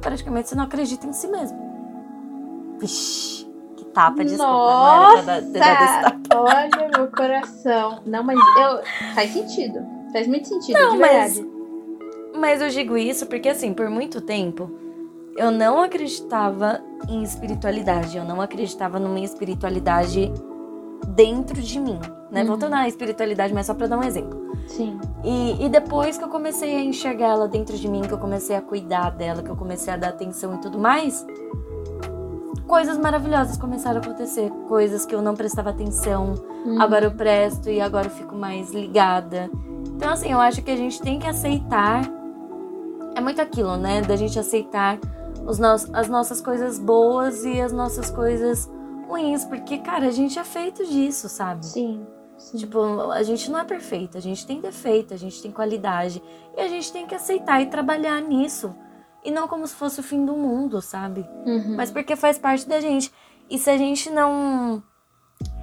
Praticamente 0.01 0.49
você 0.49 0.55
não 0.55 0.65
acredita 0.65 1.07
em 1.07 1.13
si 1.13 1.29
mesmo. 1.29 1.57
Vixe, 2.77 3.49
que 3.77 3.85
tapa, 3.85 4.23
desculpa. 4.23 4.45
Não 4.51 5.11
era 5.13 5.23
pra 5.23 5.39
dar- 5.39 5.41
ter 5.41 5.59
dado 5.59 5.83
esse 5.83 6.01
tapa. 6.01 6.35
Nossa, 6.35 6.57
olha 6.77 6.89
meu 6.97 7.07
coração. 7.11 7.99
Não, 8.05 8.23
mas 8.23 8.37
eu... 8.37 9.13
faz 9.15 9.31
sentido. 9.31 9.79
Faz 10.11 10.27
muito 10.27 10.47
sentido, 10.47 10.77
Não, 10.77 10.91
de 10.91 10.97
mas- 10.97 11.37
verdade. 11.37 11.59
Mas 12.37 12.61
eu 12.61 12.69
digo 12.69 12.97
isso 12.97 13.25
porque, 13.27 13.49
assim, 13.49 13.73
por 13.73 13.89
muito 13.89 14.21
tempo 14.21 14.69
eu 15.39 15.51
não 15.51 15.81
acreditava 15.81 16.81
em 17.07 17.23
espiritualidade. 17.23 18.17
Eu 18.17 18.25
não 18.25 18.41
acreditava 18.41 18.99
numa 18.99 19.19
espiritualidade 19.21 20.31
dentro 21.07 21.61
de 21.61 21.79
mim, 21.79 21.97
né? 22.29 22.41
Uhum. 22.41 22.47
Voltando 22.47 22.73
à 22.75 22.87
espiritualidade, 22.87 23.53
mas 23.53 23.65
só 23.65 23.73
pra 23.73 23.87
dar 23.87 23.97
um 23.97 24.03
exemplo. 24.03 24.37
Sim. 24.67 24.99
E, 25.23 25.65
e 25.65 25.69
depois 25.69 26.17
que 26.17 26.23
eu 26.23 26.27
comecei 26.27 26.75
a 26.75 26.81
enxergar 26.83 27.27
ela 27.29 27.47
dentro 27.47 27.77
de 27.77 27.87
mim, 27.87 28.01
que 28.01 28.11
eu 28.11 28.17
comecei 28.17 28.55
a 28.55 28.61
cuidar 28.61 29.11
dela, 29.11 29.41
que 29.41 29.49
eu 29.49 29.55
comecei 29.55 29.93
a 29.93 29.97
dar 29.97 30.09
atenção 30.09 30.55
e 30.55 30.57
tudo 30.59 30.77
mais, 30.77 31.25
coisas 32.67 32.97
maravilhosas 32.97 33.57
começaram 33.57 34.01
a 34.01 34.03
acontecer. 34.03 34.51
Coisas 34.67 35.05
que 35.05 35.15
eu 35.15 35.21
não 35.21 35.35
prestava 35.35 35.69
atenção, 35.69 36.33
Hum. 36.65 36.81
agora 36.81 37.05
eu 37.05 37.11
presto 37.11 37.69
e 37.69 37.79
agora 37.79 38.07
eu 38.07 38.11
fico 38.11 38.35
mais 38.35 38.71
ligada. 38.71 39.49
Então, 39.95 40.11
assim, 40.11 40.31
eu 40.31 40.39
acho 40.41 40.61
que 40.61 40.69
a 40.69 40.75
gente 40.75 41.01
tem 41.01 41.17
que 41.17 41.27
aceitar. 41.27 42.01
É 43.15 43.21
muito 43.21 43.41
aquilo, 43.41 43.77
né? 43.77 44.01
Da 44.01 44.17
gente 44.17 44.37
aceitar 44.37 44.99
os 45.45 45.59
nos, 45.59 45.93
as 45.93 46.07
nossas 46.07 46.41
coisas 46.41 46.79
boas 46.79 47.43
e 47.43 47.59
as 47.61 47.71
nossas 47.71 48.09
coisas 48.11 48.69
ruins. 49.07 49.43
Porque, 49.45 49.77
cara, 49.79 50.07
a 50.07 50.11
gente 50.11 50.37
é 50.37 50.43
feito 50.43 50.85
disso, 50.85 51.27
sabe? 51.27 51.65
Sim. 51.65 52.05
sim. 52.37 52.57
Tipo, 52.57 53.11
a 53.11 53.23
gente 53.23 53.49
não 53.51 53.59
é 53.59 53.63
perfeito, 53.63 54.17
a 54.17 54.21
gente 54.21 54.45
tem 54.45 54.61
defeito, 54.61 55.13
a 55.13 55.17
gente 55.17 55.41
tem 55.41 55.51
qualidade. 55.51 56.21
E 56.55 56.61
a 56.61 56.67
gente 56.67 56.91
tem 56.91 57.07
que 57.07 57.15
aceitar 57.15 57.61
e 57.61 57.67
trabalhar 57.67 58.21
nisso. 58.21 58.75
E 59.23 59.31
não 59.31 59.47
como 59.47 59.67
se 59.67 59.75
fosse 59.75 59.99
o 59.99 60.03
fim 60.03 60.25
do 60.25 60.33
mundo, 60.33 60.81
sabe? 60.81 61.27
Uhum. 61.45 61.75
mas 61.75 61.91
porque 61.91 62.15
faz 62.15 62.37
parte 62.37 62.67
da 62.67 62.79
gente. 62.79 63.11
E 63.49 63.57
se 63.57 63.69
a 63.69 63.77
gente 63.77 64.09
não 64.09 64.81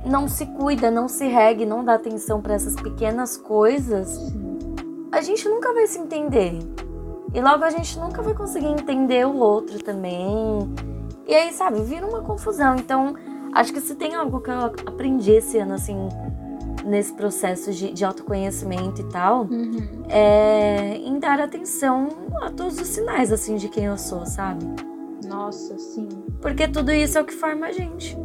não 0.04 0.28
se 0.28 0.46
cuida, 0.46 0.90
não 0.90 1.08
se 1.08 1.26
regue, 1.26 1.66
não 1.66 1.84
dá 1.84 1.94
atenção 1.94 2.40
para 2.40 2.54
essas 2.54 2.76
pequenas 2.76 3.36
coisas, 3.36 4.08
Sim. 4.08 4.74
a 5.12 5.20
gente 5.20 5.48
nunca 5.48 5.72
vai 5.72 5.86
se 5.86 5.98
entender. 5.98 6.58
E 7.36 7.40
logo 7.42 7.62
a 7.64 7.68
gente 7.68 7.98
nunca 7.98 8.22
vai 8.22 8.32
conseguir 8.32 8.68
entender 8.68 9.26
o 9.26 9.36
outro 9.36 9.78
também. 9.78 10.74
E 11.28 11.34
aí, 11.34 11.52
sabe, 11.52 11.82
vira 11.82 12.06
uma 12.06 12.22
confusão. 12.22 12.76
Então, 12.76 13.14
acho 13.52 13.74
que 13.74 13.80
se 13.82 13.94
tem 13.94 14.14
algo 14.14 14.40
que 14.40 14.48
eu 14.50 14.58
aprendi 14.86 15.32
esse 15.32 15.58
ano, 15.58 15.74
assim, 15.74 16.08
nesse 16.82 17.12
processo 17.12 17.72
de, 17.74 17.92
de 17.92 18.04
autoconhecimento 18.06 19.02
e 19.02 19.04
tal, 19.10 19.42
Uhum. 19.42 20.04
é 20.08 20.96
em 20.96 21.18
dar 21.18 21.38
atenção 21.38 22.08
a 22.40 22.48
todos 22.50 22.80
os 22.80 22.88
sinais, 22.88 23.30
assim, 23.30 23.56
de 23.56 23.68
quem 23.68 23.84
eu 23.84 23.98
sou, 23.98 24.24
sabe? 24.24 24.64
Nossa, 25.28 25.78
sim. 25.78 26.08
Porque 26.40 26.66
tudo 26.66 26.90
isso 26.90 27.18
é 27.18 27.20
o 27.20 27.24
que 27.26 27.34
forma 27.34 27.66
a 27.66 27.72
gente. 27.72 28.16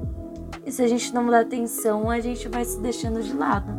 E 0.65 0.71
se 0.71 0.81
a 0.81 0.87
gente 0.87 1.13
não 1.13 1.25
dá 1.25 1.41
atenção, 1.41 2.09
a 2.09 2.21
gente 2.21 2.47
vai 2.47 2.63
se 2.63 2.79
deixando 2.79 3.21
de 3.21 3.33
lado. 3.35 3.73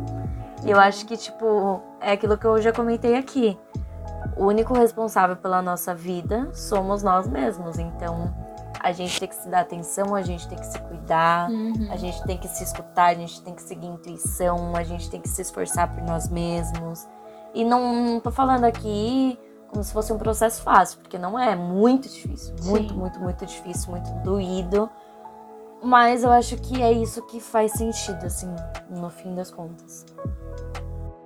E 0.63 0.69
eu 0.69 0.79
acho 0.79 1.07
que, 1.07 1.17
tipo, 1.17 1.81
é 1.99 2.11
aquilo 2.11 2.37
que 2.37 2.45
eu 2.45 2.61
já 2.61 2.71
comentei 2.71 3.15
aqui. 3.15 3.57
O 4.35 4.45
único 4.45 4.73
responsável 4.73 5.35
pela 5.35 5.61
nossa 5.61 5.93
vida 5.93 6.49
somos 6.53 7.03
nós 7.03 7.27
mesmos. 7.27 7.77
Então, 7.77 8.33
a 8.79 8.91
gente 8.91 9.19
tem 9.19 9.29
que 9.29 9.35
se 9.35 9.47
dar 9.47 9.61
atenção, 9.61 10.13
a 10.15 10.21
gente 10.21 10.47
tem 10.47 10.57
que 10.57 10.65
se 10.65 10.77
cuidar, 10.79 11.49
Uhum. 11.49 11.87
a 11.91 11.95
gente 11.95 12.21
tem 12.23 12.37
que 12.37 12.47
se 12.47 12.63
escutar, 12.63 13.05
a 13.11 13.13
gente 13.13 13.41
tem 13.41 13.53
que 13.53 13.61
seguir 13.61 13.87
intuição, 13.87 14.75
a 14.75 14.83
gente 14.83 15.09
tem 15.09 15.21
que 15.21 15.29
se 15.29 15.41
esforçar 15.41 15.93
por 15.93 16.03
nós 16.03 16.27
mesmos. 16.27 17.07
E 17.53 17.63
não, 17.63 17.93
não 17.93 18.19
tô 18.19 18.31
falando 18.31 18.65
aqui 18.65 19.39
como 19.69 19.83
se 19.83 19.93
fosse 19.93 20.11
um 20.11 20.17
processo 20.17 20.61
fácil, 20.61 20.99
porque 20.99 21.17
não 21.17 21.37
é, 21.39 21.51
é 21.53 21.55
muito 21.55 22.07
difícil, 22.09 22.53
muito, 22.63 22.93
Sim. 22.93 22.99
muito, 22.99 23.19
muito 23.19 23.45
difícil, 23.45 23.91
muito 23.91 24.09
doído. 24.23 24.89
Mas 25.81 26.23
eu 26.23 26.31
acho 26.31 26.55
que 26.57 26.81
é 26.81 26.91
isso 26.91 27.21
que 27.23 27.39
faz 27.39 27.73
sentido, 27.73 28.25
assim, 28.25 28.53
no 28.89 29.09
fim 29.09 29.33
das 29.35 29.51
contas. 29.51 30.05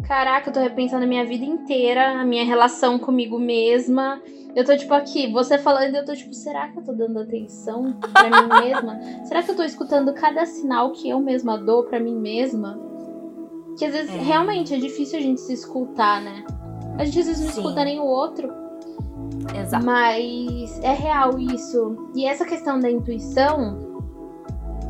Caraca, 0.08 0.50
eu 0.50 0.54
tô 0.54 0.60
repensando 0.62 1.04
a 1.04 1.08
minha 1.08 1.26
vida 1.26 1.44
inteira, 1.44 2.22
a 2.22 2.24
minha 2.26 2.46
relação 2.46 2.98
comigo 2.98 3.38
mesma. 3.38 4.22
Eu 4.56 4.64
tô, 4.64 4.76
tipo, 4.76 4.94
aqui, 4.94 5.32
você 5.32 5.58
falando, 5.58 5.96
eu 5.96 6.06
tô, 6.06 6.14
tipo, 6.16 6.34
será 6.34 6.70
que 6.70 6.80
eu 6.80 6.84
tô 6.84 6.94
dando 6.94 7.20
atenção 7.20 7.94
pra 8.14 8.24
mim 8.30 8.48
mesma? 8.64 9.00
Será 9.26 9.44
que 9.44 9.52
eu 9.52 9.56
tô 9.56 9.64
escutando 9.64 10.14
cada 10.14 10.46
sinal 10.46 10.92
que 10.94 11.10
eu 11.10 11.20
mesma 11.20 11.58
dou 11.58 11.84
pra 11.84 12.00
mim 12.00 12.16
mesma? 12.16 12.80
Que 13.78 13.86
às 13.86 13.92
vezes, 13.94 14.10
É. 14.16 14.18
realmente, 14.18 14.74
é 14.74 14.78
difícil 14.78 15.20
a 15.20 15.22
gente 15.22 15.42
se 15.42 15.54
escutar, 15.54 16.22
né? 16.22 16.44
A 16.98 17.04
gente 17.06 17.20
às 17.20 17.28
vezes 17.28 17.46
não 17.46 17.52
Sim. 17.52 17.60
escuta 17.62 17.84
nem 17.84 18.00
o 18.00 18.06
outro. 18.06 18.52
Exato. 19.56 19.86
Mas 19.86 20.80
é 20.82 20.94
real 20.94 21.38
isso. 21.38 22.10
E 22.16 22.26
essa 22.26 22.46
questão 22.46 22.80
da 22.80 22.90
intuição, 22.90 23.78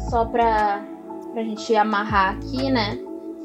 só 0.09 0.23
pra, 0.25 0.85
pra 1.33 1.43
gente 1.43 1.75
amarrar 1.75 2.35
aqui, 2.37 2.71
né? 2.71 2.97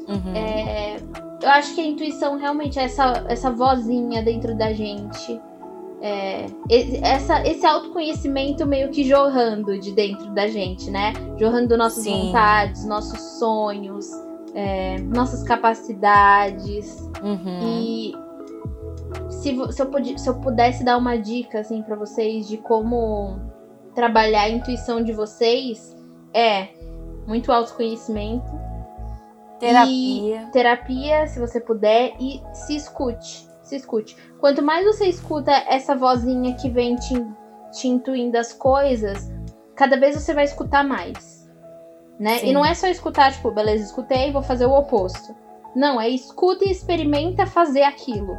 Uhum. 0.07 0.35
É, 0.35 0.97
eu 1.43 1.49
acho 1.49 1.75
que 1.75 1.81
a 1.81 1.85
intuição 1.85 2.37
realmente 2.37 2.79
é 2.79 2.83
essa, 2.83 3.25
essa 3.27 3.51
vozinha 3.51 4.23
dentro 4.23 4.55
da 4.55 4.71
gente. 4.73 5.39
É, 6.01 6.47
essa, 7.01 7.47
esse 7.47 7.65
autoconhecimento 7.65 8.65
meio 8.65 8.89
que 8.89 9.03
jorrando 9.05 9.79
de 9.79 9.93
dentro 9.93 10.31
da 10.33 10.47
gente, 10.47 10.91
né? 10.91 11.13
Jorrando 11.37 11.77
nossas 11.77 12.03
Sim. 12.03 12.27
vontades, 12.27 12.85
nossos 12.85 13.21
sonhos, 13.39 14.09
é, 14.53 14.97
nossas 14.99 15.43
capacidades. 15.43 16.99
Uhum. 17.21 17.79
E 17.79 18.13
se, 19.29 19.55
se, 19.71 19.81
eu 19.81 19.85
pudi- 19.85 20.19
se 20.19 20.27
eu 20.29 20.35
pudesse 20.35 20.83
dar 20.83 20.97
uma 20.97 21.17
dica 21.17 21.59
assim 21.61 21.81
para 21.81 21.95
vocês 21.95 22.47
de 22.49 22.57
como 22.57 23.39
trabalhar 23.95 24.41
a 24.43 24.49
intuição 24.49 25.01
de 25.01 25.13
vocês, 25.13 25.95
é 26.33 26.67
muito 27.25 27.49
autoconhecimento, 27.51 28.51
Terapia. 29.67 30.49
terapia, 30.51 31.27
se 31.27 31.39
você 31.39 31.59
puder, 31.59 32.13
e 32.19 32.41
se 32.53 32.75
escute. 32.75 33.47
Se 33.63 33.75
escute. 33.75 34.15
Quanto 34.39 34.61
mais 34.61 34.85
você 34.85 35.05
escuta 35.07 35.51
essa 35.51 35.95
vozinha 35.95 36.53
que 36.55 36.69
vem 36.69 36.95
te, 36.95 37.13
te 37.71 37.87
intuindo 37.87 38.37
as 38.37 38.51
coisas, 38.53 39.31
cada 39.75 39.97
vez 39.97 40.15
você 40.15 40.33
vai 40.33 40.43
escutar 40.43 40.83
mais. 40.83 41.49
Né? 42.19 42.39
Sim. 42.39 42.49
E 42.49 42.53
não 42.53 42.63
é 42.65 42.73
só 42.73 42.87
escutar, 42.87 43.31
tipo, 43.31 43.49
beleza, 43.51 43.83
escutei, 43.85 44.31
vou 44.31 44.43
fazer 44.43 44.65
o 44.65 44.73
oposto. 44.73 45.35
Não, 45.75 45.99
é 45.99 46.07
escuta 46.09 46.65
e 46.65 46.71
experimenta 46.71 47.45
fazer 47.45 47.83
aquilo. 47.83 48.37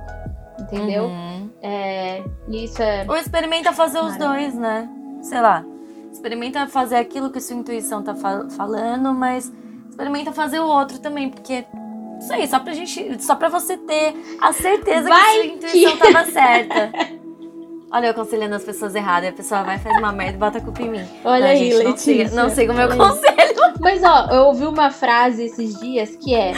Entendeu? 0.60 1.06
Uhum. 1.06 1.50
É, 1.60 2.22
e 2.48 2.64
isso 2.64 2.80
é. 2.80 3.04
Ou 3.08 3.16
experimenta 3.16 3.72
fazer 3.72 3.98
os 4.00 4.16
dois, 4.16 4.54
né? 4.54 4.88
Sei 5.20 5.40
lá. 5.40 5.64
Experimenta 6.12 6.66
fazer 6.68 6.94
aquilo 6.96 7.30
que 7.32 7.40
sua 7.40 7.56
intuição 7.56 8.02
tá 8.04 8.14
fa- 8.14 8.48
falando, 8.50 9.12
mas 9.12 9.52
experimenta 9.95 10.32
fazer 10.32 10.59
o 10.59 10.66
outro 10.66 10.99
também, 10.99 11.30
porque 11.30 11.64
não 11.72 12.20
sei, 12.20 12.47
só 12.47 12.59
pra 12.59 12.72
gente, 12.72 13.22
só 13.22 13.36
pra 13.36 13.49
você 13.49 13.76
ter 13.76 14.14
a 14.40 14.53
certeza 14.53 15.09
Vai 15.09 15.22
que 15.22 15.36
sua 15.36 15.45
intuição 15.45 15.97
tava 15.97 16.24
certa. 16.26 16.92
Olha, 17.92 18.07
eu 18.07 18.11
aconselhando 18.11 18.57
as 18.57 18.64
pessoas 18.64 18.95
erradas, 18.97 19.30
a 19.30 19.32
pessoa 19.32 19.62
vai 19.62 19.78
faz 19.78 19.97
uma 19.97 20.11
merda 20.11 20.34
e 20.34 20.38
bota 20.38 20.59
a 20.59 20.61
culpa 20.61 20.82
em 20.82 20.90
mim. 20.90 21.05
Olha 21.24 21.45
não, 21.45 21.47
aí, 21.47 21.59
gente, 21.59 21.74
não 21.74 21.90
Letícia. 21.90 22.28
siga, 22.28 22.42
não 22.42 22.51
siga 22.51 22.72
o 22.72 22.76
meu 22.76 22.88
conselho. 22.88 23.55
Mas 23.80 24.03
ó, 24.03 24.26
eu 24.32 24.42
ouvi 24.47 24.66
uma 24.66 24.90
frase 24.90 25.45
esses 25.45 25.78
dias 25.78 26.16
que 26.16 26.34
é: 26.34 26.55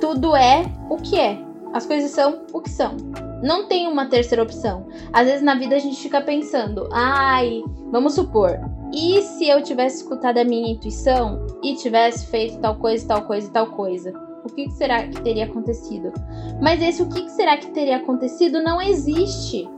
Tudo 0.00 0.34
é 0.34 0.64
o 0.90 0.96
que 0.96 1.18
é. 1.18 1.38
As 1.72 1.86
coisas 1.86 2.10
são 2.10 2.42
o 2.52 2.60
que 2.60 2.70
são. 2.70 2.96
Não 3.44 3.68
tem 3.68 3.86
uma 3.86 4.06
terceira 4.06 4.42
opção. 4.42 4.88
Às 5.12 5.26
vezes 5.26 5.42
na 5.42 5.54
vida 5.54 5.76
a 5.76 5.78
gente 5.78 6.00
fica 6.00 6.20
pensando, 6.20 6.88
ai, 6.92 7.62
vamos 7.90 8.14
supor, 8.14 8.58
e 8.92 9.22
se 9.22 9.48
eu 9.48 9.62
tivesse 9.62 9.98
escutado 10.02 10.38
a 10.38 10.44
minha 10.44 10.72
intuição 10.72 11.46
e 11.62 11.74
tivesse 11.76 12.26
feito 12.26 12.58
tal 12.58 12.76
coisa, 12.76 13.06
tal 13.06 13.22
coisa 13.22 13.50
tal 13.50 13.66
coisa? 13.68 14.12
O 14.44 14.48
que 14.48 14.64
que 14.66 14.72
será 14.72 15.06
que 15.08 15.20
teria 15.22 15.46
acontecido? 15.46 16.12
Mas 16.60 16.82
esse 16.82 17.02
o 17.02 17.08
que 17.08 17.22
que 17.22 17.30
será 17.30 17.56
que 17.56 17.68
teria 17.70 17.96
acontecido 17.96 18.62
não 18.62 18.80
existe. 18.80 19.68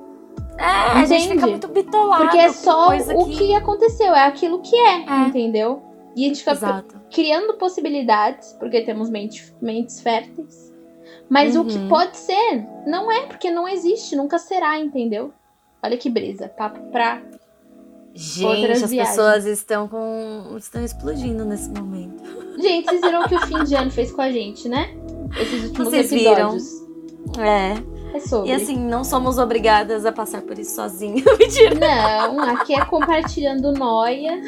É, 0.59 0.65
a 0.65 1.05
gente 1.05 1.25
Entende? 1.25 1.35
fica 1.35 1.47
muito 1.47 1.69
bitolado. 1.69 2.23
Porque 2.25 2.39
é 2.39 2.49
só 2.51 2.89
o 2.97 3.27
que 3.29 3.55
aconteceu, 3.55 4.15
é 4.15 4.25
aquilo 4.27 4.61
que 4.63 4.75
é, 4.75 5.05
É. 5.09 5.29
entendeu? 5.29 5.83
E 6.17 6.25
a 6.25 6.29
gente 6.29 6.39
fica 6.41 6.53
Exato. 6.53 7.01
criando 7.13 7.55
possibilidades, 7.55 8.55
porque 8.59 8.81
temos 8.81 9.09
mente- 9.11 9.53
mentes 9.61 10.01
férteis. 10.01 10.73
Mas 11.29 11.55
o 11.57 11.65
que 11.65 11.77
Uhum. 11.77 11.89
pode 11.89 12.17
ser, 12.17 12.67
não 12.87 13.11
é, 13.13 13.27
porque 13.27 13.51
não 13.51 13.69
existe, 13.69 14.17
nunca 14.17 14.39
será, 14.39 14.79
entendeu? 14.81 15.31
Olha 15.83 15.97
que 15.97 16.09
brisa, 16.09 16.49
papo 16.49 16.81
pra. 16.91 17.21
Gente, 18.17 18.73
as 18.73 18.91
viagens. 18.91 19.09
pessoas 19.09 19.45
estão 19.45 19.87
com. 19.87 20.57
estão 20.57 20.85
explodindo 20.85 21.45
nesse 21.45 21.69
momento. 21.69 22.23
Gente, 22.61 22.87
vocês 22.87 23.01
viram 23.03 23.23
o 23.23 23.29
que 23.29 23.35
o 23.35 23.47
fim 23.47 23.65
de 23.65 23.75
ano 23.75 23.91
fez 23.91 24.11
com 24.11 24.23
a 24.23 24.33
gente, 24.33 24.69
né? 24.69 24.97
Esses 25.39 25.65
últimos 25.65 25.89
Vocês 25.89 26.11
viram? 26.11 26.57
episódios. 26.57 26.87
É. 27.39 28.17
É 28.17 28.21
sobre. 28.21 28.51
E 28.51 28.53
assim, 28.53 28.77
não 28.77 29.05
somos 29.05 29.39
obrigadas 29.39 30.07
a 30.07 30.13
passar 30.13 30.43
por 30.43 30.59
isso 30.59 30.75
sozinha. 30.75 31.23
Mentira. 31.39 31.75
Não, 31.75 32.41
aqui 32.41 32.75
é 32.75 32.85
compartilhando 32.85 33.73
noia, 33.73 34.41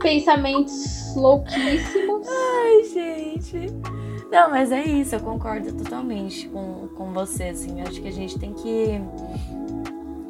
pensamentos 0.00 1.14
louquíssimos. 1.14 2.26
Ai, 2.28 2.84
gente. 2.84 3.72
Não, 4.30 4.50
mas 4.50 4.72
é 4.72 4.84
isso, 4.84 5.14
eu 5.14 5.20
concordo 5.20 5.72
totalmente 5.72 6.48
com, 6.48 6.88
com 6.96 7.12
você, 7.12 7.44
assim. 7.44 7.80
Eu 7.80 7.86
acho 7.86 8.00
que 8.00 8.08
a 8.08 8.12
gente 8.12 8.38
tem 8.38 8.52
que, 8.52 9.00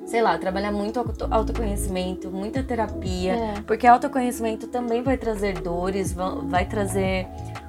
sei 0.06 0.22
lá, 0.22 0.38
trabalhar 0.38 0.72
muito 0.72 0.98
auto- 0.98 1.26
autoconhecimento, 1.30 2.30
muita 2.30 2.62
terapia. 2.62 3.34
É. 3.34 3.54
Porque 3.66 3.86
autoconhecimento 3.86 4.68
também 4.68 5.02
vai 5.02 5.16
trazer 5.18 5.60
dores, 5.60 6.12
va- 6.12 6.36
vai 6.44 6.64
trazer 6.64 7.26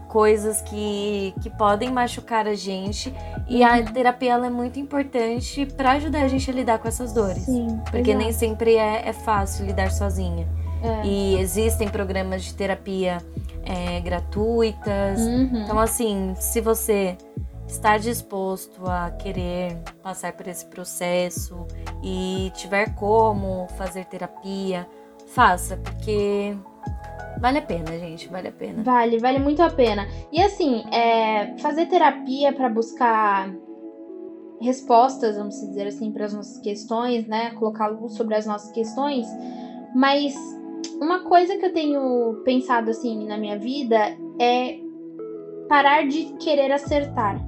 coisas 0.07 0.61
que, 0.61 1.33
que 1.41 1.49
podem 1.49 1.91
machucar 1.91 2.47
a 2.47 2.55
gente. 2.55 3.13
E 3.49 3.63
a 3.63 3.77
Uhum. 3.77 3.85
terapia 3.85 4.33
é 4.35 4.49
muito 4.49 4.79
importante 4.79 5.65
pra 5.65 5.91
ajudar 5.93 6.21
a 6.23 6.27
gente 6.27 6.49
a 6.49 6.53
lidar 6.53 6.79
com 6.79 6.88
essas 6.88 7.11
dores. 7.11 7.43
Sim. 7.43 7.79
Porque 7.91 8.13
nem 8.15 8.31
sempre 8.31 8.75
é, 8.77 9.09
é 9.09 9.13
fácil 9.13 9.65
lidar 9.65 9.91
sozinha. 9.91 10.47
É. 10.81 11.05
E 11.07 11.39
existem 11.39 11.89
programas 11.89 12.43
de 12.43 12.53
terapia 12.53 13.17
é, 13.65 13.99
gratuitas. 13.99 15.19
Uhum. 15.19 15.63
Então, 15.63 15.77
assim, 15.79 16.33
se 16.39 16.61
você 16.61 17.17
está 17.68 17.97
disposto 17.97 18.88
a 18.88 19.11
querer 19.11 19.78
passar 20.01 20.34
por 20.34 20.47
esse 20.47 20.65
processo 20.65 21.68
e 22.01 22.51
tiver 22.55 22.95
como 22.95 23.68
fazer 23.78 24.05
terapia, 24.05 24.88
faça, 25.28 25.78
porque 25.78 26.55
vale 27.39 27.59
a 27.59 27.61
pena, 27.61 27.97
gente, 27.99 28.30
vale 28.30 28.47
a 28.47 28.51
pena. 28.51 28.84
Vale, 28.84 29.20
vale 29.20 29.39
muito 29.39 29.61
a 29.61 29.70
pena. 29.70 30.07
E 30.32 30.41
assim, 30.41 30.86
é, 30.91 31.57
fazer 31.57 31.88
terapia 31.88 32.53
para 32.53 32.70
buscar 32.70 33.53
respostas, 34.61 35.38
vamos 35.38 35.55
dizer 35.59 35.88
assim, 35.88 36.11
para 36.11 36.26
as 36.26 36.34
nossas 36.34 36.57
questões, 36.59 37.28
né? 37.28 37.51
Colocar 37.51 37.88
luz 37.88 38.13
sobre 38.13 38.36
as 38.36 38.45
nossas 38.45 38.72
questões. 38.72 39.28
Mas 39.93 40.36
uma 40.99 41.20
coisa 41.26 41.57
que 41.57 41.65
eu 41.65 41.74
tenho 41.74 42.41
pensado 42.43 42.89
assim 42.89 43.28
na 43.28 43.38
minha 43.38 43.57
vida 43.59 43.97
é 44.39 44.80
parar 45.68 46.07
de 46.07 46.34
querer 46.39 46.72
acertar. 46.72 47.39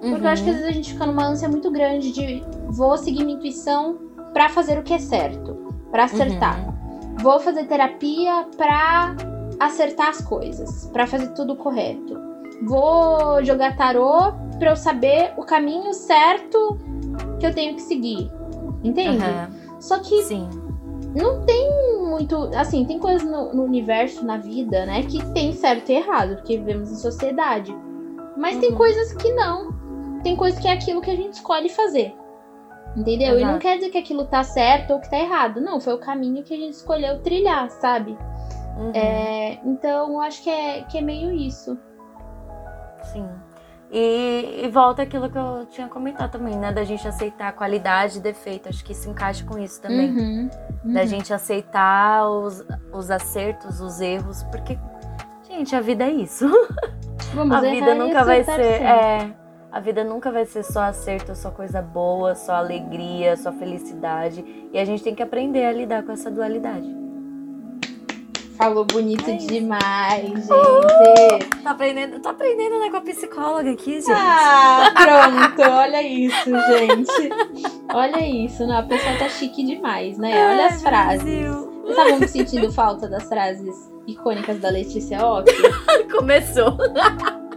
Porque 0.00 0.24
eu 0.24 0.30
acho 0.30 0.44
que 0.44 0.50
às 0.50 0.56
vezes 0.56 0.68
a 0.70 0.72
gente 0.72 0.92
fica 0.92 1.06
numa 1.06 1.26
ânsia 1.26 1.48
muito 1.48 1.70
grande 1.70 2.10
de 2.12 2.42
vou 2.68 2.96
seguir 2.96 3.24
minha 3.24 3.36
intuição 3.36 3.98
pra 4.32 4.48
fazer 4.48 4.78
o 4.78 4.82
que 4.82 4.94
é 4.94 4.98
certo, 4.98 5.54
pra 5.90 6.04
acertar. 6.04 6.58
Uhum. 6.66 7.16
Vou 7.22 7.38
fazer 7.40 7.64
terapia 7.66 8.46
pra 8.56 9.14
acertar 9.58 10.08
as 10.08 10.22
coisas, 10.22 10.86
pra 10.92 11.06
fazer 11.06 11.28
tudo 11.34 11.54
correto. 11.54 12.18
Vou 12.62 13.44
jogar 13.44 13.76
tarô 13.76 14.32
pra 14.58 14.70
eu 14.70 14.76
saber 14.76 15.32
o 15.36 15.42
caminho 15.42 15.92
certo 15.92 16.78
que 17.38 17.46
eu 17.46 17.54
tenho 17.54 17.74
que 17.74 17.82
seguir. 17.82 18.30
Entende? 18.82 19.22
Aham, 19.22 19.50
Só 19.80 19.98
que 19.98 20.22
Sim. 20.22 20.48
não 21.14 21.42
tem 21.44 21.70
muito. 22.06 22.50
Assim, 22.54 22.84
tem 22.86 22.98
coisas 22.98 23.22
no, 23.22 23.52
no 23.54 23.64
universo, 23.64 24.24
na 24.24 24.36
vida, 24.38 24.86
né, 24.86 25.02
que 25.02 25.22
tem 25.32 25.52
certo 25.52 25.90
e 25.90 25.94
errado, 25.96 26.36
porque 26.36 26.56
vivemos 26.58 26.90
em 26.90 26.96
sociedade. 26.96 27.74
Mas 28.36 28.56
tem 28.58 28.70
Uhum. 28.70 28.76
coisas 28.76 29.12
que 29.12 29.32
não. 29.32 29.78
Tem 30.22 30.36
coisas 30.36 30.60
que 30.60 30.68
é 30.68 30.72
aquilo 30.72 31.00
que 31.00 31.10
a 31.10 31.16
gente 31.16 31.34
escolhe 31.34 31.68
fazer. 31.68 32.14
Entendeu? 32.96 33.38
E 33.38 33.42
não 33.42 33.50
Exato. 33.50 33.58
quer 33.60 33.76
dizer 33.76 33.90
que 33.90 33.98
aquilo 33.98 34.24
tá 34.24 34.42
certo 34.42 34.92
ou 34.92 35.00
que 35.00 35.08
tá 35.08 35.18
errado. 35.18 35.60
Não, 35.60 35.80
foi 35.80 35.94
o 35.94 35.98
caminho 35.98 36.42
que 36.42 36.52
a 36.52 36.56
gente 36.56 36.74
escolheu 36.74 37.20
trilhar, 37.22 37.70
sabe? 37.70 38.16
Uhum. 38.76 38.92
É, 38.94 39.60
então 39.64 40.12
eu 40.12 40.20
acho 40.20 40.42
que 40.42 40.50
é, 40.50 40.82
que 40.82 40.98
é 40.98 41.00
meio 41.00 41.30
isso. 41.32 41.78
Sim. 43.12 43.28
E, 43.92 44.62
e 44.64 44.68
volta 44.68 45.02
aquilo 45.02 45.28
que 45.28 45.36
eu 45.36 45.66
tinha 45.66 45.88
comentado 45.88 46.30
também, 46.30 46.56
né? 46.56 46.72
Da 46.72 46.84
gente 46.84 47.06
aceitar 47.06 47.52
qualidade 47.52 48.18
e 48.18 48.20
defeito. 48.20 48.68
Acho 48.68 48.84
que 48.84 48.94
se 48.94 49.08
encaixa 49.08 49.44
com 49.44 49.58
isso 49.58 49.80
também. 49.80 50.10
Uhum, 50.10 50.50
Da 50.84 51.00
uhum. 51.00 51.06
gente 51.06 51.34
aceitar 51.34 52.28
os, 52.28 52.64
os 52.92 53.10
acertos, 53.10 53.80
os 53.80 54.00
erros, 54.00 54.44
porque, 54.44 54.78
gente, 55.48 55.74
a 55.74 55.80
vida 55.80 56.04
é 56.04 56.10
isso. 56.10 56.48
Vamos 57.34 57.56
a 57.56 57.60
vida 57.60 57.94
nunca 57.94 58.24
vai 58.24 58.42
ser. 58.42 58.60
É, 58.60 59.39
a 59.72 59.78
vida 59.78 60.02
nunca 60.02 60.32
vai 60.32 60.44
ser 60.44 60.64
só 60.64 60.80
acerto, 60.80 61.34
só 61.36 61.50
coisa 61.50 61.80
boa, 61.80 62.34
só 62.34 62.54
alegria, 62.54 63.36
só 63.36 63.52
felicidade. 63.52 64.44
E 64.72 64.78
a 64.78 64.84
gente 64.84 65.02
tem 65.02 65.14
que 65.14 65.22
aprender 65.22 65.64
a 65.64 65.72
lidar 65.72 66.02
com 66.02 66.12
essa 66.12 66.30
dualidade. 66.30 66.98
Falou 68.56 68.84
bonito 68.84 69.30
É 69.30 69.36
demais, 69.36 70.22
gente. 70.22 71.62
Tá 71.62 71.70
aprendendo, 71.70 72.20
tô 72.20 72.28
aprendendo 72.28 72.78
né, 72.78 72.90
com 72.90 72.96
a 72.98 73.00
psicóloga 73.00 73.70
aqui, 73.70 74.02
gente. 74.02 74.12
Ah, 74.12 74.92
pronto, 75.56 75.70
olha 75.70 76.02
isso, 76.02 76.50
gente. 76.50 77.30
Olha 77.94 78.20
isso, 78.26 78.66
não, 78.66 78.78
a 78.78 78.82
pessoa 78.82 79.16
tá 79.16 79.28
chique 79.30 79.64
demais, 79.64 80.18
né? 80.18 80.50
Olha 80.50 80.66
as 80.66 80.82
frases. 80.82 81.22
Brasil. 81.22 81.70
Vocês 81.84 81.98
estavam 81.98 82.28
sentindo 82.28 82.72
falta 82.72 83.08
das 83.08 83.24
frases 83.24 83.74
icônicas 84.06 84.60
da 84.60 84.68
Letícia 84.68 85.24
Ock? 85.24 85.50
Começou. 86.12 86.76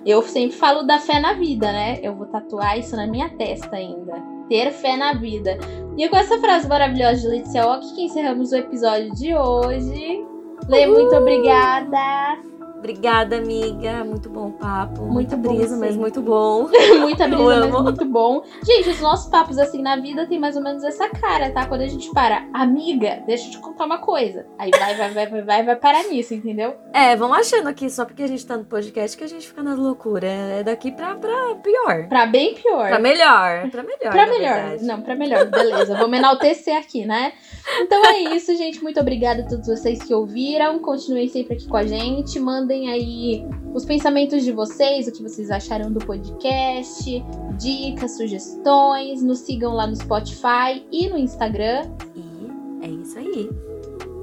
Eu 0.06 0.22
sempre 0.24 0.58
falo 0.58 0.84
da 0.84 1.00
fé 1.00 1.20
na 1.20 1.34
vida, 1.34 1.72
né? 1.72 2.00
Eu 2.02 2.16
vou 2.16 2.26
tatuar 2.28 2.78
isso 2.78 2.96
na 2.96 3.08
minha 3.08 3.30
testa 3.30 3.76
ainda. 3.76 4.22
Ter 4.50 4.72
fé 4.72 4.98
na 4.98 5.14
vida. 5.14 5.58
E 5.98 6.08
com 6.10 6.18
essa 6.18 6.38
frase 6.40 6.68
maravilhosa 6.68 7.22
de 7.22 7.28
Letícia 7.28 7.66
Ock 7.66 7.94
que 7.96 8.04
encerramos 8.04 8.52
o 8.52 8.58
episódio 8.58 9.14
de 9.14 9.36
hoje. 9.36 10.26
Lê, 10.68 10.88
muito 10.88 11.16
obrigada. 11.16 12.53
Obrigada, 12.84 13.38
amiga. 13.38 14.04
Muito 14.04 14.30
bom 14.30 14.50
o 14.50 14.52
papo. 14.52 15.04
Muito 15.04 15.14
Muita 15.14 15.38
bom 15.38 15.56
brisa, 15.56 15.78
mas 15.78 15.96
muito 15.96 16.22
bom. 16.22 16.68
Muita 17.00 17.24
Eu 17.24 17.30
brisa, 17.30 17.60
mas 17.62 17.74
amo. 17.76 17.84
muito 17.84 18.04
bom. 18.04 18.44
Gente, 18.62 18.90
os 18.90 19.00
nossos 19.00 19.32
papos 19.32 19.58
assim 19.58 19.82
na 19.82 19.96
vida 19.96 20.28
tem 20.28 20.38
mais 20.38 20.58
ou 20.58 20.62
menos 20.62 20.84
essa 20.84 21.08
cara, 21.08 21.50
tá? 21.52 21.66
Quando 21.66 21.80
a 21.80 21.88
gente 21.88 22.12
para, 22.12 22.46
amiga, 22.54 23.24
deixa 23.26 23.48
eu 23.48 23.52
te 23.52 23.60
contar 23.60 23.86
uma 23.86 24.00
coisa. 24.00 24.46
Aí 24.60 24.70
vai, 24.78 24.96
vai, 24.96 25.12
vai, 25.12 25.28
vai, 25.28 25.42
vai, 25.44 25.64
vai 25.64 25.76
parar 25.78 26.04
nisso, 26.10 26.34
entendeu? 26.34 26.76
É, 26.92 27.16
vão 27.16 27.34
achando 27.34 27.70
aqui 27.70 27.90
só 27.90 28.04
porque 28.04 28.24
a 28.24 28.28
gente 28.28 28.46
tá 28.46 28.58
no 28.58 28.66
podcast 28.66 29.18
que 29.18 29.24
a 29.24 29.30
gente 29.30 29.48
fica 29.48 29.64
na 29.64 29.76
loucura. 29.76 30.28
É 30.28 30.62
daqui 30.62 30.92
pra, 30.92 31.16
pra 31.16 31.56
pior. 31.64 32.10
Pra 32.10 32.26
bem 32.26 32.54
pior. 32.56 32.90
Pra 32.90 33.00
melhor. 33.00 33.70
Pra 33.72 33.82
melhor. 33.84 34.12
Pra 34.12 34.26
melhor. 34.26 34.54
verdade. 34.62 34.84
Não, 34.84 35.02
pra 35.02 35.16
melhor. 35.16 35.46
Beleza, 35.46 35.96
vamos 35.96 36.18
enaltecer 36.18 36.76
aqui, 36.76 37.06
né? 37.06 37.32
Então 37.80 38.04
é 38.06 38.36
isso, 38.36 38.56
gente. 38.56 38.82
Muito 38.84 39.00
obrigada 39.00 39.42
a 39.42 39.46
todos 39.46 39.68
vocês 39.68 40.02
que 40.04 40.14
ouviram. 40.14 40.80
Continuem 40.80 41.28
sempre 41.30 41.56
aqui 41.56 41.68
com 41.68 41.78
a 41.78 41.86
gente. 41.86 42.40
Mandem 42.40 42.90
aí 42.90 43.46
os 43.74 43.86
pensamentos 43.86 44.44
de 44.44 44.52
vocês, 44.52 45.08
o 45.08 45.12
que 45.12 45.24
vocês 45.24 45.50
acharam 45.50 45.92
do 45.92 46.00
podcast, 46.00 47.24
dicas, 47.58 48.18
sugestões. 48.18 49.24
Nos 49.24 49.40
sigam 49.40 49.74
lá 49.74 49.88
no 49.88 49.96
Spotify 49.96 50.86
e 50.92 51.08
no 51.08 51.18
Instagram. 51.18 51.90
E 52.16 52.86
é 52.86 52.90
isso 52.90 53.20
aí. 53.20 53.50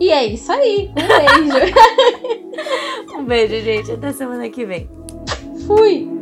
E 0.00 0.10
é 0.10 0.26
isso 0.26 0.52
aí. 0.52 0.90
Um 0.90 1.48
beijo. 1.48 1.74
Um 3.18 3.24
beijo, 3.24 3.60
gente. 3.62 3.92
Até 3.92 4.12
semana 4.12 4.48
que 4.48 4.64
vem. 4.64 4.88
Fui. 5.66 6.19